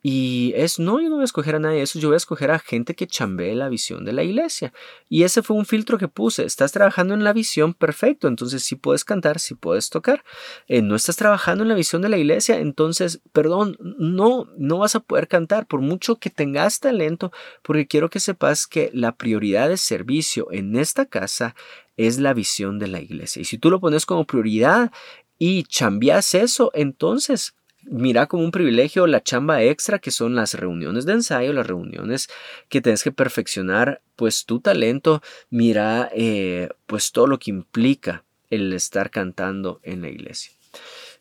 Y 0.08 0.54
es, 0.56 0.78
no, 0.78 1.02
yo 1.02 1.10
no 1.10 1.16
voy 1.16 1.24
a 1.24 1.26
escoger 1.26 1.56
a 1.56 1.60
nadie 1.60 1.78
de 1.78 1.82
esos, 1.82 2.00
yo 2.00 2.10
voy 2.10 2.14
a 2.14 2.18
escoger 2.18 2.52
a 2.52 2.60
gente 2.60 2.94
que 2.94 3.08
chambee 3.08 3.56
la 3.56 3.70
visión 3.70 4.06
de 4.06 4.14
la 4.14 4.22
iglesia. 4.22 4.72
Y 5.10 5.24
ese 5.24 5.42
fue 5.42 5.58
un 5.58 5.66
filtro 5.66 5.98
que 5.98 6.08
puse. 6.08 6.46
Estás 6.46 6.72
trabajando 6.72 7.16
en 7.16 7.24
la 7.24 7.34
visión, 7.34 7.74
perfecto, 7.74 8.28
entonces 8.28 8.62
sí 8.62 8.76
puedes 8.76 9.04
cantar, 9.04 9.40
sí 9.40 9.56
puedes 9.56 9.90
tocar. 9.90 10.24
Eh, 10.68 10.84
no 10.84 10.96
estás 10.96 11.16
trabajando 11.16 11.64
en 11.64 11.70
la 11.70 11.74
visión 11.74 12.04
de 12.04 12.10
la 12.10 12.20
iglesia, 12.20 12.60
entonces, 12.60 13.20
perdón, 13.34 13.78
no, 13.80 14.48
no 14.60 14.78
vas 14.78 14.96
a 14.96 15.00
poder 15.00 15.28
cantar 15.28 15.66
por 15.66 15.82
mucho 15.82 16.18
que 16.18 16.30
tengas 16.30 16.80
talento, 16.80 17.32
porque 17.64 17.88
quiero 17.88 18.12
que 18.12 18.20
sepas 18.20 18.68
que 18.68 18.92
la 18.94 19.16
prioridad 19.16 19.70
de 19.70 19.78
servicio 19.78 20.52
en 20.52 20.76
esta 20.76 21.08
casa 21.08 21.56
es 21.98 22.20
la 22.20 22.36
visión 22.36 22.78
de 22.78 22.90
la 22.90 23.02
iglesia. 23.02 23.42
Y 23.42 23.46
si 23.46 23.58
tú 23.58 23.72
lo 23.72 23.80
pones 23.80 24.06
como 24.06 24.28
prioridad 24.28 24.92
y 25.40 25.64
chambeas 25.64 26.36
eso, 26.36 26.70
entonces 26.76 27.56
mira 27.86 28.28
como 28.28 28.44
un 28.44 28.52
privilegio 28.52 29.08
la 29.08 29.24
chamba 29.24 29.62
extra 29.62 30.00
que 30.00 30.12
son 30.12 30.36
las 30.36 30.54
reuniones 30.54 31.06
de 31.06 31.14
ensayo, 31.14 31.54
las 31.54 31.68
reuniones 31.68 32.30
que 32.70 32.82
tienes 32.82 33.04
que 33.04 33.12
perfeccionar 33.12 34.02
pues 34.16 34.46
tu 34.46 34.60
talento, 34.60 35.22
mira 35.50 36.10
eh, 36.14 36.70
pues 36.86 37.12
todo 37.12 37.28
lo 37.28 37.40
que 37.40 37.52
implica 37.52 38.24
el 38.50 38.74
estar 38.74 39.10
cantando 39.10 39.80
en 39.84 40.02
la 40.02 40.10
iglesia. 40.10 40.52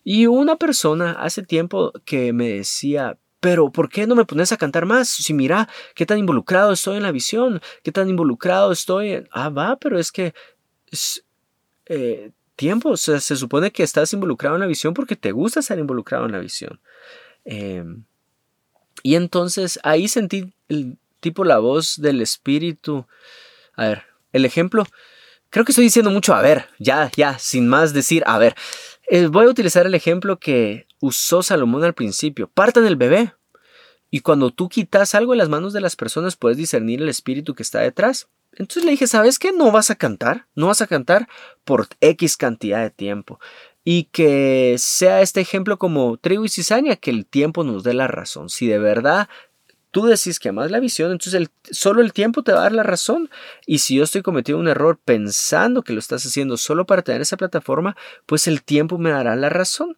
Y 0.03 0.27
una 0.27 0.57
persona 0.57 1.13
hace 1.13 1.43
tiempo 1.43 1.91
que 2.05 2.31
me 2.31 2.49
decía, 2.49 3.17
pero 3.39 3.71
¿por 3.71 3.89
qué 3.89 4.07
no 4.07 4.15
me 4.15 4.25
pones 4.25 4.51
a 4.51 4.57
cantar 4.57 4.85
más? 4.85 5.09
Si 5.09 5.33
mira, 5.33 5.67
qué 5.95 6.05
tan 6.05 6.19
involucrado 6.19 6.71
estoy 6.71 6.97
en 6.97 7.03
la 7.03 7.11
visión, 7.11 7.61
qué 7.83 7.91
tan 7.91 8.09
involucrado 8.09 8.71
estoy 8.71 9.11
en... 9.11 9.27
Ah, 9.31 9.49
va, 9.49 9.77
pero 9.77 9.99
es 9.99 10.11
que... 10.11 10.33
Eh, 11.87 12.31
tiempo, 12.55 12.89
o 12.89 12.97
sea, 12.97 13.19
se 13.19 13.35
supone 13.35 13.71
que 13.71 13.83
estás 13.83 14.13
involucrado 14.13 14.55
en 14.55 14.61
la 14.61 14.67
visión 14.67 14.93
porque 14.93 15.15
te 15.15 15.31
gusta 15.31 15.59
estar 15.59 15.77
involucrado 15.77 16.25
en 16.25 16.31
la 16.31 16.39
visión. 16.39 16.79
Em, 17.43 18.05
y 19.03 19.15
entonces 19.15 19.79
ahí 19.83 20.07
sentí 20.07 20.53
el 20.69 20.97
tipo 21.19 21.43
la 21.43 21.59
voz 21.59 22.01
del 22.01 22.21
espíritu. 22.21 23.07
A 23.75 23.87
ver, 23.87 24.03
el 24.31 24.45
ejemplo, 24.45 24.85
creo 25.49 25.65
que 25.65 25.71
estoy 25.71 25.85
diciendo 25.85 26.11
mucho, 26.11 26.33
a 26.33 26.41
ver, 26.41 26.67
ya, 26.79 27.11
ya, 27.15 27.37
sin 27.39 27.67
más 27.67 27.93
decir, 27.93 28.23
a 28.25 28.37
ver, 28.37 28.55
eh, 29.07 29.27
voy 29.27 29.45
a 29.45 29.49
utilizar 29.49 29.85
el 29.85 29.93
ejemplo 29.93 30.39
que 30.39 30.87
usó 30.99 31.43
Salomón 31.43 31.83
al 31.83 31.93
principio. 31.93 32.49
Partan 32.53 32.85
el 32.85 32.95
bebé. 32.95 33.33
Y 34.15 34.21
cuando 34.21 34.49
tú 34.49 34.69
quitas 34.69 35.13
algo 35.13 35.33
en 35.33 35.39
las 35.39 35.49
manos 35.49 35.73
de 35.73 35.81
las 35.81 35.97
personas, 35.97 36.37
puedes 36.37 36.55
discernir 36.55 37.01
el 37.01 37.09
espíritu 37.09 37.53
que 37.53 37.63
está 37.63 37.81
detrás. 37.81 38.29
Entonces 38.53 38.85
le 38.85 38.91
dije, 38.91 39.07
¿sabes 39.07 39.39
qué? 39.39 39.51
No 39.51 39.73
vas 39.73 39.91
a 39.91 39.95
cantar. 39.95 40.45
No 40.55 40.67
vas 40.67 40.79
a 40.79 40.87
cantar 40.87 41.27
por 41.65 41.89
X 41.99 42.37
cantidad 42.37 42.81
de 42.81 42.91
tiempo. 42.91 43.41
Y 43.83 44.05
que 44.13 44.77
sea 44.79 45.19
este 45.19 45.41
ejemplo 45.41 45.77
como 45.77 46.15
trigo 46.15 46.45
y 46.45 46.47
cizaña, 46.47 46.95
que 46.95 47.11
el 47.11 47.25
tiempo 47.25 47.65
nos 47.65 47.83
dé 47.83 47.93
la 47.93 48.07
razón. 48.07 48.47
Si 48.47 48.67
de 48.67 48.79
verdad 48.79 49.27
tú 49.91 50.05
decís 50.05 50.39
que 50.39 50.47
amas 50.47 50.71
la 50.71 50.79
visión, 50.79 51.11
entonces 51.11 51.49
solo 51.69 52.01
el 52.01 52.13
tiempo 52.13 52.41
te 52.41 52.53
va 52.53 52.59
a 52.59 52.63
dar 52.63 52.71
la 52.71 52.83
razón. 52.83 53.29
Y 53.65 53.79
si 53.79 53.97
yo 53.97 54.05
estoy 54.05 54.21
cometiendo 54.21 54.61
un 54.61 54.69
error 54.69 54.97
pensando 55.03 55.81
que 55.81 55.91
lo 55.91 55.99
estás 55.99 56.25
haciendo 56.25 56.55
solo 56.55 56.85
para 56.85 57.01
tener 57.01 57.19
esa 57.19 57.35
plataforma, 57.35 57.97
pues 58.25 58.47
el 58.47 58.63
tiempo 58.63 58.97
me 58.97 59.09
dará 59.09 59.35
la 59.35 59.49
razón. 59.49 59.97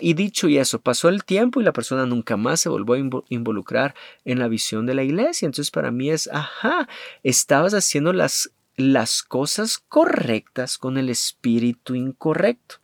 Y 0.00 0.14
dicho 0.14 0.48
y 0.48 0.58
eso, 0.58 0.80
pasó 0.80 1.08
el 1.08 1.24
tiempo 1.24 1.60
y 1.60 1.64
la 1.64 1.72
persona 1.72 2.04
nunca 2.04 2.36
más 2.36 2.60
se 2.60 2.68
volvió 2.68 2.94
a 2.94 3.24
involucrar 3.28 3.94
en 4.24 4.40
la 4.40 4.48
visión 4.48 4.84
de 4.84 4.94
la 4.94 5.04
iglesia. 5.04 5.46
Entonces 5.46 5.70
para 5.70 5.92
mí 5.92 6.10
es, 6.10 6.28
ajá, 6.32 6.88
estabas 7.22 7.72
haciendo 7.74 8.12
las, 8.12 8.50
las 8.76 9.22
cosas 9.22 9.78
correctas 9.78 10.76
con 10.76 10.98
el 10.98 11.08
espíritu 11.08 11.94
incorrecto. 11.94 12.76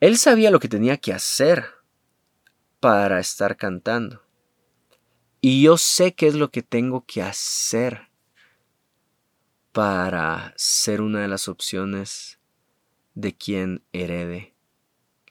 Él 0.00 0.18
sabía 0.18 0.50
lo 0.50 0.58
que 0.58 0.68
tenía 0.68 0.96
que 0.96 1.12
hacer 1.12 1.64
para 2.80 3.20
estar 3.20 3.56
cantando. 3.56 4.20
Y 5.40 5.62
yo 5.62 5.78
sé 5.78 6.14
qué 6.14 6.26
es 6.26 6.34
lo 6.34 6.50
que 6.50 6.62
tengo 6.62 7.04
que 7.06 7.22
hacer 7.22 8.08
para 9.70 10.52
ser 10.56 11.00
una 11.00 11.20
de 11.20 11.28
las 11.28 11.46
opciones 11.46 12.40
de 13.14 13.36
quien 13.36 13.84
herede 13.92 14.51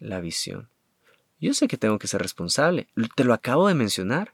la 0.02 0.20
visión. 0.20 0.68
Yo 1.39 1.54
sé 1.54 1.70
que 1.70 1.78
tengo 1.78 1.97
que 1.97 2.08
ser 2.08 2.22
responsable, 2.22 2.88
te 3.16 3.24
lo 3.24 3.34
acabo 3.34 3.70
de 3.70 3.74
mencionar. 3.74 4.34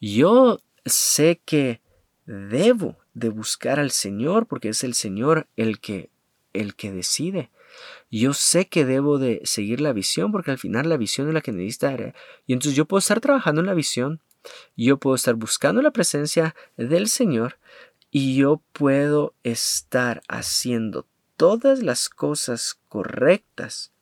Yo 0.00 0.60
sé 0.86 1.40
que 1.44 1.82
debo 2.24 2.96
de 3.12 3.28
buscar 3.28 3.78
al 3.78 3.90
Señor 3.90 4.46
porque 4.46 4.70
es 4.70 4.82
el 4.82 4.94
Señor 4.94 5.46
el 5.56 5.78
que 5.80 6.08
el 6.54 6.74
que 6.74 6.90
decide. 6.90 7.50
Yo 8.10 8.32
sé 8.32 8.66
que 8.66 8.86
debo 8.86 9.18
de 9.18 9.42
seguir 9.44 9.82
la 9.82 9.92
visión 9.92 10.32
porque 10.32 10.50
al 10.50 10.58
final 10.58 10.88
la 10.88 10.96
visión 10.96 11.28
es 11.28 11.34
la 11.34 11.42
que 11.42 11.52
necesita. 11.52 12.14
Y 12.46 12.52
entonces 12.54 12.74
yo 12.74 12.86
puedo 12.86 13.00
estar 13.00 13.20
trabajando 13.20 13.60
en 13.60 13.66
la 13.66 13.74
visión 13.74 14.20
yo 14.76 14.98
puedo 14.98 15.16
estar 15.16 15.34
buscando 15.34 15.82
la 15.82 15.90
presencia 15.90 16.54
del 16.76 17.08
Señor 17.08 17.58
y 18.10 18.36
yo 18.36 18.62
puedo 18.72 19.34
estar 19.42 20.22
haciendo 20.28 21.06
todas 21.36 21.82
las 21.82 22.08
cosas 22.08 22.78
correctas, 22.88 23.92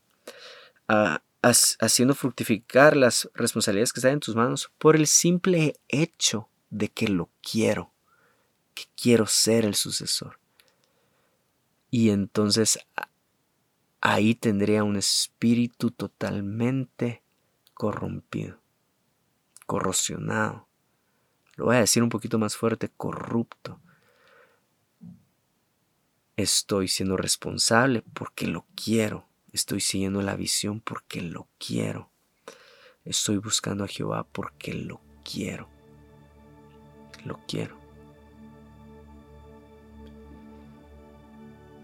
ah, 0.89 1.23
haciendo 1.43 2.15
fructificar 2.15 2.97
las 2.97 3.31
responsabilidades 3.35 3.93
que 3.93 4.01
están 4.01 4.15
en 4.15 4.21
tus 4.21 4.37
manos 4.37 4.71
por 4.79 4.97
el 4.97 5.07
simple 5.07 5.75
hecho 5.89 6.49
de 6.71 6.89
que 6.89 7.09
lo 7.09 7.31
quiero, 7.43 7.93
que 8.75 8.85
quiero 9.01 9.27
ser 9.27 9.65
el 9.65 9.75
sucesor. 9.75 10.39
Y 11.91 12.11
entonces 12.11 12.79
ahí 14.01 14.35
tendría 14.35 14.85
un 14.85 14.97
espíritu 14.97 15.91
totalmente 15.91 17.23
corrompido 17.75 18.63
corrosionado. 19.73 20.69
Lo 21.57 21.65
voy 21.65 21.77
a 21.77 21.81
decir 21.81 22.03
un 22.03 22.11
poquito 22.11 22.39
más 22.39 22.57
fuerte, 22.57 22.91
corrupto. 22.95 23.81
Estoy 26.37 26.89
siendo 26.89 27.17
responsable 27.17 28.03
porque 28.13 28.47
lo 28.47 28.67
quiero. 28.75 29.27
Estoy 29.53 29.81
siguiendo 29.81 30.23
la 30.23 30.37
visión 30.37 30.81
porque 30.81 31.21
lo 31.21 31.49
quiero. 31.59 32.11
Estoy 33.05 33.39
buscando 33.39 33.85
a 33.85 33.89
Jehová 33.89 34.27
porque 34.31 34.75
lo 34.75 35.01
quiero. 35.25 35.69
Lo 37.25 37.41
quiero. 37.47 37.77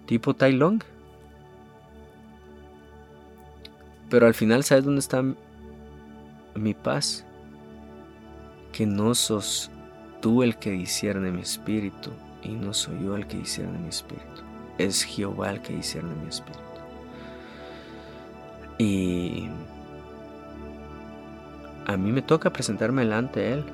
Tipo 0.07 0.35
Tai 0.35 0.53
Long. 0.53 0.83
Pero 4.09 4.27
al 4.27 4.35
final, 4.35 4.65
¿sabes 4.65 4.85
dónde 4.85 5.01
está 5.01 5.23
mi 6.55 6.73
paz? 6.73 7.27
que 8.73 8.87
no 8.87 9.13
sos 9.15 9.73
tú 10.21 10.45
el 10.45 10.57
que 10.57 10.71
discierne 10.71 11.33
mi 11.33 11.43
espíritu 11.43 12.13
y 12.43 12.51
no 12.51 12.73
soy 12.73 13.05
yo 13.05 13.17
el 13.17 13.27
que 13.27 13.39
discierne 13.39 13.77
mi 13.79 13.89
espíritu. 13.89 14.43
Es 14.79 15.03
Jehová 15.03 15.51
el 15.51 15.63
que 15.63 15.75
discierne 15.75 16.15
mi 16.15 16.29
espíritu. 16.29 16.68
Y 18.79 19.49
a 21.87 21.97
mí 21.97 22.13
me 22.13 22.23
toca 22.23 22.51
presentarme 22.51 23.03
delante 23.03 23.41
de 23.41 23.53
Él, 23.55 23.65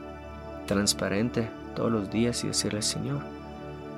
transparente, 0.67 1.49
todos 1.77 1.93
los 1.93 2.11
días 2.11 2.43
y 2.45 2.49
decirle, 2.49 2.81
Señor, 2.83 3.21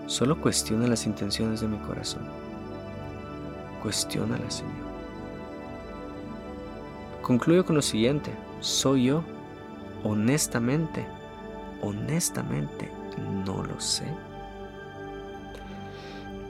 solo 0.07 0.40
cuestiona 0.40 0.86
las 0.86 1.07
intenciones 1.07 1.61
de 1.61 1.68
mi 1.68 1.78
corazón. 1.78 2.22
Cuestiónala, 3.82 4.50
Señor. 4.50 4.74
Concluyo 7.22 7.64
con 7.64 7.76
lo 7.76 7.82
siguiente, 7.82 8.30
soy 8.61 9.04
yo 9.04 9.22
honestamente, 10.04 11.07
honestamente, 11.82 12.90
no 13.44 13.62
lo 13.62 13.80
sé. 13.80 14.04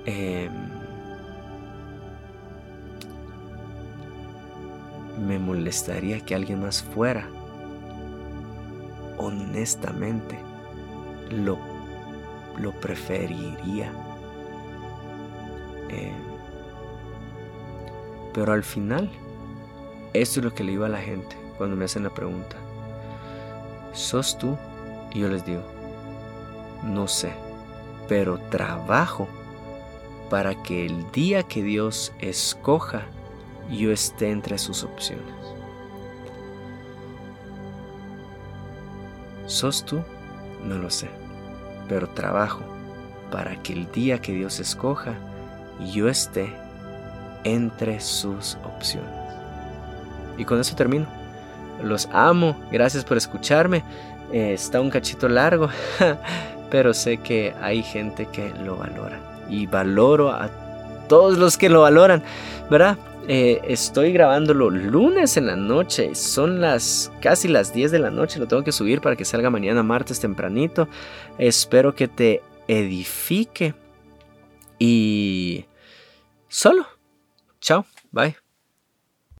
Em, 0.04 0.66
me 5.19 5.39
molestaría 5.39 6.21
que 6.21 6.35
alguien 6.35 6.62
más 6.62 6.83
fuera. 6.83 7.29
Honestamente, 9.19 10.39
lo, 11.31 11.59
lo 12.59 12.73
preferiría. 12.73 13.91
Em, 15.89 16.14
pero 18.35 18.53
al 18.53 18.62
final, 18.62 19.11
esto 20.12 20.41
es 20.41 20.45
lo 20.45 20.55
que 20.55 20.64
le 20.64 20.73
digo 20.73 20.85
a 20.85 20.91
la 20.91 21.01
gente 21.01 21.37
cuando 21.57 21.77
me 21.77 21.87
hacen 21.87 22.05
la 22.05 22.11
pregunta. 22.11 22.57
¿Sos 23.93 24.37
tú? 24.37 24.57
Y 25.12 25.21
yo 25.21 25.29
les 25.29 25.45
digo, 25.47 25.62
no 26.85 27.09
sé, 27.09 27.33
pero 28.09 28.39
trabajo 28.51 29.27
para 30.29 30.62
que 30.62 30.85
el 30.85 31.11
día 31.12 31.45
que 31.45 31.62
Dios 31.62 32.12
escoja, 32.19 33.07
yo 33.71 33.93
esté 33.93 34.31
entre 34.31 34.59
sus 34.59 34.85
opciones. 34.85 35.25
¿Sos 39.47 39.85
tú? 39.85 40.03
No 40.64 40.77
lo 40.79 40.91
sé, 40.91 41.09
pero 41.89 42.09
trabajo 42.09 42.62
para 43.31 43.61
que 43.62 43.73
el 43.73 43.91
día 43.93 44.21
que 44.21 44.33
Dios 44.33 44.61
escoja, 44.61 45.14
yo 45.93 46.09
esté 46.09 46.53
entre 47.45 48.01
sus 48.01 48.57
opciones. 48.64 49.11
Y 50.37 50.45
con 50.45 50.61
eso 50.61 50.75
termino. 50.75 51.07
Los 51.83 52.09
amo, 52.12 52.57
gracias 52.71 53.05
por 53.05 53.17
escucharme. 53.17 53.85
Eh, 54.33 54.53
está 54.55 54.81
un 54.81 54.91
cachito 54.91 55.29
largo, 55.29 55.69
pero 56.71 56.95
sé 56.95 57.19
que 57.19 57.55
hay 57.61 57.83
gente 57.83 58.27
que 58.27 58.53
lo 58.64 58.77
valora. 58.77 59.19
Y 59.49 59.67
valoro 59.67 60.31
a 60.31 60.49
todos 61.09 61.39
los 61.39 61.57
que 61.57 61.69
lo 61.69 61.83
valoran, 61.83 62.23
¿verdad? 62.71 62.99
Eh, 63.29 63.61
estoy 63.64 64.12
grabándolo 64.12 64.70
lunes 64.70 65.37
en 65.37 65.47
la 65.47 65.57
noche, 65.57 66.14
son 66.14 66.61
las 66.61 67.11
casi 67.20 67.49
las 67.49 67.74
10 67.74 67.91
de 67.91 67.99
la 67.99 68.11
noche, 68.11 68.39
lo 68.39 68.47
tengo 68.47 68.62
que 68.62 68.70
subir 68.70 69.01
para 69.01 69.16
que 69.16 69.24
salga 69.24 69.51
mañana 69.51 69.83
martes 69.83 70.20
tempranito. 70.20 70.89
Espero 71.37 71.95
que 71.95 72.07
te 72.07 72.43
edifique 72.68 73.74
y 74.79 75.64
solo. 76.49 76.87
Chao, 77.61 77.85
bye. 78.12 78.45